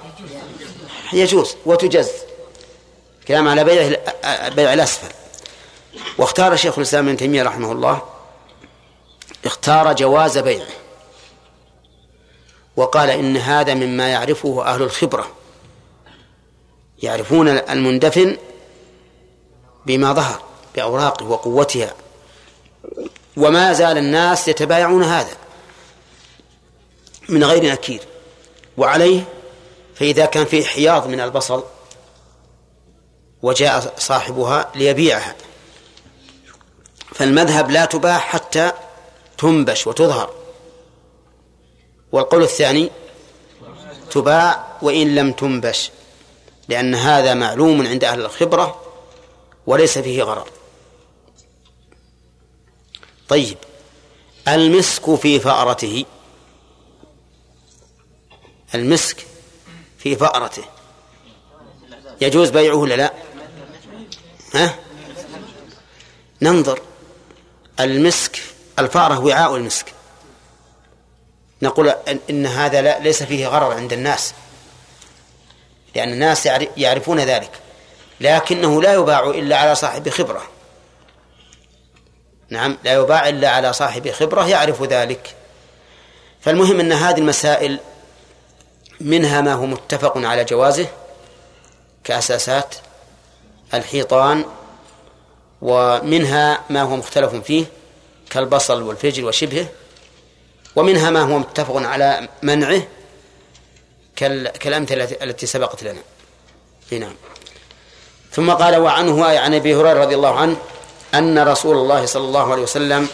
يجوز 1.14 1.56
وتجز. 1.66 2.10
كلام 3.28 3.48
على 3.48 3.64
بيع 3.64 4.00
بيع 4.50 4.74
الأسفل. 4.74 5.14
واختار 6.18 6.56
شيخ 6.56 6.78
الإسلام 6.78 7.08
ابن 7.08 7.18
تيمية 7.18 7.44
رحمه 7.44 7.72
الله 7.72 8.02
اختار 9.46 9.94
جواز 9.94 10.38
بيعه. 10.38 10.68
وقال 12.76 13.10
إن 13.10 13.38
هذا 13.38 13.74
مما 13.74 14.10
يعرفه 14.10 14.66
أهل 14.66 14.82
الخبرة. 14.82 15.28
يعرفون 17.04 17.48
المندفن 17.48 18.38
بما 19.86 20.14
ظهر 20.14 20.42
بأوراقه 20.76 21.26
وقوتها. 21.26 21.94
وما 23.38 23.74
زال 23.74 23.98
الناس 23.98 24.48
يتبايعون 24.48 25.04
هذا. 25.04 25.36
من 27.30 27.44
غير 27.44 27.72
نكير 27.72 28.02
وعليه 28.78 29.24
فإذا 29.96 30.26
كان 30.26 30.46
فيه 30.46 30.64
حياض 30.64 31.08
من 31.08 31.20
البصل 31.20 31.64
وجاء 33.42 33.94
صاحبها 33.98 34.72
ليبيعها. 34.76 35.36
فالمذهب 37.14 37.72
لا 37.72 37.86
تباع 37.86 38.18
حتى 38.18 38.72
تنبش 39.38 39.88
وتظهر. 39.88 40.34
والقول 42.12 42.44
الثاني 42.44 42.92
تباع 44.12 44.78
وإن 44.82 45.16
لم 45.16 45.32
تنبش 45.32 45.92
لأن 46.68 46.96
هذا 46.96 47.34
معلوم 47.34 47.88
عند 47.88 48.04
أهل 48.04 48.22
الخبرة 48.22 48.82
وليس 49.68 49.98
فيه 49.98 50.24
غرر. 50.24 50.50
طيب 53.30 53.58
المسك 54.48 55.16
في 55.16 55.40
فأرته. 55.40 56.06
المسك 58.76 59.26
في 60.00 60.16
فأرته. 60.16 60.64
يجوز 62.22 62.50
بيعه 62.50 62.76
ولا 62.76 62.94
لا؟ 62.94 63.14
ها؟ 64.54 64.76
ننظر. 66.42 66.82
المسك 67.80 68.42
الفأرة 68.80 69.20
وعاء 69.20 69.56
المسك. 69.56 69.94
نقول 71.62 71.94
إن 72.30 72.46
هذا 72.46 72.82
لا 72.82 73.00
ليس 73.00 73.24
فيه 73.24 73.48
غرر 73.48 73.74
عند 73.74 73.94
الناس. 73.94 74.34
لأن 75.96 76.14
الناس 76.14 76.46
يعرفون 76.78 77.20
ذلك. 77.20 77.52
لكنه 78.22 78.82
لا 78.82 78.94
يباع 78.94 79.30
إلا 79.30 79.58
على 79.58 79.76
صاحب 79.76 80.10
خبرة. 80.10 80.48
نعم 82.50 82.78
لا 82.84 82.94
يباع 82.94 83.30
إلا 83.30 83.50
على 83.50 83.74
صاحب 83.74 84.12
خبرة 84.12 84.48
يعرف 84.48 84.84
ذلك. 84.84 85.36
فالمهم 86.42 86.80
أن 86.80 86.92
هذه 86.92 87.18
المسائل 87.18 87.80
منها 89.02 89.42
ما 89.42 89.54
هو 89.54 89.66
متفق 89.66 90.18
على 90.18 90.44
جوازه 90.44 90.88
كأساسات 92.04 92.76
الحيطان 93.74 94.46
ومنها 95.62 96.62
ما 96.70 96.82
هو 96.82 96.96
مختلف 96.96 97.36
فيه 97.36 97.66
كالبصل 98.30 98.82
والفجل 98.82 99.26
وشبهه 99.26 99.68
ومنها 100.76 101.10
ما 101.10 101.22
هو 101.22 101.40
متفق 101.40 101.76
على 101.76 102.28
منعه 102.44 102.82
كالأمثلة 104.60 105.18
التي 105.22 105.46
سبقت 105.46 105.84
لنا. 105.84 106.02
نعم. 106.92 107.16
ثم 108.32 108.52
قال 108.52 108.78
وعنه 108.78 109.26
عن 109.26 109.54
أبي 109.54 109.76
هريرة 109.76 110.02
رضي 110.02 110.16
الله 110.16 110.40
عنه 110.40 110.58
أن 111.14 111.40
رسول 111.40 111.78
الله 111.78 112.06
صلى 112.06 112.24
الله 112.24 112.52
عليه 112.52 112.64
وسلم 112.64 113.08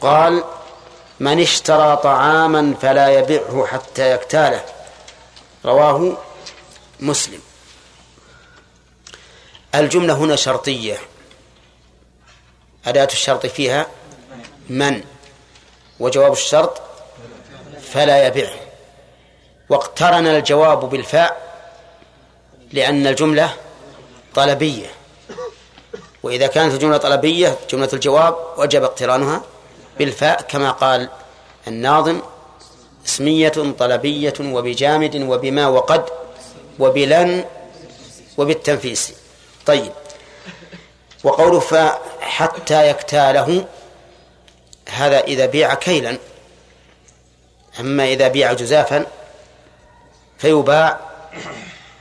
قال 0.00 0.44
من 1.20 1.40
اشترى 1.40 1.96
طعاما 1.96 2.74
فلا 2.82 3.08
يبيعه 3.18 3.66
حتى 3.66 4.12
يكتاله. 4.12 4.64
رواه 5.64 6.16
مسلم. 7.00 7.40
الجملة 9.74 10.14
هنا 10.14 10.36
شرطية. 10.36 10.98
أداة 12.86 13.08
الشرط 13.12 13.46
فيها 13.46 13.86
من؟ 14.68 15.04
وجواب 16.00 16.32
الشرط 16.32 16.82
فلا 17.92 18.26
يبيعه 18.26 18.60
واقترن 19.68 20.26
الجواب 20.26 20.90
بالفاء 20.90 21.52
لأن 22.72 23.06
الجملة 23.06 23.56
طلبية. 24.34 24.90
وإذا 26.22 26.46
كانت 26.46 26.74
الجملة 26.74 26.96
طلبية 26.96 27.58
جملة 27.70 27.88
الجواب 27.92 28.36
وجب 28.56 28.82
اقترانها 28.82 29.42
بالفاء 29.98 30.42
كما 30.42 30.70
قال 30.70 31.08
الناظم 31.68 32.20
اسمية 33.06 33.74
طلبية 33.78 34.34
وبجامد 34.40 35.16
وبما 35.16 35.66
وقد 35.66 36.04
وبلن 36.78 37.44
وبالتنفيس. 38.38 39.12
طيب. 39.66 39.92
وقوله 41.24 41.60
فحتى 41.60 42.90
يكتاله 42.90 43.66
هذا 44.88 45.20
إذا 45.20 45.46
بيع 45.46 45.74
كيلا 45.74 46.18
أما 47.80 48.04
إذا 48.04 48.28
بيع 48.28 48.52
جزافا 48.52 49.06
فيباع 50.38 51.00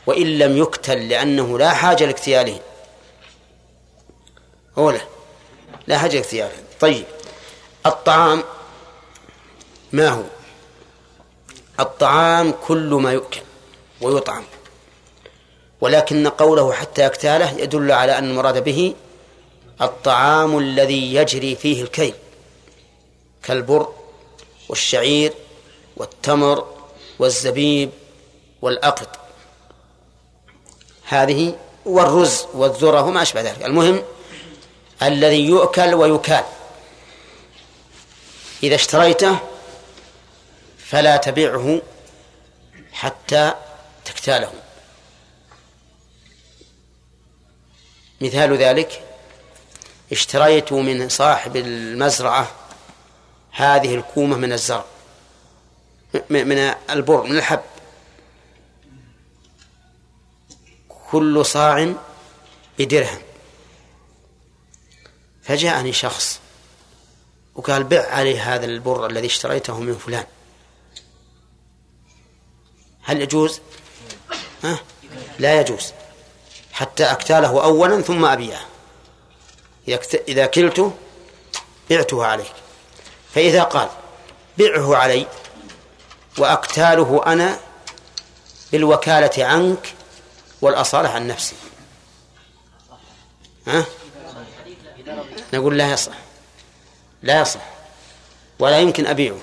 وإن 0.06 0.38
لم 0.38 0.58
يكتل 0.58 1.10
لأنه 1.10 1.60
لا 1.60 1.70
حاجة 1.70 2.06
لاكتياله. 2.06 2.60
أولا 4.78 5.02
لا 5.88 5.98
حاجة 5.98 6.16
لاكتياله. 6.16 6.56
طيب. 6.80 7.06
الطعام 7.86 8.44
ما 9.92 10.10
هو؟ 10.10 10.24
الطعام 11.82 12.54
كل 12.68 12.90
ما 12.94 13.12
يؤكل 13.12 13.42
ويطعم. 14.02 14.44
ولكن 15.82 16.28
قوله 16.28 16.74
حتى 16.74 17.06
يكتاله 17.06 17.52
يدل 17.52 17.92
على 17.92 18.18
أن 18.18 18.30
المراد 18.30 18.64
به 18.64 18.94
الطعام 19.82 20.58
الذي 20.58 21.16
يجري 21.16 21.56
فيه 21.56 21.84
الكيل 21.84 22.14
كالبر 23.44 23.88
والشعير 24.70 25.34
والتمر 25.98 26.66
والزبيب 27.20 27.90
والأقط. 28.62 29.20
هذه 31.08 31.56
والرز 31.86 32.46
والذرة 32.54 33.02
وما 33.02 33.22
أشبه 33.22 33.42
ذلك. 33.42 33.66
المهم 33.66 34.04
الذي 35.04 35.46
يؤكل 35.46 35.94
ويكال. 35.94 36.44
إذا 38.64 38.76
اشتريته 38.76 39.38
فلا 40.92 41.18
تبيعه 41.18 41.82
حتى 42.92 43.54
تكتاله. 44.06 44.54
مثال 48.22 48.58
ذلك 48.58 49.04
اشتريت 50.12 50.74
من 50.74 51.10
صاحب 51.10 51.56
المزرعة 51.56 52.52
هذه 53.52 53.96
الكومة 53.96 54.38
من 54.38 54.54
الزرع 54.54 54.86
من 56.30 56.58
البر 56.90 57.24
من 57.24 57.38
الحب. 57.38 57.62
كل 61.12 61.46
صاع 61.46 61.94
بدرهم. 62.80 63.22
فجاءني 65.44 65.94
شخص 65.94 66.40
وقال 67.56 67.84
بع 67.84 68.06
علي 68.10 68.40
هذا 68.40 68.66
البر 68.66 69.08
الذي 69.08 69.28
اشتريته 69.28 69.80
من 69.80 69.96
فلان. 69.96 70.26
هل 73.04 73.22
يجوز؟ 73.22 73.62
ها؟ 74.64 74.80
لا 75.40 75.60
يجوز. 75.60 75.94
حتى 76.72 77.04
أكتاله 77.04 77.64
أولا 77.64 78.02
ثم 78.02 78.26
أبيعه. 78.26 78.66
إذا 80.28 80.46
كلته 80.46 80.94
بعته 81.90 82.26
عليك. 82.26 82.54
فإذا 83.36 83.64
قال 83.64 83.90
بعه 84.58 84.96
علي 84.96 85.28
وأكتاله 86.38 87.22
أنا 87.26 87.60
بالوكالة 88.72 89.46
عنك 89.46 89.94
والأصالة 90.62 91.10
عن 91.10 91.28
نفسي. 91.28 91.56
ها؟ 93.68 93.86
نقول 95.54 95.78
لا 95.78 95.92
يصح. 95.92 96.14
لا 97.24 97.42
يصح. 97.42 97.62
ولا 98.60 98.80
يمكن 98.80 99.08
أبيعه. 99.08 99.38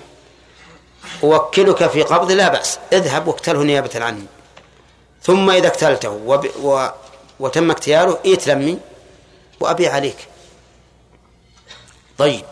أوكلك 1.23 1.87
في 1.87 2.03
قبض 2.03 2.33
لا 2.33 2.49
بأس. 2.49 2.79
اذهب 2.93 3.27
واقتله 3.27 3.62
نيابة 3.62 4.05
عني. 4.05 4.27
ثم 5.23 5.51
إذا 5.51 5.66
اقتلته 5.66 6.11
وب... 6.11 6.51
و... 6.62 6.89
وتم 7.41 7.71
اختياره 7.71 8.21
ائت 8.27 8.47
لمي 8.47 8.79
وأبيع 9.61 9.93
عليك. 9.93 10.29
طيب. 12.19 12.45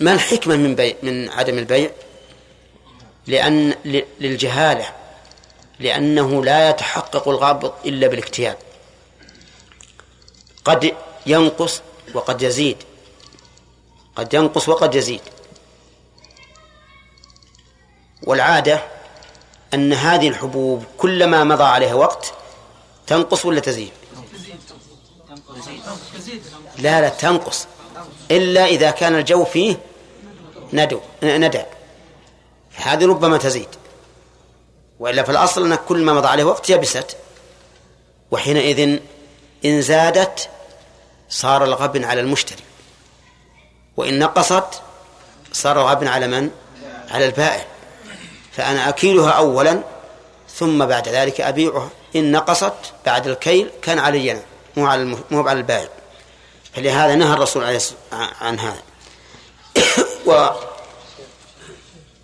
ما 0.00 0.12
الحكمة 0.12 0.56
من 0.56 0.74
بيع 0.74 0.94
من 1.02 1.28
عدم 1.28 1.58
البيع؟ 1.58 1.90
لأن 3.26 3.74
للجهالة. 4.20 4.94
لأنه 5.80 6.44
لا 6.44 6.70
يتحقق 6.70 7.28
الغابض 7.28 7.72
إلا 7.86 8.06
بالاكتياب. 8.06 8.56
قد 10.64 10.94
ينقص 11.26 11.82
وقد 12.14 12.42
يزيد. 12.42 12.76
قد 14.16 14.34
ينقص 14.34 14.68
وقد 14.68 14.94
يزيد. 14.94 15.20
والعادة 18.22 18.82
أن 19.74 19.92
هذه 19.92 20.28
الحبوب 20.28 20.84
كلما 20.98 21.44
مضى 21.44 21.64
عليها 21.64 21.94
وقت 21.94 22.32
تنقص 23.06 23.46
ولا 23.46 23.60
تزيد؟ 23.60 23.92
لا 26.78 27.00
لا 27.00 27.08
تنقص. 27.08 27.66
إلا 28.30 28.64
إذا 28.64 28.90
كان 28.90 29.14
الجو 29.14 29.44
فيه 29.44 29.76
ندو 30.72 31.00
ندى. 31.22 31.62
هذه 32.76 33.06
ربما 33.06 33.38
تزيد. 33.38 33.68
وإلا 34.98 35.22
في 35.22 35.30
الأصل 35.30 35.72
أن 35.72 35.78
كل 35.88 36.02
ما 36.02 36.12
مضى 36.12 36.28
عليه 36.28 36.44
وقت 36.44 36.70
يبست. 36.70 37.16
وحينئذ 38.30 39.00
إن 39.64 39.82
زادت 39.82 40.48
صار 41.28 41.64
الغبن 41.64 42.04
على 42.04 42.20
المشتري. 42.20 42.62
وإن 43.96 44.18
نقصت 44.18 44.82
صار 45.52 45.80
الغبن 45.80 46.08
على 46.08 46.26
من؟ 46.26 46.50
على 47.10 47.26
البائع. 47.26 47.66
فأنا 48.58 48.88
أكيلها 48.88 49.30
أولا 49.30 49.82
ثم 50.54 50.86
بعد 50.86 51.08
ذلك 51.08 51.40
أبيعها. 51.40 51.90
إن 52.16 52.32
نقصت 52.32 52.72
بعد 53.06 53.26
الكيل 53.26 53.70
كان 53.82 53.98
علي 53.98 54.32
أنا 54.32 54.42
مو 54.76 54.86
على 54.86 55.16
مو 55.30 55.48
على 55.48 55.58
البائع. 55.58 55.88
فلهذا 56.74 57.14
نهى 57.14 57.32
الرسول 57.32 57.64
عليه 57.64 57.80
عن 58.12 58.58
هذا. 58.58 58.82
و 60.26 60.50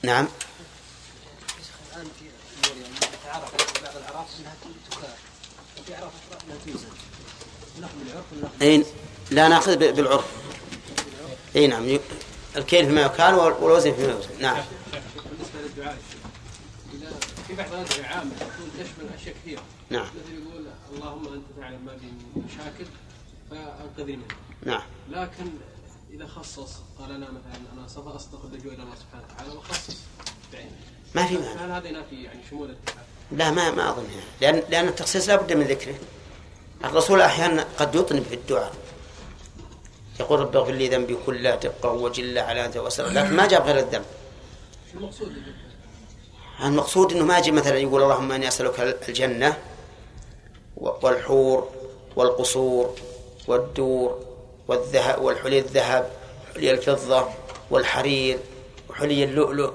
نعم. 0.02 0.28
أي 8.62 8.84
لا 9.30 9.48
نأخذ 9.48 9.76
بالعرف. 9.76 10.24
إي 11.56 11.66
نعم 11.66 11.98
الكيل 12.56 12.86
فيما 12.86 13.02
يكال 13.02 13.34
والوزن 13.34 13.94
فيما 13.94 14.12
يوزن 14.12 14.28
نعم. 14.40 14.64
في 17.56 17.62
بعض 17.62 17.72
الادعيه 17.72 18.04
عامه 18.04 18.30
تكون 18.40 18.70
تشمل 18.78 19.14
اشياء 19.14 19.34
كثيرة. 19.34 19.62
نعم. 19.90 20.06
مثل 20.06 20.34
يقول 20.34 20.66
اللهم 20.94 21.32
أنت 21.34 21.44
تعلم 21.60 21.84
ما 21.86 21.92
بي 21.92 22.40
مشاكل 22.40 22.86
فأنقذني 23.50 24.16
منها. 24.16 24.28
نعم. 24.62 24.82
لكن 25.10 25.50
إذا 26.10 26.26
خصص 26.26 26.72
قال 26.98 27.10
أنا 27.10 27.26
مثلا 27.26 27.72
أنا 27.72 27.88
سوف 27.88 28.08
اصدق 28.08 28.44
اللجوء 28.44 28.72
إلى 28.74 28.82
الله 28.82 28.94
سبحانه 28.94 29.24
وتعالى 29.24 29.58
وخصص 29.58 29.96
بعينه 30.52 30.70
ما 31.14 31.26
في 31.26 31.34
مانع. 31.34 31.64
هل 31.64 31.70
هذا 31.70 31.88
ينافي 31.88 32.22
يعني 32.22 32.40
شمول 32.50 32.70
الدعاء؟ 32.70 33.06
لا 33.32 33.50
ما 33.50 33.70
ما 33.70 33.90
أظن. 33.90 34.06
لأن 34.40 34.62
لأن 34.70 34.88
التخصيص 34.88 35.28
لا 35.28 35.36
بد 35.36 35.52
من 35.52 35.64
ذكره. 35.64 35.94
الرسول 36.84 37.20
أحيانا 37.20 37.66
قد 37.78 37.94
يطنب 37.94 38.22
في 38.22 38.34
الدعاء. 38.34 38.74
يقول 40.20 40.40
رب 40.40 40.56
اغفر 40.56 40.72
لي 40.72 40.88
ذنبي 40.88 41.16
كله 41.26 41.54
دقه 41.54 41.92
وجله 41.92 42.40
على 42.40 42.66
أنت 42.66 42.76
واسر 42.76 43.06
لكن 43.06 43.36
ما 43.36 43.46
جاب 43.46 43.62
غير 43.62 43.78
الذنب. 43.78 44.04
المقصود؟ 44.94 45.32
المقصود 46.62 47.12
إنه 47.12 47.24
ما 47.24 47.38
يجي 47.38 47.52
مثلا 47.52 47.78
يقول 47.78 48.02
اللهم 48.02 48.32
إني 48.32 48.48
أسألك 48.48 48.80
الجنة 49.08 49.58
والحور 50.76 51.70
والقصور 52.16 52.94
والدور 53.48 54.24
والذهب 54.68 55.22
والحلي 55.22 55.58
الذهب 55.58 56.10
حلي 56.54 56.70
الفضة 56.70 57.28
والحرير 57.70 58.38
وحلي 58.90 59.24
اللؤلؤ. 59.24 59.72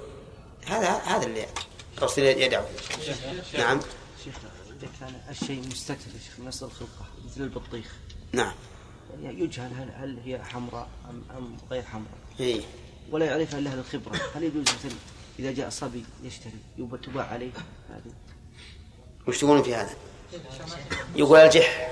هذا 0.65 0.89
هذا 0.89 1.25
اللي 1.25 1.45
الرسول 1.97 2.23
يدعو. 2.23 2.63
نعم. 3.57 3.79
شيخ 4.23 4.35
كان 4.99 5.13
الشيء 5.29 5.67
مستتر 5.67 5.95
شيخ 5.95 6.45
نص 6.45 6.63
الخلقة 6.63 7.05
مثل 7.25 7.41
البطيخ. 7.41 7.93
نعم. 8.31 8.53
يجهل 9.23 9.71
هل, 9.73 9.91
هل 9.95 10.19
هي 10.25 10.43
حمراء 10.43 10.87
أم, 11.09 11.23
أم 11.37 11.57
غير 11.71 11.83
حمراء؟ 11.83 12.17
إيه؟ 12.39 12.61
ولا 13.11 13.25
يعرفها 13.25 13.59
إلا 13.59 13.69
أهل 13.71 13.79
الخبرة. 13.79 14.19
هل 14.35 14.43
يجوز 14.43 14.61
مثل 14.61 14.95
إذا 15.39 15.51
جاء 15.51 15.69
صبي 15.69 16.05
يشتري 16.23 16.59
تباع 17.03 17.25
عليه 17.25 17.51
هذه 17.89 18.13
وش 19.27 19.37
تقولون 19.37 19.63
في 19.63 19.75
هذا؟ 19.75 19.95
يقول 21.15 21.39
الجح 21.39 21.89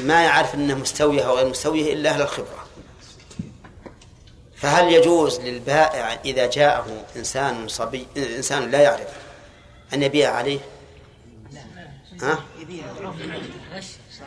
ما 0.00 0.24
يعرف 0.24 0.54
إنه 0.54 0.74
مستويه 0.74 1.22
أو 1.22 1.36
غير 1.36 1.48
مستويه 1.48 1.92
إلا 1.92 2.10
أهل 2.10 2.22
الخبرة 2.22 2.66
فهل 4.56 4.92
يجوز 4.92 5.40
للبائع 5.40 6.20
إذا 6.24 6.46
جاءه 6.46 7.04
إنسان 7.16 7.68
صبي 7.68 8.06
إنسان 8.16 8.70
لا 8.70 8.82
يعرف 8.82 9.08
أن 9.92 10.02
يبيع 10.02 10.30
عليه؟ 10.30 10.58
ها؟ 12.22 12.44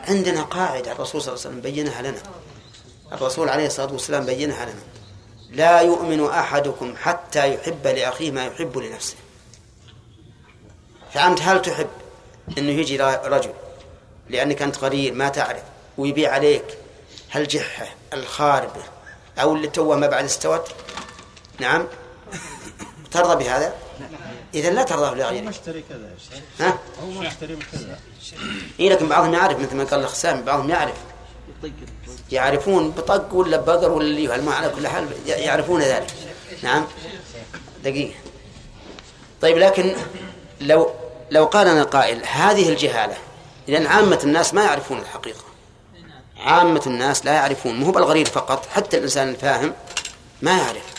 عندنا 0.08 0.42
قاعدة 0.42 0.92
الرسول 0.92 1.22
صلى 1.22 1.34
الله 1.34 1.46
عليه 1.46 1.56
وسلم 1.56 1.60
بينها 1.60 2.02
لنا 2.02 2.22
الرسول 3.12 3.48
عليه 3.48 3.66
الصلاة 3.66 3.92
والسلام 3.92 4.26
بينها 4.26 4.64
لنا 4.64 4.95
لا 5.50 5.80
يؤمن 5.80 6.24
أحدكم 6.24 6.94
حتى 6.96 7.54
يحب 7.54 7.86
لأخيه 7.86 8.30
ما 8.30 8.46
يحب 8.46 8.78
لنفسه. 8.78 9.16
فأنت 11.12 11.42
هل 11.42 11.62
تحب 11.62 11.88
أنه 12.58 12.72
يجي 12.72 12.96
رجل 13.02 13.52
لأنك 14.30 14.62
أنت 14.62 14.78
غرير 14.78 15.12
ما 15.14 15.28
تعرف 15.28 15.62
ويبيع 15.98 16.32
عليك 16.32 16.64
هالجحة 17.32 17.86
الخاربة 18.12 18.82
أو 19.38 19.54
اللي 19.54 19.68
توه 19.68 19.96
ما 19.96 20.06
بعد 20.06 20.24
استوت؟ 20.24 20.68
نعم. 21.60 21.86
ترضى 23.10 23.44
بهذا؟ 23.44 23.74
إذا 24.54 24.70
لا 24.70 24.82
ترضى 24.82 25.20
لغيرك. 25.20 25.42
مشتري 25.42 25.84
كذا 25.88 26.14
ها؟ 26.60 26.78
هو 27.02 27.10
مشتري 27.10 27.58
كذا. 27.72 27.98
إيه 28.80 28.90
لكن 28.90 29.08
بعضهم 29.08 29.34
يعرف 29.34 29.58
مثل 29.58 29.76
ما 29.76 29.84
قال 29.84 30.00
الأخ 30.00 30.14
سامي 30.14 30.42
بعضهم 30.42 30.70
يعرف. 30.70 30.96
يعرفون 32.32 32.90
بطق 32.90 33.34
ولا 33.34 33.56
بقر 33.56 33.92
ولا 33.92 34.06
اللي 34.06 34.52
على 34.52 34.68
كل 34.68 34.88
حال 34.88 35.08
يعرفون 35.26 35.80
ذلك. 35.80 36.06
نعم؟ 36.62 36.86
دقيقة. 37.84 38.14
طيب 39.42 39.58
لكن 39.58 39.96
لو 40.60 40.90
لو 41.30 41.44
قال 41.44 41.90
قائل 41.90 42.24
هذه 42.26 42.68
الجهالة 42.68 43.16
لأن 43.66 43.86
عامة 43.86 44.20
الناس 44.24 44.54
ما 44.54 44.64
يعرفون 44.64 44.98
الحقيقة. 44.98 45.44
عامة 46.36 46.82
الناس 46.86 47.24
لا 47.24 47.32
يعرفون 47.32 47.80
مو 47.80 47.90
بالغريب 47.90 48.26
فقط 48.26 48.66
حتى 48.66 48.96
الإنسان 48.96 49.28
الفاهم 49.28 49.74
ما 50.42 50.58
يعرف. 50.58 50.94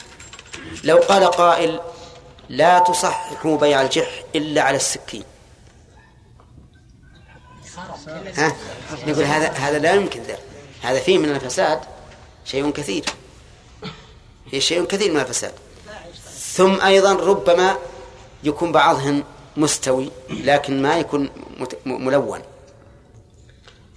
لو 0.83 0.97
قال 0.97 1.23
قائل 1.23 1.79
لا 2.49 2.79
تصححوا 2.79 3.57
بيع 3.57 3.81
الجح 3.81 4.23
إلا 4.35 4.61
على 4.61 4.75
السكين. 4.77 5.23
ها؟ 8.37 8.55
نقول 9.07 9.23
هذا 9.23 9.47
هذا 9.47 9.79
لا 9.79 9.93
يمكن 9.93 10.21
ذلك. 10.21 10.46
هذا 10.81 10.99
فيه 10.99 11.17
من 11.17 11.29
الفساد 11.29 11.79
شيء 12.45 12.71
كثير. 12.71 13.05
فيه 14.51 14.59
شيء 14.59 14.85
كثير 14.85 15.11
من 15.11 15.19
الفساد. 15.19 15.53
ثم 16.53 16.81
أيضا 16.81 17.13
ربما 17.13 17.77
يكون 18.43 18.71
بعضهم 18.71 19.23
مستوي 19.57 20.11
لكن 20.29 20.81
ما 20.81 20.97
يكون 20.97 21.29
ملون. 21.85 22.41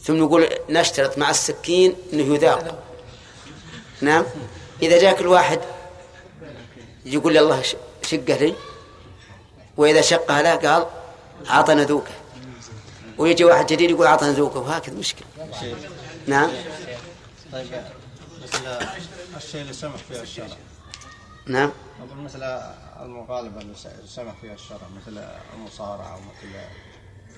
ثم 0.03 0.17
نقول 0.17 0.49
نشترط 0.69 1.19
مع 1.19 1.31
السكين 1.31 1.95
إنه 2.13 2.35
يذاق. 2.35 2.83
نعم؟ 4.01 4.25
إذا 4.83 4.99
جاك 4.99 5.21
الواحد 5.21 5.61
يقول 7.05 7.33
لي 7.33 7.41
الله 7.41 7.63
شقه 8.03 8.37
لي 8.37 8.55
وإذا 9.77 10.01
شقها 10.01 10.43
له 10.43 10.55
قال 10.55 10.87
أعطنا 11.51 11.85
ذوقه. 11.85 12.13
ويجي 13.19 13.45
واحد 13.45 13.67
جديد 13.67 13.91
يقول 13.91 14.07
أعطنا 14.07 14.33
ذوقه 14.33 14.61
وهكذا 14.61 14.95
مشكلة. 14.95 15.27
نعم. 16.27 16.51
طيب 17.53 17.67
مثل 18.43 18.67
الشيء 19.37 19.61
اللي 19.61 19.73
سمح 19.73 19.97
فيه 19.97 20.21
الشرع. 20.21 20.57
نعم. 21.47 21.73
أقول 21.99 22.19
مثل 22.25 22.43
المغالبة 23.03 23.61
اللي 23.61 23.75
سمح 24.09 24.35
فيها 24.41 24.55
الشرع 24.55 24.81
مثل 24.97 25.25
المصارعة 25.55 26.17
ومثل 26.17 26.57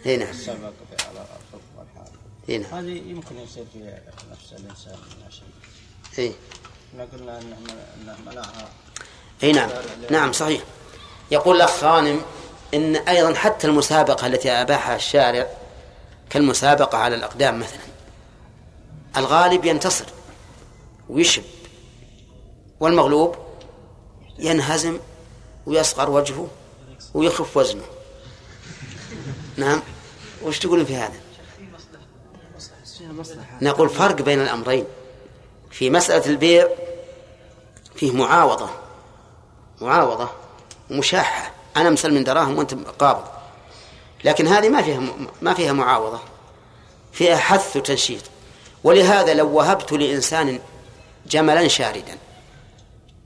إي 0.06 0.16
نعم. 0.16 0.28
السبق 0.28 0.72
على 1.08 1.20
الخف 1.20 1.64
والحال. 1.78 2.12
إي 2.48 2.58
نعم. 2.58 2.74
هذه 2.74 3.10
يمكن 3.10 3.38
يصير 3.38 3.64
في 3.72 3.98
نفس 4.32 4.52
الإنسان 4.52 4.94
من 4.94 5.30
شيء 5.30 5.44
إي. 6.18 6.34
إحنا 6.92 7.04
قلنا 7.04 7.38
انه 7.38 7.56
انه 8.02 8.16
منعها 8.26 8.68
إي 9.42 9.52
نعم. 9.52 9.70
نعم 10.10 10.32
صحيح. 10.32 10.62
يقول 11.30 11.56
الأخ 11.56 11.84
غانم 11.84 12.22
إن 12.74 12.96
أيضا 12.96 13.34
حتى 13.34 13.66
المسابقة 13.66 14.26
التي 14.26 14.50
أباحها 14.50 14.96
الشارع 14.96 15.46
كالمسابقة 16.30 16.98
على 16.98 17.14
الأقدام 17.14 17.60
مثلا. 17.60 17.91
الغالب 19.16 19.64
ينتصر 19.64 20.06
ويشب 21.08 21.42
والمغلوب 22.80 23.36
ينهزم 24.38 24.98
ويصغر 25.66 26.10
وجهه 26.10 26.48
ويخف 27.14 27.56
وزنه. 27.56 27.84
نعم. 29.56 29.82
وش 30.42 30.58
تقولون 30.58 30.84
في 30.84 30.96
هذا؟ 30.96 31.20
نقول 33.62 33.88
فرق 33.88 34.22
بين 34.22 34.40
الأمرين. 34.40 34.84
في 35.70 35.90
مسألة 35.90 36.26
البيع 36.26 36.68
فيه 37.94 38.12
معاوضة 38.12 38.70
معاوضة 39.80 40.28
ومشاحة 40.90 41.52
أنا 41.76 41.90
مسلم 41.90 42.24
دراهم 42.24 42.58
وأنت 42.58 42.74
قابض. 42.74 43.24
لكن 44.24 44.46
هذه 44.46 44.68
ما 44.68 44.82
فيها 44.82 45.00
ما 45.42 45.54
فيها 45.54 45.72
معاوضة. 45.72 46.20
فيها 47.12 47.36
حث 47.36 47.76
وتنشيط. 47.76 48.22
ولهذا 48.84 49.34
لو 49.34 49.48
وهبت 49.56 49.92
لإنسان 49.92 50.58
جملا 51.26 51.68
شاردا 51.68 52.16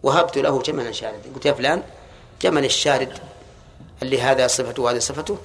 وهبت 0.02 0.38
له 0.38 0.62
جملا 0.62 0.92
شاردا. 0.92 1.18
قلت 1.34 1.46
يا 1.46 1.52
فلان 1.52 1.82
جمل 2.42 2.64
الشارد 2.64 3.18
اللي 4.02 4.22
هذا 4.22 4.46
صفته 4.46 4.82
وهذه 4.82 4.98
صفته 4.98 5.38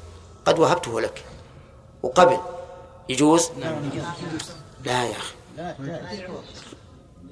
قد 0.45 0.59
وهبته 0.59 1.01
لك. 1.01 1.24
وقبل 2.03 2.38
يجوز؟ 3.09 3.49
لا 4.86 5.03
يا 5.03 5.12
أخي. 5.12 5.34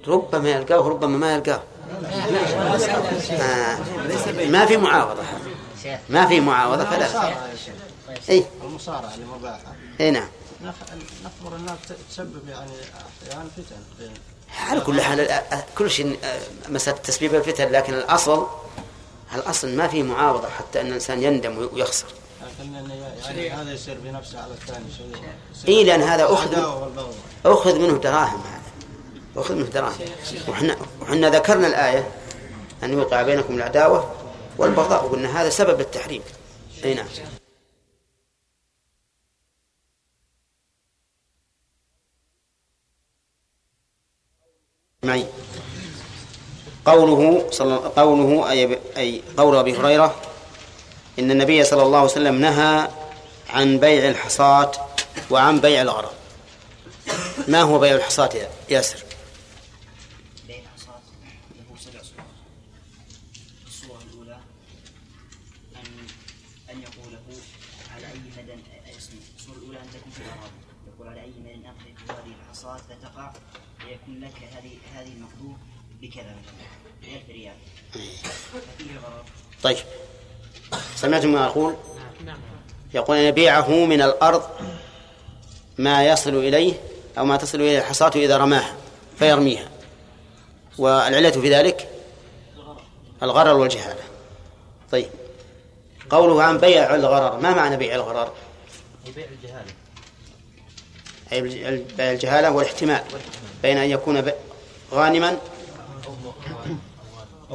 ربما 0.07 0.49
يلقاه 0.49 0.87
ربما 0.89 1.17
ما 1.17 1.33
يلقاه. 1.35 1.61
آه. 3.31 3.77
ما 4.47 4.65
في 4.65 4.77
معاوضة. 4.77 5.21
ما 6.09 6.25
في 6.25 6.39
معاوضة 6.39 6.85
فلا. 6.85 7.33
اي 8.29 8.45
المصارعة 8.63 9.13
اللي 9.15 9.25
مباحة 9.25 9.59
اي 9.99 10.11
نعم. 10.11 10.23
نخ- 10.23 10.38
نخبر 10.63 11.55
انها 11.55 11.77
ت- 11.89 11.95
تسبب 12.11 12.49
يعني 12.49 12.71
أحيانا 13.27 13.49
فتن 13.57 13.75
بين 13.99 14.13
على 14.59 14.81
كل 14.81 15.01
حال 15.01 15.43
كل 15.77 15.89
شيء 15.91 16.19
مسألة 16.69 16.97
تسبيب 16.97 17.35
الفتن 17.35 17.71
لكن 17.71 17.93
الأصل 17.93 18.47
الأصل 19.35 19.75
ما 19.75 19.87
في 19.87 20.03
معاوضة 20.03 20.49
حتى 20.49 20.81
أن 20.81 20.87
الإنسان 20.87 21.23
يندم 21.23 21.69
ويخسر. 21.73 22.05
لكن 22.59 22.73
يعني 23.25 23.49
هذا 23.49 23.71
يصير 23.73 23.97
بنفسه 24.03 24.41
على 24.41 24.53
الثاني 24.53 24.85
إي 25.67 25.83
لأن 25.83 26.01
هذا 26.01 26.25
والبغضاء. 26.25 27.13
أخذ 27.45 27.79
منه 27.79 27.97
دراهم 27.97 28.41
هذا. 28.41 28.61
أخذ 29.41 29.55
منه 29.55 29.65
دراهم. 29.65 29.95
وحنا 30.47 30.77
وحنا 31.01 31.29
ذكرنا 31.29 31.67
الآية 31.67 32.07
أن 32.83 32.93
يوقع 32.93 33.21
بينكم 33.21 33.53
العداوة 33.55 34.11
والبغضاء 34.57 35.05
وقلنا 35.05 35.41
هذا 35.41 35.49
سبب 35.49 35.79
التحريم. 35.81 36.21
أي 36.85 36.93
نعم. 36.93 37.07
معي. 45.03 45.25
قوله 46.85 47.51
صلى 47.51 47.75
قوله 47.75 48.49
أي, 48.51 48.79
أي 48.97 49.21
قول 49.37 49.55
أبي 49.55 49.77
هريرة 49.77 50.21
إن 51.19 51.31
النبي 51.31 51.63
صلى 51.63 51.83
الله 51.83 51.97
عليه 51.97 52.11
وسلم 52.11 52.35
نهى 52.35 52.89
عن 53.49 53.79
بيع 53.79 54.09
الحصاة 54.09 54.71
وعن 55.29 55.59
بيع 55.59 55.81
الغرض 55.81 56.11
ما 57.47 57.61
هو 57.61 57.79
بيع 57.79 57.95
الحصاة 57.95 58.29
يا 58.35 58.49
ياسر 58.69 59.03
بيع 60.47 60.57
الحصاة 60.57 60.99
له 61.55 61.75
سبع 61.79 62.01
صور 62.03 62.23
الصورة 63.67 63.99
الأولى 64.11 64.39
أن 65.75 66.07
أن 66.69 66.81
يقوله 66.81 67.23
على 67.95 68.05
أي 68.07 68.19
مدى 68.37 68.61
يصنع 68.97 69.19
الصورة 69.37 69.57
الأولى 69.57 69.77
أن 69.79 69.87
تكون 69.93 70.11
في 70.11 70.21
الأراضي 70.21 70.59
يقول 70.87 71.07
على 71.07 71.21
أي 71.21 71.33
مدى 71.39 71.67
أقذف 71.67 72.11
هذه 72.11 72.33
الحصاة 72.43 72.77
فتقع 72.77 73.31
فيكون 73.79 74.19
لك 74.19 74.43
هذه 74.53 74.71
هذه 74.95 75.13
المقدور 75.13 75.57
بكذا 76.01 76.35
مثلا 76.35 76.67
بألف 77.01 77.29
ريال 77.29 77.55
ففيه 77.91 78.99
غرض 78.99 79.25
طيب. 79.63 79.77
سمعتم 80.95 81.31
ما 81.31 81.45
أقول؟ 81.45 81.75
يقول 82.93 83.17
أن 83.17 83.23
يبيعه 83.23 83.69
من 83.85 84.01
الأرض 84.01 84.43
ما 85.77 86.05
يصل 86.07 86.35
إليه 86.35 86.73
أو 87.17 87.25
ما 87.25 87.37
تصل 87.37 87.57
إليه 87.57 87.79
الحصاة 87.79 88.11
إذا 88.15 88.37
رماها 88.37 88.75
فيرميها. 89.19 89.69
والعلة 90.77 91.29
في 91.29 91.53
ذلك؟ 91.55 91.89
الغرر 93.23 93.57
والجهالة. 93.57 94.03
طيب. 94.91 95.09
قوله 96.09 96.43
عن 96.43 96.57
بيع 96.57 96.95
الغرر 96.95 97.39
ما 97.39 97.53
معنى 97.53 97.77
بيع 97.77 97.95
الغرر؟ 97.95 98.31
يبيع 99.05 99.25
الجهالة. 99.25 99.71
أي 101.31 101.41
بيع 101.97 102.11
الجهالة 102.11 102.51
والاحتمال 102.51 103.03
بين 103.61 103.77
أن 103.77 103.89
يكون 103.89 104.31
غانما 104.93 105.37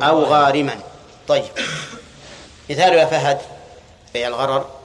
أو 0.02 0.24
غارما. 0.24 0.80
طيب. 1.28 1.44
مثال 2.70 2.92
يا 2.92 3.06
فهد. 3.06 3.40
بيع 4.12 4.28
الغرر. 4.28 4.84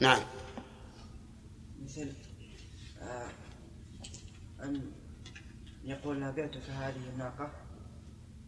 نعم. 0.00 0.20
مثل 1.84 2.12
آه 3.02 3.28
أن 4.62 4.92
يقول 5.84 6.32
بعتك 6.32 6.70
هذه 6.70 7.08
الناقة 7.12 7.50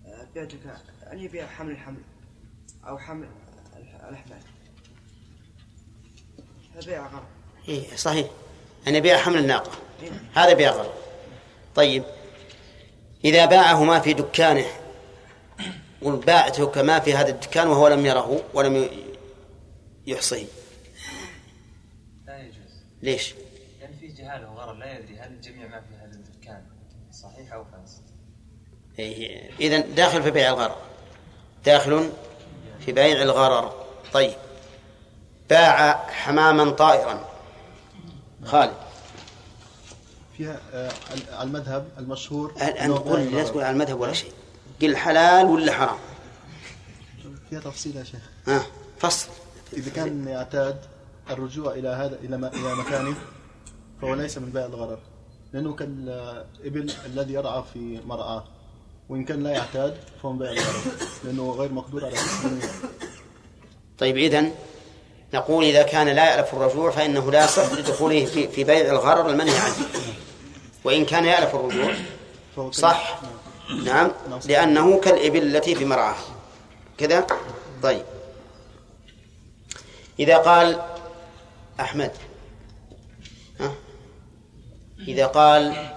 آه 0.07 0.27
بعتك 0.35 0.59
أن 1.13 1.19
يبيع 1.19 1.47
حمل 1.47 1.71
الحمل 1.71 2.01
أو 2.89 2.99
حمل 2.99 3.29
الأحمال 4.09 4.39
فبيع 6.75 7.07
غرض 7.07 7.27
إيه 7.69 7.97
صحيح. 7.97 8.27
أن 8.89 8.95
يبيع 8.95 9.19
حمل 9.19 9.39
الناقة. 9.39 9.71
هذا 10.35 10.53
بيع 10.53 10.71
غرر. 10.71 10.95
طيب. 11.75 12.05
إذا 13.25 13.47
باعه 13.47 13.85
ما 13.85 14.01
في 14.01 14.13
دكانه 14.13 14.67
قل 16.02 16.16
باعتك 16.16 16.78
ما 16.78 17.01
في 17.01 17.14
هذا 17.14 17.28
الدكان 17.28 17.68
وهو 17.68 17.89
لم 17.89 18.06
يره 18.06 18.40
ولم 18.55 18.77
ي- 18.77 18.90
يحصيه. 20.06 20.47
لا 22.27 22.39
يجوز. 22.39 22.82
ليش؟ 23.02 23.35
يعني 23.81 23.97
في 23.97 24.06
جهالة 24.09 24.51
وغرر 24.52 24.73
لا 24.74 24.98
يدري 24.98 25.18
هل 25.18 25.32
الجميع 25.32 25.66
ما 25.68 25.81
في 25.81 25.94
هذا 26.02 26.14
الدكان 26.14 26.62
صحيح 27.12 27.52
أو 27.52 27.64
فاسد؟ 27.64 28.02
إيه 28.98 29.51
إذا 29.60 29.81
داخل 29.81 30.23
في 30.23 30.31
بيع 30.31 30.48
الغرر. 30.51 30.77
داخل 31.64 32.10
في 32.81 32.93
بيع 32.93 33.23
الغرر. 33.23 33.73
طيب. 34.12 34.32
باع 35.51 36.06
حماما 36.10 36.70
طائرا. 36.70 37.24
خالد. 38.44 38.73
فيها 40.36 40.60
آه، 40.73 40.90
على 41.32 41.43
المذهب 41.48 41.89
المشهور 41.98 42.52
بيع 43.31 43.43
لا. 43.43 43.48
تقول 43.48 43.62
على 43.62 43.73
المذهب 43.73 44.01
ولا 44.01 44.12
شيء. 44.12 44.32
قل 44.82 44.97
حلال 44.97 45.47
ولا 45.47 45.73
حرام؟ 45.73 45.98
فيها 47.51 47.61
تفصيل 47.61 47.97
يا 47.97 48.05
شيخ. 48.05 48.20
ها 48.48 48.66
فصل. 48.98 49.28
إذا 49.73 49.90
كان 49.90 50.28
يعتاد 50.28 50.81
الرجوع 51.31 51.73
إلى 51.73 51.89
هذا 51.89 52.19
إلى 52.23 52.36
م- 52.36 52.44
إلى 52.44 52.74
مكانه 52.74 53.15
فهو 54.03 54.15
ليس 54.15 54.39
من 54.39 54.51
بيع 54.51 54.66
الغرر. 54.66 54.98
لأنه 55.53 55.73
كالإبل 55.74 56.93
الذي 57.07 57.32
يرعى 57.32 57.65
في 57.73 58.01
مرعاه. 58.07 58.44
وإن 59.09 59.24
كان 59.24 59.43
لا 59.43 59.51
يعتاد 59.51 59.97
فهو 60.23 60.32
من 60.32 60.39
بيع 60.39 60.51
الغرر. 60.53 60.82
لأنه 61.24 61.51
غير 61.51 61.73
مقدور 61.73 62.05
على 62.05 62.15
طيب 63.98 64.16
إذن 64.16 64.53
نقول 65.35 65.65
إذا 65.65 65.82
كان 65.82 66.09
لا 66.09 66.35
يألف 66.35 66.55
الرجوع 66.55 66.90
فإنه 66.90 67.31
لا 67.32 67.44
يصح 67.44 67.73
لدخوله 67.73 68.24
في, 68.24 68.48
في 68.48 68.65
بيع 68.65 68.90
الغرر 68.93 69.31
المنهي 69.31 69.59
عنه. 69.59 69.74
وإن 70.85 71.05
كان 71.05 71.24
يألف 71.24 71.55
الرجوع 71.55 71.94
صح. 72.70 73.20
نعم. 73.71 74.13
لأنه 74.47 75.01
كالإبل 75.01 75.57
التي 75.57 75.75
في 75.75 75.85
مرعاه 75.85 76.17
كذا؟ 76.99 77.27
طيب. 77.83 78.05
إذا 80.19 80.37
قال 80.39 80.83
أحمد 81.81 82.13
ها؟ 83.61 83.75
إذا 84.99 85.27
قال 85.27 85.93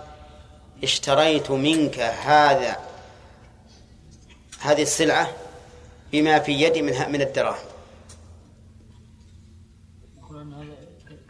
اشتريت 0.84 1.52
منك 1.52 2.00
هذا 2.00 2.78
هذه 4.60 4.82
السلعة 4.82 5.30
بما 6.12 6.40
في 6.40 6.52
يدي 6.52 6.82
من 6.82 7.12
من 7.12 7.22
الدراهم. 7.22 7.70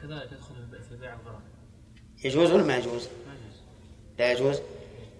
كذلك 0.02 0.32
يدخل 0.32 0.84
في 0.90 0.96
بيع 0.96 1.14
الغرام. 1.14 1.42
يجوز 2.24 2.52
ولا 2.52 2.64
ما 2.64 2.78
يجوز؟ 2.78 3.08
لا 4.20 4.32
يجوز؟ 4.32 4.60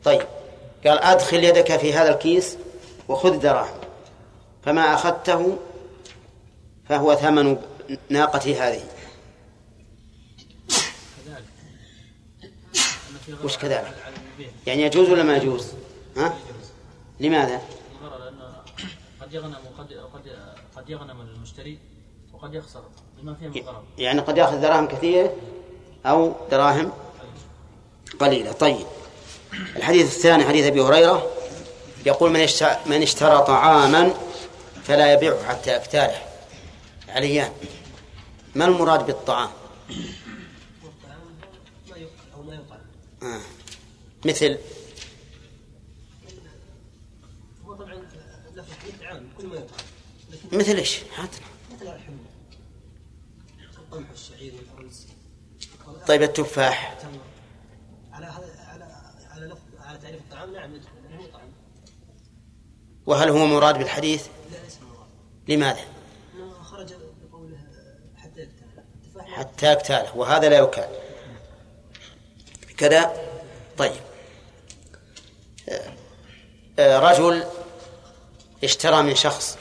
طيب. 0.04 0.39
قال 0.86 1.00
أدخل 1.00 1.44
يدك 1.44 1.78
في 1.78 1.94
هذا 1.94 2.10
الكيس 2.10 2.58
وخذ 3.08 3.40
دراهم 3.40 3.80
فما 4.66 4.94
أخذته 4.94 5.58
فهو 6.90 7.16
ثمن 7.16 7.58
ناقتي 8.10 8.56
هذه 8.56 8.84
وش 13.44 13.58
كذلك؟ 13.58 13.96
يعني 14.68 14.82
يجوز 14.84 15.10
ولا 15.10 15.24
ما 15.24 15.38
يجوز؟ 15.38 15.68
ها؟ 16.18 16.38
لماذا؟ 17.20 17.62
قد 19.22 19.34
يغنم 19.34 19.56
وقد 19.74 19.94
قد 19.94 20.30
قد 20.76 20.90
يغنم 20.90 21.22
المشتري 21.22 21.80
وقد 22.34 22.54
يخسر 22.54 22.84
لما 23.22 23.34
فيه 23.34 23.48
من 23.48 23.68
غرر 23.68 23.84
يعني 23.98 24.20
قد 24.20 24.38
يأخذ 24.38 24.62
دراهم 24.62 24.88
كثيرة 24.88 25.34
أو 26.06 26.34
دراهم 26.52 26.92
قليلة 28.20 28.52
طيب 28.52 28.86
الحديث 29.54 30.16
الثاني 30.16 30.46
حديث 30.46 30.66
أبي 30.66 30.82
هريرة 30.82 31.32
يقول 32.06 32.32
من 32.32 32.48
من 32.86 33.02
اشترى 33.02 33.42
طعاما 33.42 34.14
فلا 34.84 35.14
يبيعه 35.14 35.44
حتى 35.44 35.76
يكتاله 35.76 36.22
عليان 37.10 37.52
ما 38.56 38.66
المراد 38.66 39.06
بالطعام؟ 39.06 39.50
آه. 43.24 43.42
مثل؟ 44.26 44.58
هو 47.66 47.76
طبعا 47.76 48.08
عام 49.02 49.30
ما 50.52 50.58
مثل 50.58 50.76
إيش؟ 50.76 51.00
هات 51.18 51.30
مثل 51.74 51.88
الحمى 51.88 52.18
القمح 53.84 54.08
طيب 56.08 56.22
التفاح 56.22 56.92
التمر. 56.92 57.20
على 58.12 58.26
هذا 58.26 58.60
على 58.68 58.84
على 59.30 59.46
لفظ 59.46 59.60
على 59.80 59.98
تعريف 59.98 60.22
الطعام 60.22 60.54
نعم 60.54 60.76
يدخل 60.76 60.90
لأنه 61.10 61.28
طعام 61.34 61.50
وهل 63.10 63.30
هو 63.30 63.46
مراد 63.46 63.78
بالحديث؟ 63.78 64.28
لا 64.52 64.58
ليس 64.64 64.78
مراد. 64.82 65.08
لماذا؟ 65.48 65.86
خرج 66.64 66.94
بقوله 67.22 67.58
حتى 68.18 68.44
التفاح 68.44 69.28
حتى 69.40 69.72
يكتاله. 69.72 70.18
وهذا 70.18 70.50
لا 70.50 70.58
يكال 70.58 70.90
كذا؟ 72.78 73.14
طيب. 73.78 74.02
آه، 75.70 75.94
آه، 76.80 77.00
رجل 77.00 77.44
اشترى 78.64 79.02
من 79.04 79.16
شخص 79.16 79.58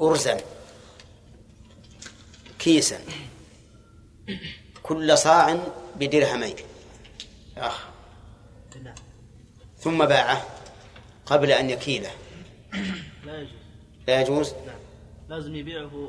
أرزا 0.00 0.40
كيسا 2.58 3.00
كل 4.82 5.18
صاع 5.18 5.58
بدرهمين. 5.96 6.56
أخ. 7.56 7.87
ثم 9.78 10.06
باعه 10.06 10.46
قبل 11.26 11.50
أن 11.50 11.70
يكيله. 11.70 12.10
لا 13.26 13.40
يجوز. 13.40 13.52
لا 14.08 14.20
يجوز؟ 14.20 14.54
لازم 15.28 15.54
يبيعه 15.54 16.08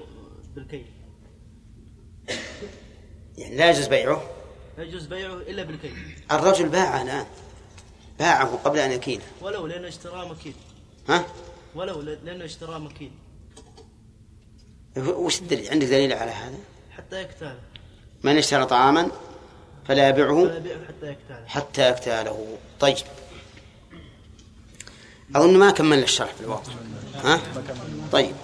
بالكيل. 0.55 0.85
يعني 3.37 3.55
لا 3.55 3.69
يجوز 3.69 3.87
بيعه؟ 3.87 4.23
لا 4.77 4.83
يجوز 4.83 5.05
بيعه 5.05 5.33
إلا 5.33 5.63
بالكيل. 5.63 5.93
الرجل 6.31 6.69
باعه 6.69 7.01
الآن. 7.01 7.25
باعه 8.19 8.55
قبل 8.55 8.79
أن 8.79 8.91
يكيله. 8.91 9.23
ولو 9.41 9.67
لأنه 9.67 9.87
اشتراه 9.87 10.27
مكيل. 10.27 10.53
ها؟ 11.09 11.25
ولو 11.75 12.01
لأنه 12.01 12.45
اشتراه 12.45 12.77
مكيل. 12.77 13.11
وش 14.97 15.39
الدليل؟ 15.39 15.69
عندك 15.71 15.87
دليل 15.87 16.13
على 16.13 16.31
هذا؟ 16.31 16.57
حتى 16.91 17.21
يكتاله. 17.21 17.59
من 18.23 18.37
اشترى 18.37 18.65
طعاما 18.65 19.11
فلا 19.87 20.09
يبيعه؟ 20.09 20.45
فلا 20.45 20.57
يبيعه 20.57 20.85
حتى 20.87 21.07
يكتاله. 21.07 21.45
حتى 21.47 21.89
يكتاله. 21.89 22.57
طيب. 22.79 22.97
أظن 25.35 25.57
ما 25.57 25.71
كملنا 25.71 26.03
الشرح 26.03 26.33
في 26.37 26.41
الواقع 26.41 26.71
ها؟ 27.23 27.39
طيب. 28.11 28.35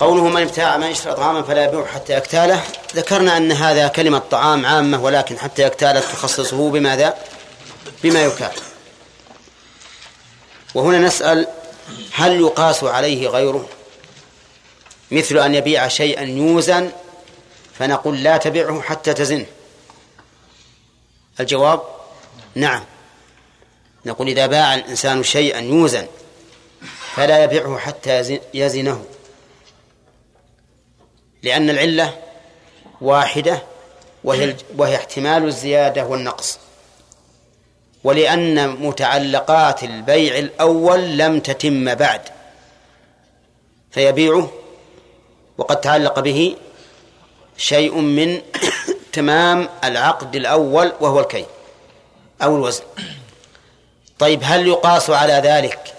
قوله 0.00 0.28
من 0.28 0.42
ابتاع 0.42 0.76
من 0.76 0.84
اشترى 0.84 1.14
طعاما 1.14 1.42
فلا 1.42 1.64
يبيعه 1.64 1.86
حتى 1.86 2.16
يكتاله 2.16 2.62
ذكرنا 2.96 3.36
أن 3.36 3.52
هذا 3.52 3.88
كلمة 3.88 4.18
طعام 4.18 4.66
عامة 4.66 5.02
ولكن 5.02 5.38
حتى 5.38 5.62
يكتاله 5.62 6.00
تخصصه 6.00 6.70
بماذا؟ 6.70 7.14
بما 8.02 8.24
يكال 8.24 8.52
وهنا 10.74 10.98
نسأل 10.98 11.46
هل 12.12 12.40
يقاس 12.40 12.84
عليه 12.84 13.28
غيره؟ 13.28 13.68
مثل 15.10 15.38
أن 15.38 15.54
يبيع 15.54 15.88
شيئا 15.88 16.22
يوزن 16.22 16.90
فنقول 17.78 18.22
لا 18.22 18.36
تبيعه 18.36 18.80
حتى 18.80 19.14
تزنه 19.14 19.46
الجواب 21.40 21.82
نعم. 22.54 22.84
نقول 24.08 24.28
إذا 24.28 24.46
باع 24.46 24.74
الإنسان 24.74 25.22
شيئا 25.22 25.60
يوزن 25.60 26.06
فلا 27.14 27.44
يبيعه 27.44 27.78
حتى 27.78 28.18
يزن- 28.18 28.40
يزنه. 28.54 29.04
لأن 31.42 31.70
العلة 31.70 32.14
واحدة 33.00 33.62
وهي 34.24 34.54
وهي 34.76 34.96
احتمال 34.96 35.44
الزيادة 35.44 36.04
والنقص. 36.04 36.58
ولأن 38.04 38.68
متعلقات 38.68 39.82
البيع 39.82 40.38
الأول 40.38 41.18
لم 41.18 41.40
تتم 41.40 41.94
بعد 41.94 42.20
فيبيعه. 43.90 44.50
وقد 45.58 45.80
تعلق 45.80 46.20
به 46.20 46.56
شيء 47.56 47.94
من 47.94 48.40
تمام 49.12 49.68
العقد 49.84 50.36
الأول 50.36 50.92
وهو 51.00 51.20
الكي 51.20 51.44
أو 52.42 52.56
الوزن. 52.56 52.82
طيب 54.18 54.40
هل 54.44 54.66
يقاس 54.66 55.10
على 55.10 55.32
ذلك 55.32 55.94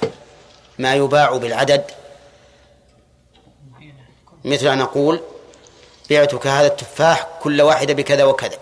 ما 0.80 0.96
يباع 0.96 1.38
بالعدد؟ 1.38 1.84
مثل 4.46 4.68
أن 4.68 4.82
أقول 4.82 5.22
بعتك 6.10 6.48
هذا 6.48 6.68
التفاح 6.68 7.28
كل 7.41 7.62
واحدة 7.62 7.94
بكذا 7.94 8.24
وكذا 8.24 8.58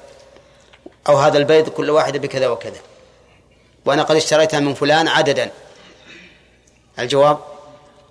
أو 1.10 1.18
هذا 1.18 1.38
البيض 1.38 1.70
كل 1.70 1.90
واحدة 1.90 2.20
بكذا 2.20 2.48
وكذا 2.48 2.80
وأنا 3.86 4.04
قد 4.04 4.16
اشتريتها 4.16 4.60
من 4.60 4.74
فلان 4.74 5.08
عددا. 5.08 5.52
الجواب؟ 7.00 7.40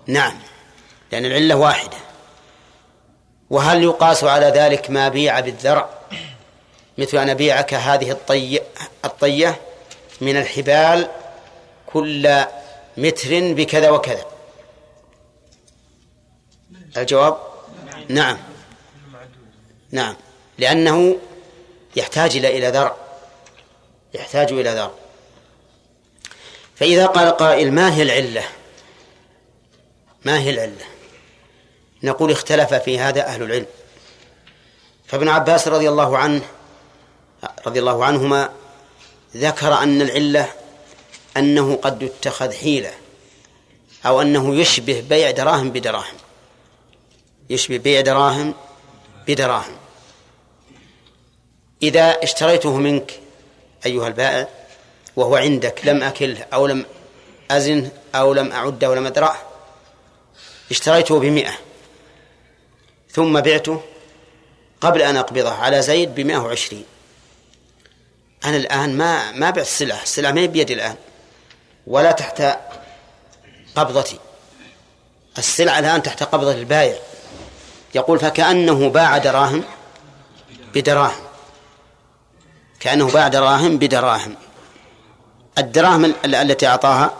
نعم 0.07 0.39
لأن 1.11 1.25
العلة 1.25 1.55
واحدة. 1.55 1.97
وهل 3.49 3.83
يقاس 3.83 4.23
على 4.23 4.45
ذلك 4.45 4.89
ما 4.89 5.09
بيع 5.09 5.39
بالذرع؟ 5.39 5.89
مثل 6.97 7.17
أن 7.17 7.29
أبيعك 7.29 7.73
هذه 7.73 8.11
الطية, 8.11 8.63
الطية 9.05 9.61
من 10.21 10.37
الحبال 10.37 11.07
كل 11.87 12.45
متر 12.97 13.53
بكذا 13.53 13.89
وكذا. 13.89 14.25
الجواب؟ 16.97 17.37
نعم. 18.09 18.37
نعم. 19.91 20.15
لأنه 20.57 21.17
يحتاج 21.95 22.37
إلى 22.37 22.57
إلى 22.57 22.67
ذرع. 22.67 22.95
يحتاج 24.13 24.51
إلى 24.51 24.69
ذرع. 24.69 24.91
فإذا 26.75 27.05
قال 27.05 27.37
قائل 27.37 27.71
ما 27.71 27.95
هي 27.95 28.01
العلة؟ 28.03 28.43
ما 30.25 30.39
هي 30.39 30.49
العلة؟ 30.49 30.85
نقول 32.03 32.31
اختلف 32.31 32.73
في 32.73 32.99
هذا 32.99 33.25
أهل 33.25 33.43
العلم. 33.43 33.65
فابن 35.07 35.27
عباس 35.27 35.67
رضي 35.67 35.89
الله 35.89 36.17
عنه 36.17 36.41
رضي 37.67 37.79
الله 37.79 38.05
عنهما 38.05 38.49
ذكر 39.35 39.73
أن 39.73 40.01
العلة 40.01 40.53
أنه 41.37 41.75
قد 41.75 42.01
يتخذ 42.01 42.53
حيلة 42.53 42.93
أو 44.05 44.21
أنه 44.21 44.55
يشبه 44.55 45.03
بيع 45.09 45.31
دراهم 45.31 45.69
بدراهم. 45.71 46.15
يشبه 47.49 47.77
بيع 47.77 48.01
دراهم 48.01 48.53
بدراهم. 49.27 49.75
إذا 51.83 52.23
اشتريته 52.23 52.77
منك 52.77 53.19
أيها 53.85 54.07
البائع 54.07 54.47
وهو 55.15 55.35
عندك 55.35 55.81
لم 55.83 56.03
أكله 56.03 56.45
أو 56.53 56.67
لم 56.67 56.85
أزنه 57.51 57.91
أو 58.15 58.33
لم 58.33 58.51
أعده 58.51 58.89
ولم 58.89 59.05
أدرعه 59.05 59.41
اشتريته 60.71 61.19
بمئة 61.19 61.53
ثم 63.11 63.41
بعته 63.41 63.81
قبل 64.81 65.01
أن 65.01 65.17
أقبضه 65.17 65.53
على 65.53 65.81
زيد 65.81 66.15
بمئة 66.15 66.37
وعشرين. 66.37 66.85
أنا 68.45 68.57
الآن 68.57 68.97
ما 68.97 69.31
ما 69.31 69.49
بعت 69.49 69.67
السلعة 69.67 70.03
السلعة 70.03 70.31
ما 70.31 70.41
هي 70.41 70.47
بيدي 70.47 70.73
الآن. 70.73 70.95
ولا 71.87 72.11
تحت 72.11 72.43
قبضتي. 73.75 74.19
السلعة 75.37 75.79
الآن 75.79 76.03
تحت 76.03 76.23
قبضة 76.23 76.51
البائع. 76.51 76.95
يقول 77.95 78.19
فكأنه 78.19 78.89
باع 78.89 79.17
دراهم 79.17 79.63
بدراهم. 80.73 81.21
كأنه 82.79 83.11
باع 83.11 83.27
دراهم 83.27 83.77
بدراهم. 83.77 84.35
الدراهم 85.57 86.05
ال- 86.05 86.35
التي 86.35 86.67
أعطاها 86.67 87.13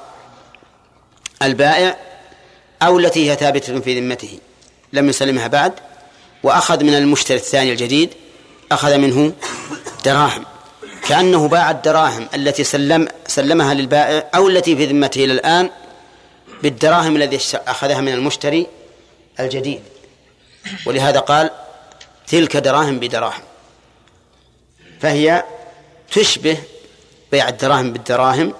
البائع 1.41 1.97
أو 2.81 2.99
التي 2.99 3.31
هي 3.31 3.35
ثابتة 3.35 3.79
في 3.79 3.99
ذمته. 3.99 4.39
لم 4.93 5.09
يسلمها 5.09 5.47
بعد. 5.47 5.73
وأخذ 6.43 6.83
من 6.83 6.93
المشتري 6.93 7.37
الثاني 7.37 7.71
الجديد 7.71 8.13
أخذ 8.71 8.97
منه 8.97 9.33
دراهم. 10.05 10.45
كأنه 11.07 11.47
باع 11.47 11.71
الدراهم 11.71 12.27
التي 12.35 12.63
سلم 12.63 13.07
سلمها 13.27 13.73
للبائع 13.73 14.29
أو 14.35 14.47
التي 14.47 14.75
في 14.75 14.85
ذمته 14.85 15.23
إلى 15.23 15.33
الآن 15.33 15.69
بالدراهم 16.63 17.15
الذي 17.15 17.39
أخذها 17.53 18.01
من 18.01 18.13
المشتري 18.13 18.67
الجديد. 19.39 19.81
ولهذا 20.85 21.19
قال 21.19 21.49
تلك 22.27 22.57
دراهم 22.57 22.99
بدراهم. 22.99 23.41
فهي 24.99 25.43
تشبه 26.11 26.57
بيع 27.31 27.49
الدراهم 27.49 27.93
بالدراهم 27.93 28.53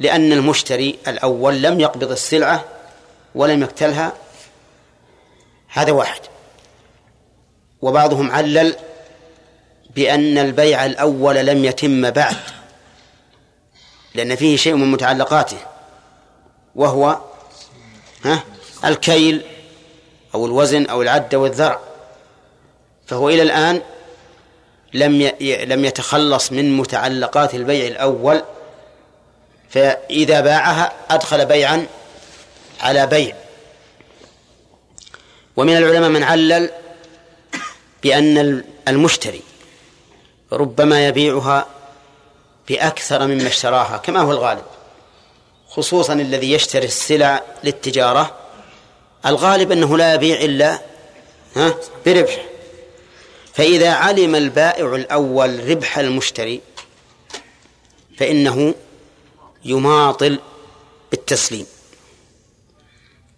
لأن 0.00 0.32
المشتري 0.32 0.98
الأول 1.08 1.62
لم 1.62 1.80
يقبض 1.80 2.10
السلعة 2.10 2.64
ولم 3.34 3.62
يقتلها. 3.62 4.12
هذا 5.68 5.92
واحد. 5.92 6.20
وبعضهم 7.82 8.30
علل 8.30 8.76
بأن 9.94 10.38
البيع 10.38 10.86
الأول 10.86 11.36
لم 11.36 11.64
يتم 11.64 12.10
بعد 12.10 12.36
لأن 14.14 14.36
فيه 14.36 14.56
شيء 14.56 14.74
من 14.74 14.90
متعلقاته 14.90 15.58
وهو 16.74 17.18
ها 18.24 18.44
الكيل 18.84 19.42
أو 20.34 20.46
الوزن 20.46 20.86
أو 20.86 21.02
العد 21.02 21.34
أو 21.34 21.46
الذرع. 21.46 21.80
فهو 23.06 23.28
إلى 23.28 23.42
الآن 23.42 23.82
لم 24.94 25.32
لم 25.40 25.84
يتخلص 25.84 26.52
من 26.52 26.76
متعلقات 26.76 27.54
البيع 27.54 27.86
الأول 27.86 28.42
فإذا 29.70 30.40
باعها 30.40 30.92
أدخل 31.10 31.46
بيعا 31.46 31.86
على 32.80 33.06
بيع. 33.06 33.36
ومن 35.56 35.76
العلماء 35.76 36.10
من 36.10 36.22
علل 36.22 36.70
بأن 38.02 38.64
المشتري 38.88 39.42
ربما 40.52 41.06
يبيعها 41.06 41.66
بأكثر 42.68 43.26
مما 43.26 43.46
اشتراها 43.46 43.96
كما 43.96 44.20
هو 44.20 44.32
الغالب 44.32 44.64
خصوصا 45.70 46.12
الذي 46.12 46.52
يشتري 46.52 46.86
السلع 46.86 47.42
للتجارة. 47.64 48.36
الغالب 49.26 49.72
أنه 49.72 49.98
لا 49.98 50.14
يبيع 50.14 50.40
إلا 50.40 50.78
ها 51.56 51.74
بربح. 52.06 52.44
فإذا 53.54 53.90
علم 53.90 54.34
البائع 54.34 54.94
الأول 54.94 55.70
ربح 55.70 55.98
المشتري 55.98 56.60
فإنه 58.18 58.74
يماطل 59.64 60.38
بالتسليم. 61.10 61.66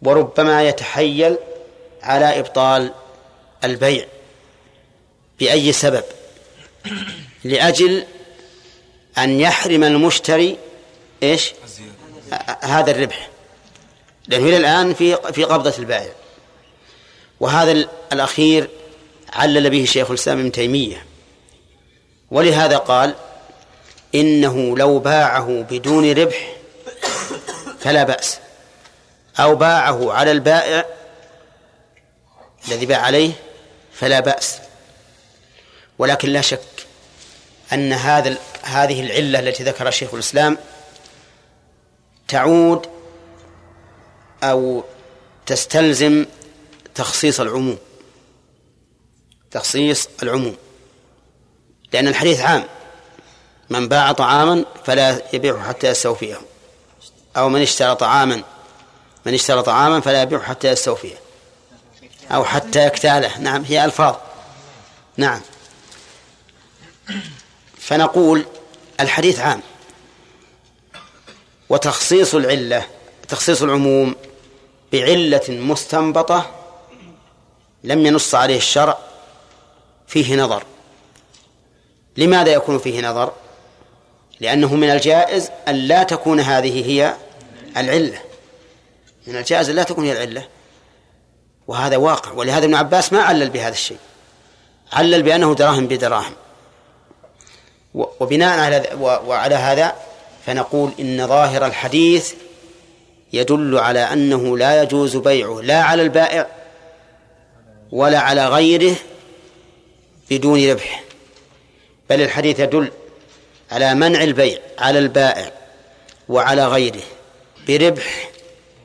وربما 0.02 0.68
يتحيل 0.68 1.36
على 2.02 2.38
إبطال 2.38 2.92
البيع 3.64 4.06
بأي 5.40 5.72
سبب. 5.72 6.04
لأجل 7.44 8.04
أن 9.18 9.40
يحرم 9.40 9.84
المشتري 9.84 10.58
إيش؟ 11.22 11.52
هذا 12.60 12.90
الربح. 12.90 13.30
لأنه 14.28 14.48
إلى 14.48 14.56
الآن 14.56 14.94
في 14.94 15.32
في 15.32 15.44
قبضة 15.44 15.74
البائع. 15.78 16.12
وهذا 17.40 17.88
الأخير 18.12 18.68
علل 19.32 19.70
به 19.70 19.84
شيخ 19.84 20.10
الإسلام 20.10 20.38
ابن 20.38 20.52
تيمية. 20.52 21.06
ولهذا 22.30 22.76
قال 22.76 23.14
إنه 24.14 24.78
لو 24.78 24.98
باعه 24.98 25.66
بدون 25.70 26.12
ربح 26.12 26.52
فلا 27.80 28.02
بأس. 28.02 28.38
أو 29.38 29.54
باعه 29.54 30.12
على 30.12 30.32
البائع 30.32 30.86
الذي 32.68 32.86
باع 32.86 32.98
عليه 32.98 33.32
فلا 33.92 34.20
بأس. 34.20 34.58
ولكن 35.98 36.28
لا 36.28 36.40
شك 36.40 36.60
أن 37.72 37.92
هذا 37.92 38.36
هذه 38.62 39.00
العلة 39.00 39.38
التي 39.38 39.64
ذكرها 39.64 39.90
شيخ 39.90 40.14
الإسلام 40.14 40.58
تعود 42.28 42.86
أو 44.42 44.84
تستلزم 45.46 46.26
تخصيص 46.94 47.40
العموم. 47.40 47.78
تخصيص 49.50 50.08
العموم. 50.22 50.56
لأن 51.92 52.08
الحديث 52.08 52.40
عام. 52.40 52.64
من 53.70 53.88
باع 53.88 54.12
طعاما 54.12 54.64
فلا 54.84 55.22
يبيعه 55.32 55.68
حتى 55.68 55.88
يستوفيه. 55.88 56.40
أو 57.36 57.48
من 57.48 57.62
اشترى 57.62 57.94
طعاما 57.94 58.42
من 59.26 59.34
اشترى 59.34 59.62
طعاما 59.62 60.00
فلا 60.00 60.22
يبيعه 60.22 60.42
حتى 60.42 60.68
يستوفيه. 60.68 61.14
أو 62.30 62.44
حتى 62.44 62.86
يكتاله. 62.86 63.38
نعم 63.38 63.64
هي 63.64 63.84
ألفاظ. 63.84 64.16
نعم. 65.16 65.40
فنقول 67.82 68.44
الحديث 69.00 69.40
عام. 69.40 69.62
وتخصيص 71.68 72.34
العلة 72.34 72.86
تخصيص 73.28 73.62
العموم 73.62 74.14
بعلة 74.92 75.42
مستنبطة 75.48 76.50
لم 77.84 78.06
ينص 78.06 78.34
عليه 78.34 78.56
الشرع 78.56 78.98
فيه 80.06 80.36
نظر. 80.36 80.64
لماذا 82.16 82.52
يكون 82.52 82.78
فيه 82.78 83.00
نظر؟ 83.00 83.32
لأنه 84.40 84.74
من 84.74 84.90
الجائز 84.90 85.50
أن 85.68 85.74
لا 85.74 86.02
تكون 86.02 86.40
هذه 86.40 86.86
هي 86.90 87.16
العلة. 87.76 88.22
من 89.26 89.36
الجائز 89.36 89.70
أن 89.70 89.76
لا 89.76 89.82
تكون 89.82 90.04
هي 90.04 90.12
العلة. 90.12 90.48
وهذا 91.68 91.96
واقع. 91.96 92.32
ولهذا 92.32 92.64
ابن 92.64 92.74
عباس 92.74 93.12
ما 93.12 93.22
علل 93.22 93.50
بهذا 93.50 93.72
الشيء. 93.72 93.98
علل 94.92 95.22
بأنه 95.22 95.54
دراهم 95.54 95.86
بدراهم. 95.86 96.32
وبناء 97.94 98.58
على 98.58 98.88
وعلى 99.00 99.54
هذا 99.54 99.94
فنقول 100.46 100.90
إن 101.00 101.26
ظاهر 101.26 101.66
الحديث 101.66 102.34
يدل 103.32 103.78
على 103.78 104.00
أنه 104.00 104.58
لا 104.58 104.82
يجوز 104.82 105.16
بيعه 105.16 105.60
لا 105.60 105.82
على 105.82 106.02
البائع 106.02 106.46
ولا 107.92 108.18
على 108.18 108.48
غيره 108.48 108.96
بدون 110.30 110.70
ربح. 110.70 111.02
بل 112.10 112.20
الحديث 112.20 112.60
يدل 112.60 112.92
على 113.70 113.94
منع 113.94 114.22
البيع 114.22 114.58
على 114.78 114.98
البائع 114.98 115.52
وعلى 116.28 116.66
غيره 116.66 117.02
بربح 117.68 118.30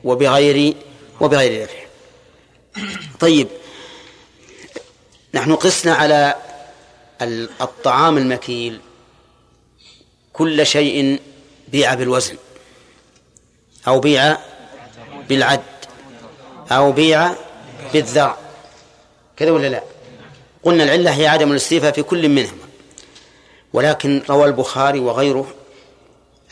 وبغير 0.04 0.74
وبغير 1.20 1.62
ربح. 1.62 1.86
طيب. 3.20 3.48
نحن 5.34 5.54
قسنا 5.54 5.94
على 5.94 6.34
الطعام 7.60 8.18
المكيل. 8.18 8.80
كل 10.38 10.66
شيء 10.66 11.20
بيع 11.68 11.94
بالوزن 11.94 12.36
أو 13.88 14.00
بيع 14.00 14.36
بالعد 15.28 15.62
أو 16.70 16.92
بيع 16.92 17.30
بالذرع 17.92 18.36
كذا 19.36 19.50
ولا 19.50 19.66
لا؟ 19.66 19.82
قلنا 20.62 20.84
العلة 20.84 21.10
هي 21.10 21.26
عدم 21.26 21.50
الاستيفاء 21.50 21.92
في 21.92 22.02
كل 22.02 22.28
منهما. 22.28 22.68
ولكن 23.72 24.22
روى 24.30 24.44
البخاري 24.44 24.98
وغيره 24.98 25.54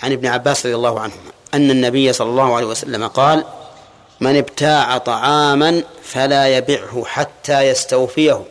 عن 0.02 0.12
ابن 0.12 0.26
عباس 0.26 0.66
رضي 0.66 0.74
الله 0.74 1.00
عنهما 1.00 1.30
أن 1.54 1.70
النبي 1.70 2.12
صلى 2.12 2.30
الله 2.30 2.56
عليه 2.56 2.66
وسلم 2.66 3.06
قال 3.06 3.44
من 4.20 4.36
ابتاع 4.36 4.98
طعاما 4.98 5.82
فلا 6.02 6.56
يبعه 6.56 7.04
حتى 7.04 7.60
يستوفيه 7.60 8.44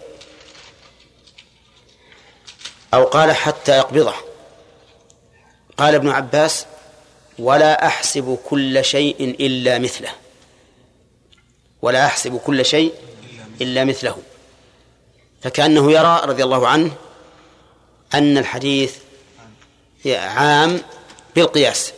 أو 2.94 3.04
قال 3.04 3.32
حتى 3.32 3.78
يقبضه. 3.78 4.25
قال 5.78 5.96
ابن 5.96 6.10
عباس 6.10 6.66
ولا 7.40 7.88
أحسب 7.88 8.38
كل 8.50 8.86
شيء 8.86 9.36
إلا 9.40 9.80
مثله. 9.80 10.10
ولا 11.82 12.06
أحسب 12.06 12.38
كل 12.38 12.66
شيء 12.66 12.94
إلا 13.62 13.84
مثله. 13.84 14.18
فكأنه 15.42 15.92
يرى 15.92 16.22
رضي 16.26 16.44
الله 16.44 16.68
عنه 16.68 16.92
أن 18.14 18.38
الحديث 18.38 18.96
عام 20.08 20.82
بالقياس. 21.36 21.94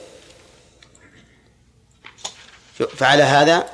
فعلى 2.97 3.23
هذا 3.23 3.69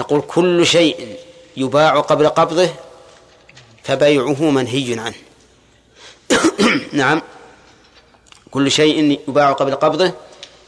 نقول 0.00 0.20
كل 0.20 0.66
شيء 0.66 1.16
يباع 1.56 2.00
قبل 2.00 2.28
قبضه 2.28 2.68
فبيعه 3.82 4.50
منهي 4.50 5.00
عنه. 5.00 5.14
نعم. 6.92 7.22
كل 8.50 8.70
شيء 8.70 9.20
يباع 9.28 9.52
قبل 9.52 9.74
قبضه 9.74 10.12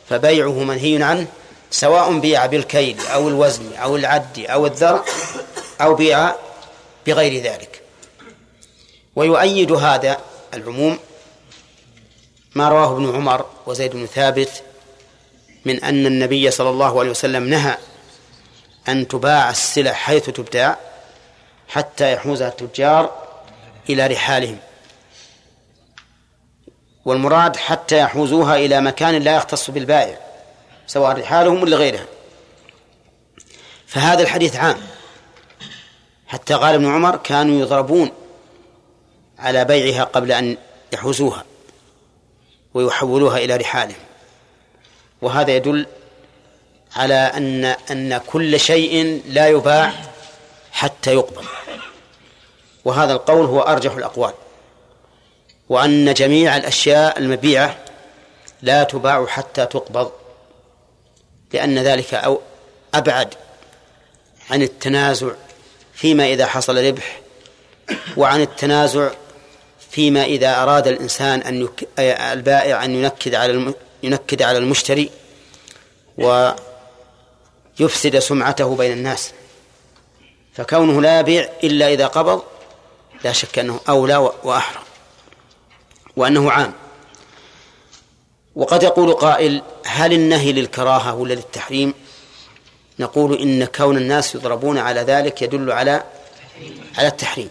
فبيعه 0.09 0.65
منهي 0.65 1.03
عنه 1.03 1.27
سواء 1.71 2.19
بيع 2.19 2.47
بالكيل 2.47 3.01
أو 3.01 3.29
الوزن 3.29 3.73
أو 3.75 3.97
العد 3.97 4.39
أو 4.39 4.67
الذرع 4.67 5.05
أو 5.81 5.95
بيع 5.95 6.35
بغير 7.07 7.43
ذلك. 7.43 7.83
ويؤيد 9.17 9.73
هذا 9.73 10.21
العموم 10.55 10.99
ما 12.55 12.69
رواه 12.69 12.93
ابن 12.93 13.15
عمر 13.17 13.47
وزيد 13.67 13.93
بن 13.93 14.07
ثابت 14.07 14.63
من 15.65 15.85
أن 15.85 16.07
النبي 16.07 16.51
صلى 16.51 16.71
الله 16.71 17.01
عليه 17.01 17.11
وسلم 17.11 17.49
نهى 17.49 17.77
أن 18.89 19.09
تباع 19.09 19.51
السلع 19.51 19.93
حيث 19.93 20.31
تبتاع 20.31 20.79
حتى 21.69 22.13
يحوزها 22.13 22.49
التجار 22.49 23.11
إلى 23.91 24.07
رحالهم. 24.07 24.59
والمراد 27.05 27.57
حتى 27.57 27.99
يحوزوها 27.99 28.57
إلى 28.57 28.81
مكان 28.81 29.15
لا 29.15 29.37
يختص 29.37 29.71
بالبائع 29.71 30.19
سواء 30.87 31.19
رحالهم 31.21 31.63
ولا 31.63 31.77
غيرها 31.77 32.07
فهذا 33.87 34.23
الحديث 34.23 34.57
عام. 34.57 34.77
حتى 36.27 36.55
قال 36.55 36.75
ابن 36.75 36.87
عمر 36.95 37.17
كانوا 37.17 37.61
يضربون 37.61 38.11
على 39.39 39.65
بيعها 39.65 40.05
قبل 40.05 40.33
أن 40.33 40.57
يحوزوها 40.93 41.45
ويحولوها 42.75 43.39
إلى 43.39 43.57
رحالهم. 43.57 44.01
وهذا 45.23 45.57
يدل 45.57 45.87
على 46.97 47.15
أن 47.15 47.65
أن 47.65 48.21
كل 48.27 48.61
شيء 48.61 49.23
لا 49.29 49.49
يباع 49.49 49.93
حتى 50.73 51.15
يقبل. 51.15 51.45
وهذا 52.85 53.13
القول 53.13 53.47
هو 53.47 53.61
أرجح 53.61 53.93
الأقوال. 53.93 54.33
وأن 55.73 56.15
جميع 56.15 56.57
الأشياء 56.57 57.19
المبيعة 57.19 57.77
لا 58.63 58.83
تباع 58.83 59.27
حتى 59.27 59.67
تقبض 59.67 60.13
لأن 61.53 61.79
ذلك 61.79 62.15
أو 62.15 62.41
أبعد 62.95 63.35
عن 64.51 64.63
التنازع 64.63 65.31
فيما 65.95 66.27
إذا 66.27 66.47
حصل 66.47 66.85
ربح 66.87 67.21
وعن 68.17 68.41
التنازع 68.41 69.11
فيما 69.91 70.25
إذا 70.25 70.63
أراد 70.63 70.89
الإنسان 70.89 71.41
أن 71.41 71.63
يك... 71.63 71.89
البائع 71.99 72.85
أن 72.85 72.95
ينكد 72.95 73.35
على 73.35 73.53
الم... 73.53 73.75
ينكد 74.03 74.43
على 74.43 74.59
المشتري 74.59 75.11
ويفسد 77.79 78.19
سمعته 78.19 78.77
بين 78.77 78.93
الناس. 78.93 79.33
فكونه 80.55 81.03
لا 81.03 81.21
يبيع 81.21 81.49
إلا 81.65 81.93
إذا 81.93 82.07
قبض 82.07 82.43
لا 83.25 83.33
شك 83.33 83.59
أنه 83.59 83.81
أولى 83.89 84.17
وأحرى 84.43 84.92
وأنه 86.17 86.51
عام. 86.51 86.73
وقد 88.55 88.83
يقول 88.83 89.13
قائل 89.13 89.63
هل 89.85 90.13
النهي 90.13 90.53
للكراهة 90.53 91.15
ولا 91.15 91.35
للتحريم 91.35 91.95
نقول 92.99 93.41
إن 93.41 93.65
كون 93.65 93.97
الناس 93.97 94.35
يضربون 94.35 94.79
على 94.79 95.01
ذلك 95.01 95.43
يدل 95.43 95.73
على 95.73 96.05
على 96.99 97.09
التحريم 97.09 97.51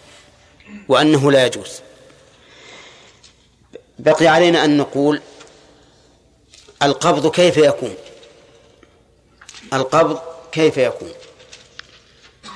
وأنه 0.87 1.31
لا 1.31 1.45
يجوز. 1.45 1.81
بقي 3.99 4.27
علينا 4.27 4.65
أن 4.65 4.77
نقول 4.77 5.21
القبض 6.83 7.31
كيف 7.31 7.57
يكون؟ 7.57 7.95
القبض 9.73 10.19
كيف 10.51 10.77
يكون؟ 10.77 11.11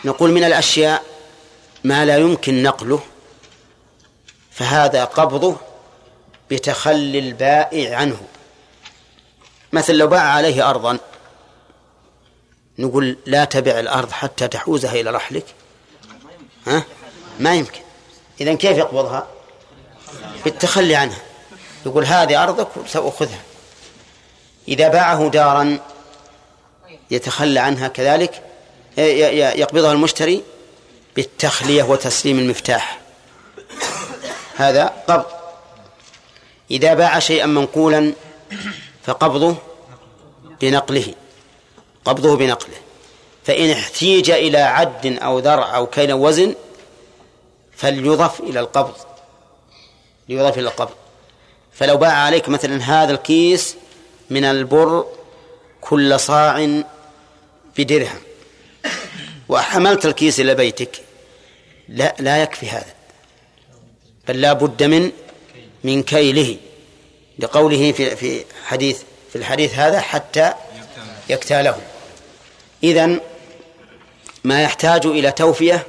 نقول 0.06 0.32
من 0.32 0.44
الأشياء 0.44 1.04
ما 1.84 2.06
لا 2.06 2.18
يمكن 2.18 2.64
نقله 2.64 3.00
فهذا 4.52 5.04
قبضه 5.06 5.56
بتخلي 6.52 7.20
البائع 7.20 7.98
عنه. 7.98 8.18
مثل 9.74 9.96
لو 9.96 10.08
باع 10.08 10.22
عليه 10.22 10.70
أرضا 10.70 10.98
نقول 12.80 13.18
لا 13.26 13.46
تبع 13.46 13.80
الأرض 13.80 14.12
حتى 14.12 14.48
تحوزها 14.48 14.92
إلى 14.92 15.10
رحلك. 15.10 15.46
ها؟ 16.68 16.84
ما 17.40 17.56
يمكن. 17.56 17.82
إذا 18.42 18.54
كيف 18.54 18.78
يقبضها؟ 18.78 19.28
بالتخلي 20.46 20.96
عنها. 20.96 21.22
يقول 21.86 22.06
هذه 22.06 22.44
أرضك 22.44 22.68
سأخذها 22.88 23.42
إذا 24.68 24.88
باعه 24.88 25.30
دارا 25.30 25.80
يتخلى 27.12 27.60
عنها 27.60 27.88
كذلك. 27.88 28.42
يقبضها 28.98 29.92
المشتري 29.92 30.44
بالتخلية 31.16 31.84
وتسليم 31.84 32.40
المفتاح. 32.40 33.00
هذا 34.56 34.86
قبض. 35.08 35.26
إذا 36.72 36.94
باع 36.94 37.20
شيئا 37.20 37.46
منقولا 37.46 38.14
فقبضه 39.04 39.56
بنقله 40.62 41.14
قبضه 42.06 42.38
بنقله. 42.38 42.78
فإن 43.44 43.70
احتيج 43.70 44.32
إلى 44.32 44.58
عد 44.58 45.06
أو 45.06 45.40
ذرع 45.40 45.76
أو 45.76 45.88
كيل 45.88 46.14
وزن 46.14 46.56
فليضف 47.76 48.40
إلى 48.40 48.60
القبض 48.60 48.96
ليضف 50.30 50.58
إلى 50.58 50.68
القبض. 50.68 50.94
فلو 51.74 51.98
باع 51.98 52.12
عليك 52.12 52.50
مثلا 52.50 52.84
هذا 52.84 53.14
الكيس 53.14 53.76
من 54.30 54.44
البر 54.44 55.06
كل 55.82 56.20
صاع 56.20 56.84
بدرهم 57.78 58.20
وحملت 59.50 60.06
الكيس 60.06 60.40
إلى 60.40 60.56
بيتك 60.56 61.02
لا 61.90 62.16
لا 62.20 62.44
يكفي 62.44 62.70
هذا 62.70 62.94
بل 64.28 64.42
لا 64.42 64.54
بد 64.54 64.84
من 64.84 65.12
من 65.86 66.04
كيله 66.04 66.58
لقوله 67.40 67.92
في 67.92 68.16
في 68.16 68.46
حديث 68.66 69.02
في 69.30 69.36
الحديث 69.36 69.74
هذا 69.74 70.00
حتى 70.00 70.54
يكتاله. 71.30 71.78
إذن 72.84 73.20
ما 74.44 74.62
يحتاج 74.62 75.06
إلى 75.06 75.32
توفية 75.32 75.88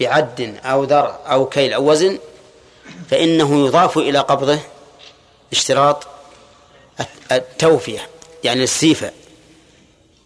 بعد 0.00 0.58
أو 0.64 0.84
ذر 0.84 1.18
أو 1.26 1.48
كيل 1.48 1.72
أو 1.72 1.90
وزن 1.90 2.18
فإنه 3.10 3.66
يضاف 3.66 3.98
إلى 3.98 4.18
قبضه 4.18 4.58
اشتراط 5.52 6.06
التوفية 7.32 8.08
يعني 8.44 8.62
السيفة. 8.62 9.10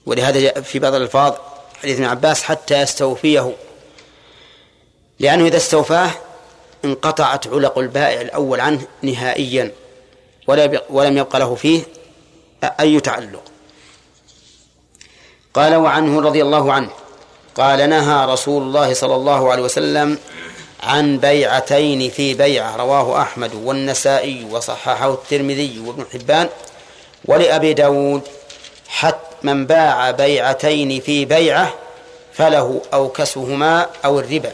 ولهذا 0.07 0.41
جاء 0.41 0.61
في 0.61 0.79
بعض 0.79 0.95
الألفاظ 0.95 1.35
حديث 1.83 1.97
ابن 1.97 2.05
عباس 2.05 2.43
حتى 2.43 2.81
يستوفيه 2.81 3.57
لأنه 5.21 5.47
إذا 5.47 5.57
استوفاه 5.57 6.11
انقطعت 6.85 7.47
علق 7.47 7.79
البائع 7.79 8.21
الأول 8.21 8.61
عنه 8.61 8.87
نهائيا 9.03 9.73
ولم 10.91 11.19
يبق 11.19 11.37
له 11.37 11.55
فيه 11.55 11.83
أي 12.81 13.01
تعلق. 13.01 13.43
قال 15.55 15.75
وعنه 15.75 16.21
رضي 16.21 16.43
الله 16.43 16.73
عنه 16.73 16.91
قال 17.55 17.91
نهى 17.91 18.27
رسول 18.33 18.63
الله 18.63 18.95
صلى 18.95 19.15
الله 19.15 19.51
عليه 19.51 19.63
وسلم 19.63 20.19
عن 20.83 21.19
بيعتين 21.19 22.11
في 22.11 22.35
بيعة 22.35 22.77
رواه 22.77 23.23
أحمد 23.23 23.55
والنسائي 23.55 24.45
وصححه 24.51 25.13
الترمذي 25.13 25.83
وابن 25.87 26.05
حبان 26.13 26.49
ولأبي 27.25 27.75
داود. 27.75 28.23
حتى 28.89 29.27
من 29.43 29.67
باع 29.67 30.11
بيعتين 30.11 31.01
في 31.01 31.25
بيعة 31.25 31.75
فله 32.33 32.83
أو 32.95 33.09
كسهما 33.09 33.87
أو 34.05 34.21
الربا. 34.21 34.53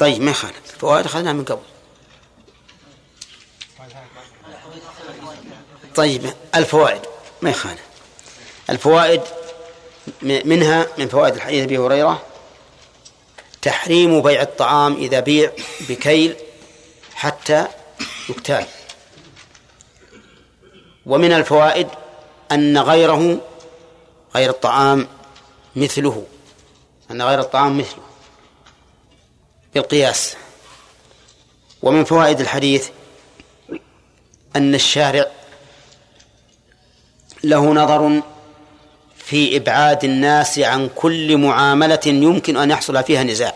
طيب 0.00 0.22
ما 0.22 0.30
يخالف. 0.30 0.74
الفوائد 0.74 1.04
أخذناها 1.04 1.32
من 1.32 1.44
قبل. 1.44 1.62
طيب 5.94 6.34
الفوائد. 6.54 7.00
ما 7.42 7.50
يخالف. 7.50 7.80
الفوائد 8.70 9.22
منها 10.22 10.86
من 10.98 11.08
فوائد 11.08 11.34
الحديث 11.34 11.64
أبي 11.64 11.78
هريرة 11.78 12.22
تحريم 13.62 14.22
بيع 14.22 14.42
الطعام 14.42 14.96
إذا 14.96 15.20
بيع 15.20 15.52
بكيل 15.88 16.36
حتى 17.14 17.66
يكتال. 18.28 18.66
ومن 21.06 21.32
الفوائد 21.32 21.88
أن 22.52 22.78
غيره 22.78 23.40
غير 24.34 24.50
الطعام 24.50 25.08
مثله. 25.76 26.26
أن 27.10 27.22
غير 27.22 27.40
الطعام 27.40 27.78
مثله. 27.78 27.99
بالقياس. 29.74 30.36
ومن 31.82 32.04
فوائد 32.04 32.40
الحديث 32.40 32.88
أن 34.56 34.74
الشارع 34.74 35.26
له 37.44 37.72
نظر 37.74 38.22
في 39.16 39.56
إبعاد 39.56 40.04
الناس 40.04 40.58
عن 40.58 40.90
كل 40.94 41.36
معاملة 41.36 42.00
يمكن 42.06 42.56
أن 42.56 42.70
يحصل 42.70 43.04
فيها 43.04 43.22
نزاع. 43.22 43.54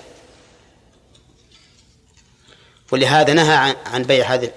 ولهذا 2.93 3.33
نهى 3.33 3.77
عن 3.87 4.03
بيع 4.03 4.35
هذا 4.35 4.51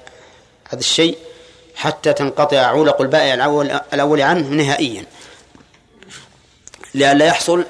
هذا 0.70 0.80
الشيء 0.80 1.18
حتى 1.76 2.14
تنقطع 2.14 2.60
علق 2.60 3.02
البائع 3.02 3.34
الأول 3.94 4.22
عنه 4.22 4.48
نهائيا. 4.48 5.06
لئلا 6.94 7.26
يحصل 7.26 7.66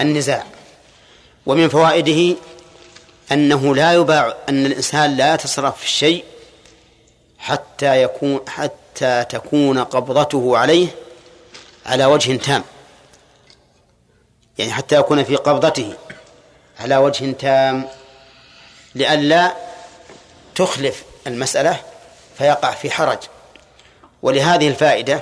النزاع. 0.00 0.46
ومن 1.46 1.68
فوائده 1.68 2.36
أنه 3.32 3.74
لا 3.74 3.92
يباع 3.92 4.34
أن 4.48 4.66
الإنسان 4.66 5.16
لا 5.16 5.34
يتصرف 5.34 5.78
في 5.78 5.84
الشيء 5.84 6.24
حتى 7.38 8.02
يكون 8.02 8.40
حتى 8.48 9.24
تكون 9.28 9.78
قبضته 9.84 10.58
عليه 10.58 10.88
على 11.86 12.04
وجه 12.04 12.36
تام. 12.36 12.64
يعني 14.58 14.72
حتى 14.72 14.96
يكون 14.96 15.24
في 15.24 15.36
قبضته 15.36 15.92
على 16.80 16.96
وجه 16.96 17.32
تام. 17.32 17.88
لئلا 18.94 19.52
تخلف 20.54 21.04
المسألة 21.26 21.80
فيقع 22.38 22.70
في 22.70 22.90
حرج. 22.90 23.18
ولهذه 24.22 24.68
الفائدة 24.68 25.20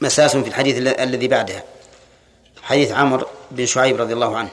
مساس 0.00 0.36
في 0.36 0.48
الحديث 0.48 0.76
ال- 0.78 1.00
الذي 1.00 1.28
بعدها 1.28 1.62
حديث 2.62 2.92
عمرو 2.92 3.26
بن 3.50 3.66
شعيب 3.66 4.00
رضي 4.00 4.12
الله 4.12 4.36
عنه. 4.36 4.50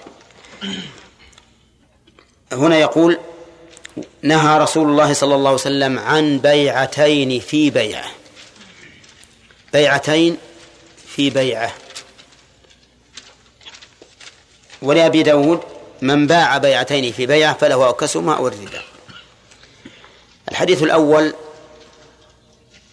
هنا 2.51 2.77
يقول 2.77 3.19
نهى 4.21 4.59
رسول 4.59 4.89
الله 4.89 5.13
صلى 5.13 5.35
الله 5.35 5.49
عليه 5.49 5.59
وسلم 5.61 5.99
عن 5.99 6.39
بيعتين 6.39 7.39
في 7.39 7.69
بيعة. 7.69 8.05
بيعتين 9.73 10.37
في 11.07 11.29
بيعة. 11.29 11.73
ولأبي 14.81 15.23
داود 15.23 15.59
من 16.01 16.27
باع 16.27 16.57
بيعتين 16.57 17.11
في 17.11 17.25
بيعة 17.25 17.53
فله 17.53 17.89
أكسهما 17.89 18.37
أو 18.37 18.47
الربا 18.47 18.81
الحديث 20.51 20.83
الأول 20.83 21.33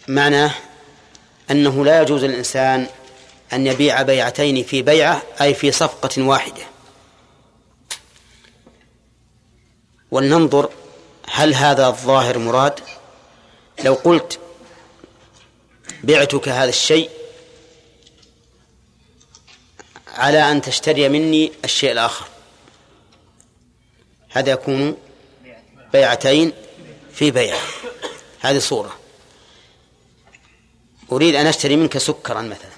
معناه 0.07 0.51
أنه 1.51 1.85
لا 1.85 2.01
يجوز 2.01 2.25
للإنسان 2.25 2.87
أن 3.53 3.67
يبيع 3.67 4.01
بيعتين 4.01 4.63
في 4.63 4.81
بيعة 4.81 5.21
أي 5.41 5.53
في 5.53 5.71
صفقة 5.71 6.21
واحدة. 6.21 6.70
ولننظر 10.11 10.69
هل 11.27 11.53
هذا 11.53 11.87
الظاهر 11.87 12.37
مراد؟ 12.37 12.79
لو 13.83 13.93
قلت 13.93 14.39
بعتك 16.03 16.49
هذا 16.49 16.69
الشيء 16.69 17.09
على 20.07 20.51
أن 20.51 20.61
تشتري 20.61 21.09
مني 21.09 21.51
الشيء 21.63 21.91
الآخر. 21.91 22.25
هذا 24.29 24.51
يكون 24.51 24.97
بيعتين 25.93 26.53
في 27.13 27.31
بيعة 27.31 27.59
هذه 28.39 28.59
صورة. 28.59 28.97
أريد 31.11 31.35
أن 31.35 31.47
أشتري 31.47 31.75
منك 31.75 31.97
سكرا 31.97 32.41
مثلا. 32.41 32.71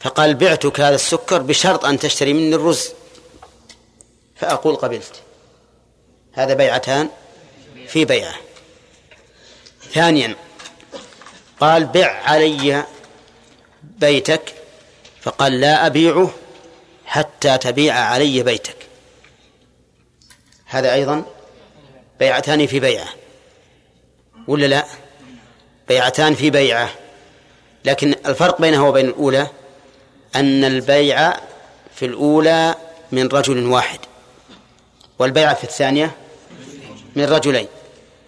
فقال 0.00 0.34
بعتك 0.34 0.80
هذا 0.80 0.94
السكر 0.94 1.42
بشرط 1.42 1.84
أن 1.84 1.98
تشتري 1.98 2.32
مني 2.32 2.54
الرز. 2.54 2.88
فأقول 4.36 4.76
قبلت. 4.76 5.22
هذا 6.32 6.54
بيعتان 6.54 7.08
في 7.86 8.04
بيعة. 8.04 8.34
ثانيا 9.92 10.36
قال 11.60 11.84
بع 11.84 12.06
علي 12.06 12.84
بيتك. 13.82 14.54
فقال 15.20 15.60
لا 15.60 15.86
أبيعه 15.86 16.30
حتى 17.06 17.58
تبيع 17.58 17.94
علي 17.94 18.42
بيتك. 18.42 18.76
هذا 20.66 20.94
أيضا 20.94 21.24
بيعتان 22.20 22.66
في 22.66 22.80
بيعة. 22.80 23.08
ولا 24.48 24.66
لا؟ 24.66 24.84
بيعتان 25.88 26.34
في 26.34 26.50
بيعة. 26.50 26.90
لكن 27.84 28.14
الفرق 28.26 28.60
بينها 28.60 28.80
وبين 28.80 29.06
الأولى 29.06 29.46
أن 30.36 30.64
البيع 30.64 31.32
في 31.94 32.06
الأولى 32.06 32.74
من 33.12 33.26
رجل 33.26 33.66
واحد 33.66 33.98
والبيع 35.18 35.54
في 35.54 35.64
الثانية 35.64 36.16
من 37.16 37.24
رجلين. 37.24 37.66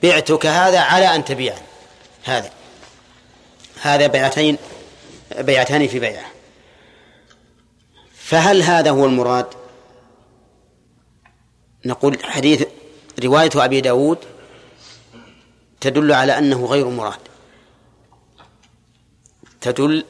بعتك 0.02 0.46
هذا 0.46 0.80
على 0.80 1.14
أن 1.14 1.24
تبيعني 1.24 1.66
هذا. 2.24 2.50
هذا 3.82 4.06
بيعتين 4.06 4.58
بيعتان 5.38 5.88
في 5.88 5.98
بيعة. 5.98 6.26
فهل 8.14 8.62
هذا 8.62 8.90
هو 8.90 9.06
المراد؟ 9.06 9.46
نقول 11.84 12.24
حديث 12.24 12.66
رواية 13.24 13.50
أبي 13.54 13.80
داود 13.80 14.18
تدل 15.80 16.12
على 16.12 16.38
أنه 16.38 16.66
غير 16.66 16.88
مراد. 16.88 17.18
تدل 19.60 20.04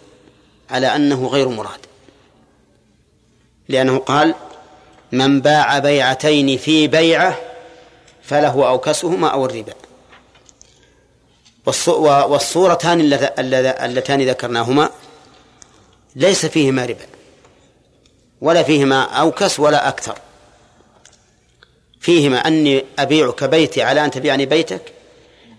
على 0.71 0.97
أنه 0.97 1.27
غير 1.27 1.49
مراد. 1.49 1.81
لأنه 3.69 3.99
قال 3.99 4.35
من 5.13 5.41
باع 5.41 5.79
بيعتين 5.79 6.59
في 6.59 6.87
بيعة 6.87 7.54
فله 8.27 8.69
أوكسهما 8.69 9.29
أو 9.29 9.47
الربا. 9.47 9.75
والصورتان 12.07 13.01
اللتان 13.81 14.29
ذكرناهما 14.29 14.91
ليس 16.17 16.47
فيهما 16.47 16.87
ربا. 16.87 17.07
ولا 18.41 18.63
فيهما 18.63 19.03
أوكس 19.03 19.61
ولا 19.61 19.89
أكثر. 19.89 20.19
فيهما 22.01 22.39
أني 22.39 22.85
أبيعك 22.99 23.45
بيتي 23.45 23.83
على 23.83 24.05
أن 24.05 24.11
تبيعني 24.11 24.47
بيتك 24.47 24.93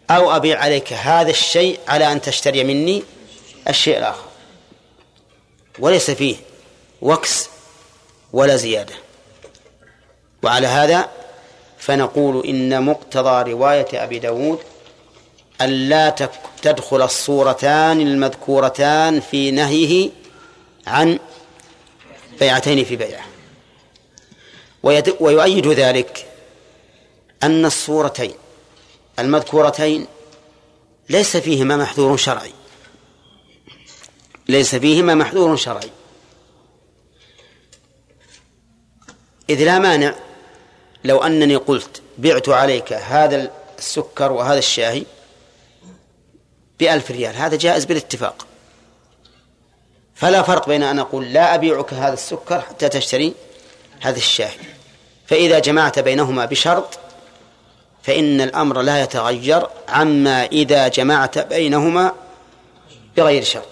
أو 0.09 0.35
أبيع 0.35 0.59
عليك 0.59 0.93
هذا 0.93 1.29
الشيء 1.29 1.79
على 1.87 2.11
أن 2.11 2.21
تشتري 2.21 2.63
مني 2.63 3.03
الشيء 3.67 3.97
الآخر. 3.97 4.25
وليس 5.79 6.11
فيه 6.11 6.35
وكس 7.01 7.49
ولا 8.33 8.55
زيادة. 8.55 8.93
وعلى 10.43 10.67
هذا 10.67 11.09
فنقول 11.85 12.45
إن 12.45 12.83
مقتضى 12.83 13.51
رواية 13.51 13.87
أبي 13.93 14.19
داود 14.19 14.59
أن 15.61 15.69
لا 15.69 16.09
تدخل 16.61 17.01
الصورتان 17.01 18.01
المذكورتان 18.01 19.19
في 19.19 19.51
نهيه 19.51 20.09
عن 20.87 21.19
بيعتين 22.39 22.83
في 22.85 22.95
بيعة. 22.95 23.25
ويؤيد 25.19 25.67
ذلك 25.67 26.25
أن 27.43 27.65
الصورتين 27.65 28.33
المذكورتين 29.19 30.07
ليس 31.09 31.37
فيهما 31.37 31.77
محذور 31.77 32.17
شرعي. 32.17 32.53
ليس 34.47 34.75
فيهما 34.75 35.15
محذور 35.15 35.55
شرعي. 35.55 35.91
إذ 39.49 39.63
لا 39.63 39.79
مانع 39.79 40.15
لو 41.05 41.23
أنني 41.23 41.55
قلت 41.55 42.01
بعت 42.17 42.49
عليك 42.49 42.93
هذا 42.93 43.51
السكر 43.77 44.31
وهذا 44.31 44.59
الشاهي 44.59 45.03
بألف 46.79 47.11
ريال 47.11 47.35
هذا 47.35 47.55
جائز 47.55 47.85
بالاتفاق. 47.85 48.45
فلا 50.15 50.41
فرق 50.41 50.67
بين 50.67 50.83
أن 50.83 50.99
أقول 50.99 51.33
لا 51.33 51.55
أبيعك 51.55 51.93
هذا 51.93 52.13
السكر 52.13 52.61
حتى 52.61 52.89
تشتري 52.89 53.33
هذا 54.01 54.17
الشاهي. 54.17 54.57
فإذا 55.27 55.59
جمعت 55.59 55.99
بينهما 55.99 56.45
بشرط 56.45 56.99
فإن 58.03 58.41
الأمر 58.41 58.81
لا 58.81 59.03
يتغير 59.03 59.67
عما 59.89 60.45
إذا 60.45 60.87
جمعت 60.87 61.39
بينهما 61.39 62.13
بغير 63.17 63.43
شرط. 63.43 63.67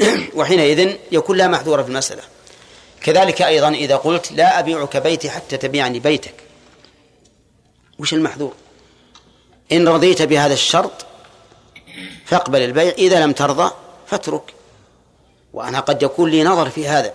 وحينئذ 0.36 0.96
يكون 1.12 1.36
لا 1.36 1.48
محذور 1.48 1.82
في 1.82 1.88
المسألة. 1.88 2.22
كذلك 3.02 3.42
أيضا 3.42 3.68
إذا 3.68 3.96
قلت 3.96 4.32
لا 4.32 4.58
أبيعك 4.58 4.96
بيتي 4.96 5.30
حتى 5.30 5.56
تبيعني 5.56 5.98
بيتك. 5.98 6.49
وش 8.00 8.14
المحذور؟ 8.14 8.52
إن 9.72 9.88
رضيت 9.88 10.22
بهذا 10.22 10.54
الشرط 10.54 11.06
فاقبل 12.24 12.62
البيع 12.62 12.92
إذا 12.92 13.24
لم 13.24 13.32
ترضى 13.32 13.72
فاترك. 14.06 14.54
وأنا 15.52 15.80
قد 15.80 16.02
يكون 16.02 16.30
لي 16.30 16.44
نظر 16.44 16.70
في 16.70 16.88
هذا. 16.88 17.14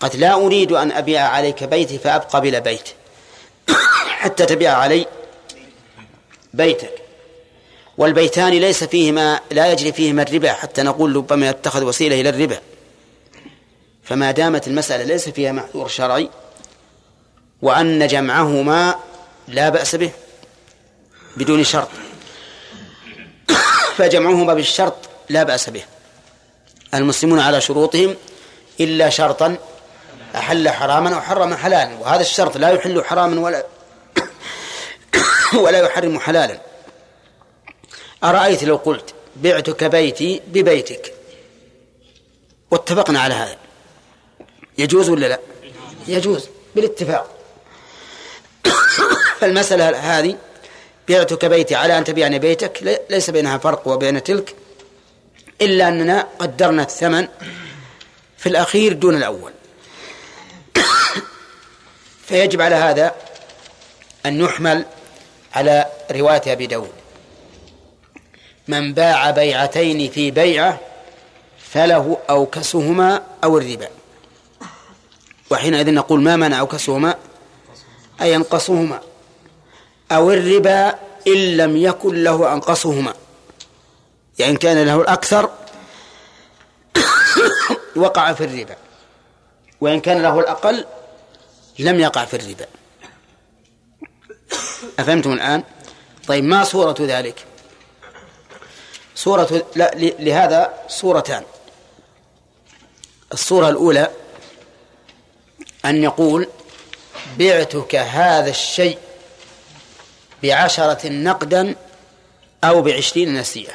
قد 0.00 0.16
لا 0.16 0.34
أريد 0.34 0.72
أن 0.72 0.92
أبيع 0.92 1.28
عليك 1.28 1.64
بيتي 1.64 1.98
فأبقى 1.98 2.40
بلا 2.40 2.58
بيت. 2.58 2.88
حتى 4.06 4.46
تبيع 4.46 4.72
علي 4.72 5.06
بيتك. 6.54 6.94
والبيتان 7.98 8.52
ليس 8.52 8.84
فيهما 8.84 9.40
لا 9.50 9.72
يجري 9.72 9.92
فيهما 9.92 10.22
الربا 10.22 10.52
حتى 10.52 10.82
نقول 10.82 11.16
ربما 11.16 11.48
يتخذ 11.48 11.84
وسيلة 11.84 12.20
إلى 12.20 12.28
الربا. 12.28 12.58
فما 14.02 14.30
دامت 14.30 14.68
المسألة 14.68 15.04
ليس 15.04 15.28
فيها 15.28 15.52
محذور 15.52 15.88
شرعي 15.88 16.30
وأن 17.62 18.06
جمعهما 18.06 18.94
لا 19.52 19.68
بأس 19.68 19.94
به 19.94 20.10
بدون 21.36 21.64
شرط. 21.64 21.88
فجمعهما 23.98 24.54
بالشرط 24.54 24.94
لا 25.28 25.42
بأس 25.42 25.70
به. 25.70 25.84
المسلمون 26.94 27.40
على 27.40 27.60
شروطهم 27.60 28.16
إلا 28.80 29.10
شرطا 29.10 29.56
أحل 30.34 30.68
حراما 30.68 31.14
أو 31.14 31.20
حرم 31.20 31.54
حلالا. 31.54 31.94
وهذا 32.00 32.20
الشرط 32.20 32.56
لا 32.56 32.68
يحل 32.70 33.04
حراما 33.04 33.40
ولا 33.40 33.66
ولا 35.64 35.78
يحرم 35.78 36.18
حلالا. 36.18 36.60
أرأيت 38.24 38.64
لو 38.64 38.76
قلت 38.76 39.14
بعتك 39.36 39.84
بيتي 39.84 40.40
ببيتك؟ 40.46 41.14
واتفقنا 42.70 43.20
على 43.20 43.34
هذا. 43.34 43.56
يجوز 44.78 45.10
ولا 45.10 45.26
لا؟ 45.26 45.38
يجوز 46.08 46.48
بالاتفاق. 46.74 47.30
فالمسألة 49.42 50.18
هذه 50.18 50.36
بعتك 51.08 51.44
بيتي 51.44 51.74
على 51.74 51.98
أن 51.98 52.04
تبيعني 52.04 52.38
بيتك 52.38 52.98
ليس 53.10 53.30
بينها 53.30 53.58
فرق 53.58 53.88
وبين 53.88 54.22
تلك 54.22 54.54
إلا 55.60 55.88
أننا 55.88 56.28
قدرنا 56.38 56.82
الثمن 56.82 57.28
في 58.38 58.48
الأخير 58.48 58.92
دون 58.92 59.16
الأول. 59.16 59.52
فيجب 62.26 62.60
على 62.60 62.74
هذا 62.74 63.14
أن 64.26 64.40
يحمل 64.40 64.84
على 65.54 65.86
رواية 66.10 66.42
أبي 66.46 66.66
داود. 66.66 66.92
من 68.68 68.94
باع 68.94 69.30
بيعتين 69.30 70.10
في 70.10 70.30
بيعة 70.30 70.80
فله 71.58 72.18
أوكسهما 72.30 73.22
أو 73.44 73.58
الربا. 73.58 73.88
وحينئذ 75.50 75.94
نقول 75.94 76.22
ما 76.22 76.36
منع 76.36 76.60
أوكسهما؟ 76.60 77.14
أي 78.20 78.36
أنقصهما 78.36 79.11
أو 80.16 80.30
الربا 80.30 80.88
إن 81.26 81.56
لم 81.56 81.76
يكن 81.76 82.22
له 82.24 82.52
أنقصهما 82.52 83.14
يعني 84.38 84.56
كان 84.56 84.86
له 84.86 85.00
الأكثر 85.00 85.50
وقع 87.96 88.32
في 88.32 88.44
الربا 88.44 88.76
وإن 89.80 90.00
كان 90.00 90.22
له 90.22 90.40
الأقل 90.40 90.86
لم 91.78 92.00
يقع 92.00 92.24
في 92.24 92.36
الربا 92.36 92.66
أفهمتم 94.98 95.32
الآن؟ 95.32 95.62
طيب 96.26 96.44
ما 96.44 96.64
صورة 96.64 96.96
ذلك؟ 97.00 97.44
صورة 99.14 99.66
لا 99.76 99.90
لهذا 99.94 100.74
صورتان 100.88 101.42
الصورة 103.32 103.68
الأولى 103.68 104.10
أن 105.84 106.02
يقول 106.02 106.48
بعتك 107.38 107.94
هذا 107.94 108.50
الشيء 108.50 108.98
بعشرة 110.42 111.08
نقدا 111.08 111.74
أو 112.64 112.82
بعشرين 112.82 113.34
نسيئة. 113.34 113.74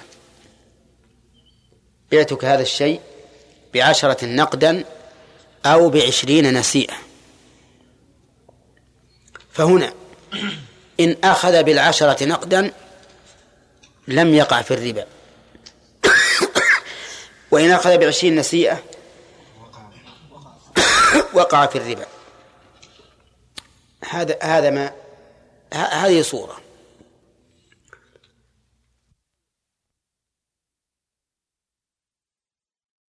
بعتك 2.12 2.46
هذا 2.46 2.62
الشيء 2.62 3.02
بعشرة 3.74 4.26
نقدا 4.26 4.84
أو 5.66 5.90
بعشرين 5.90 6.54
نسيئة. 6.58 6.98
فهنا 9.52 9.94
إن 11.00 11.16
أخذ 11.24 11.64
بالعشرة 11.64 12.26
نقدا 12.26 12.72
لم 14.08 14.34
يقع 14.34 14.62
في 14.62 14.74
الربا. 14.74 15.06
وإن 17.52 17.72
أخذ 17.72 17.98
بعشرين 17.98 18.36
نسيئة 18.36 18.84
وقع 21.34 21.66
في 21.66 21.78
الربا. 21.78 22.06
هذا 24.10 24.38
هذا 24.42 24.70
ما 24.70 24.92
هذه 25.74 26.22
صورة. 26.22 26.67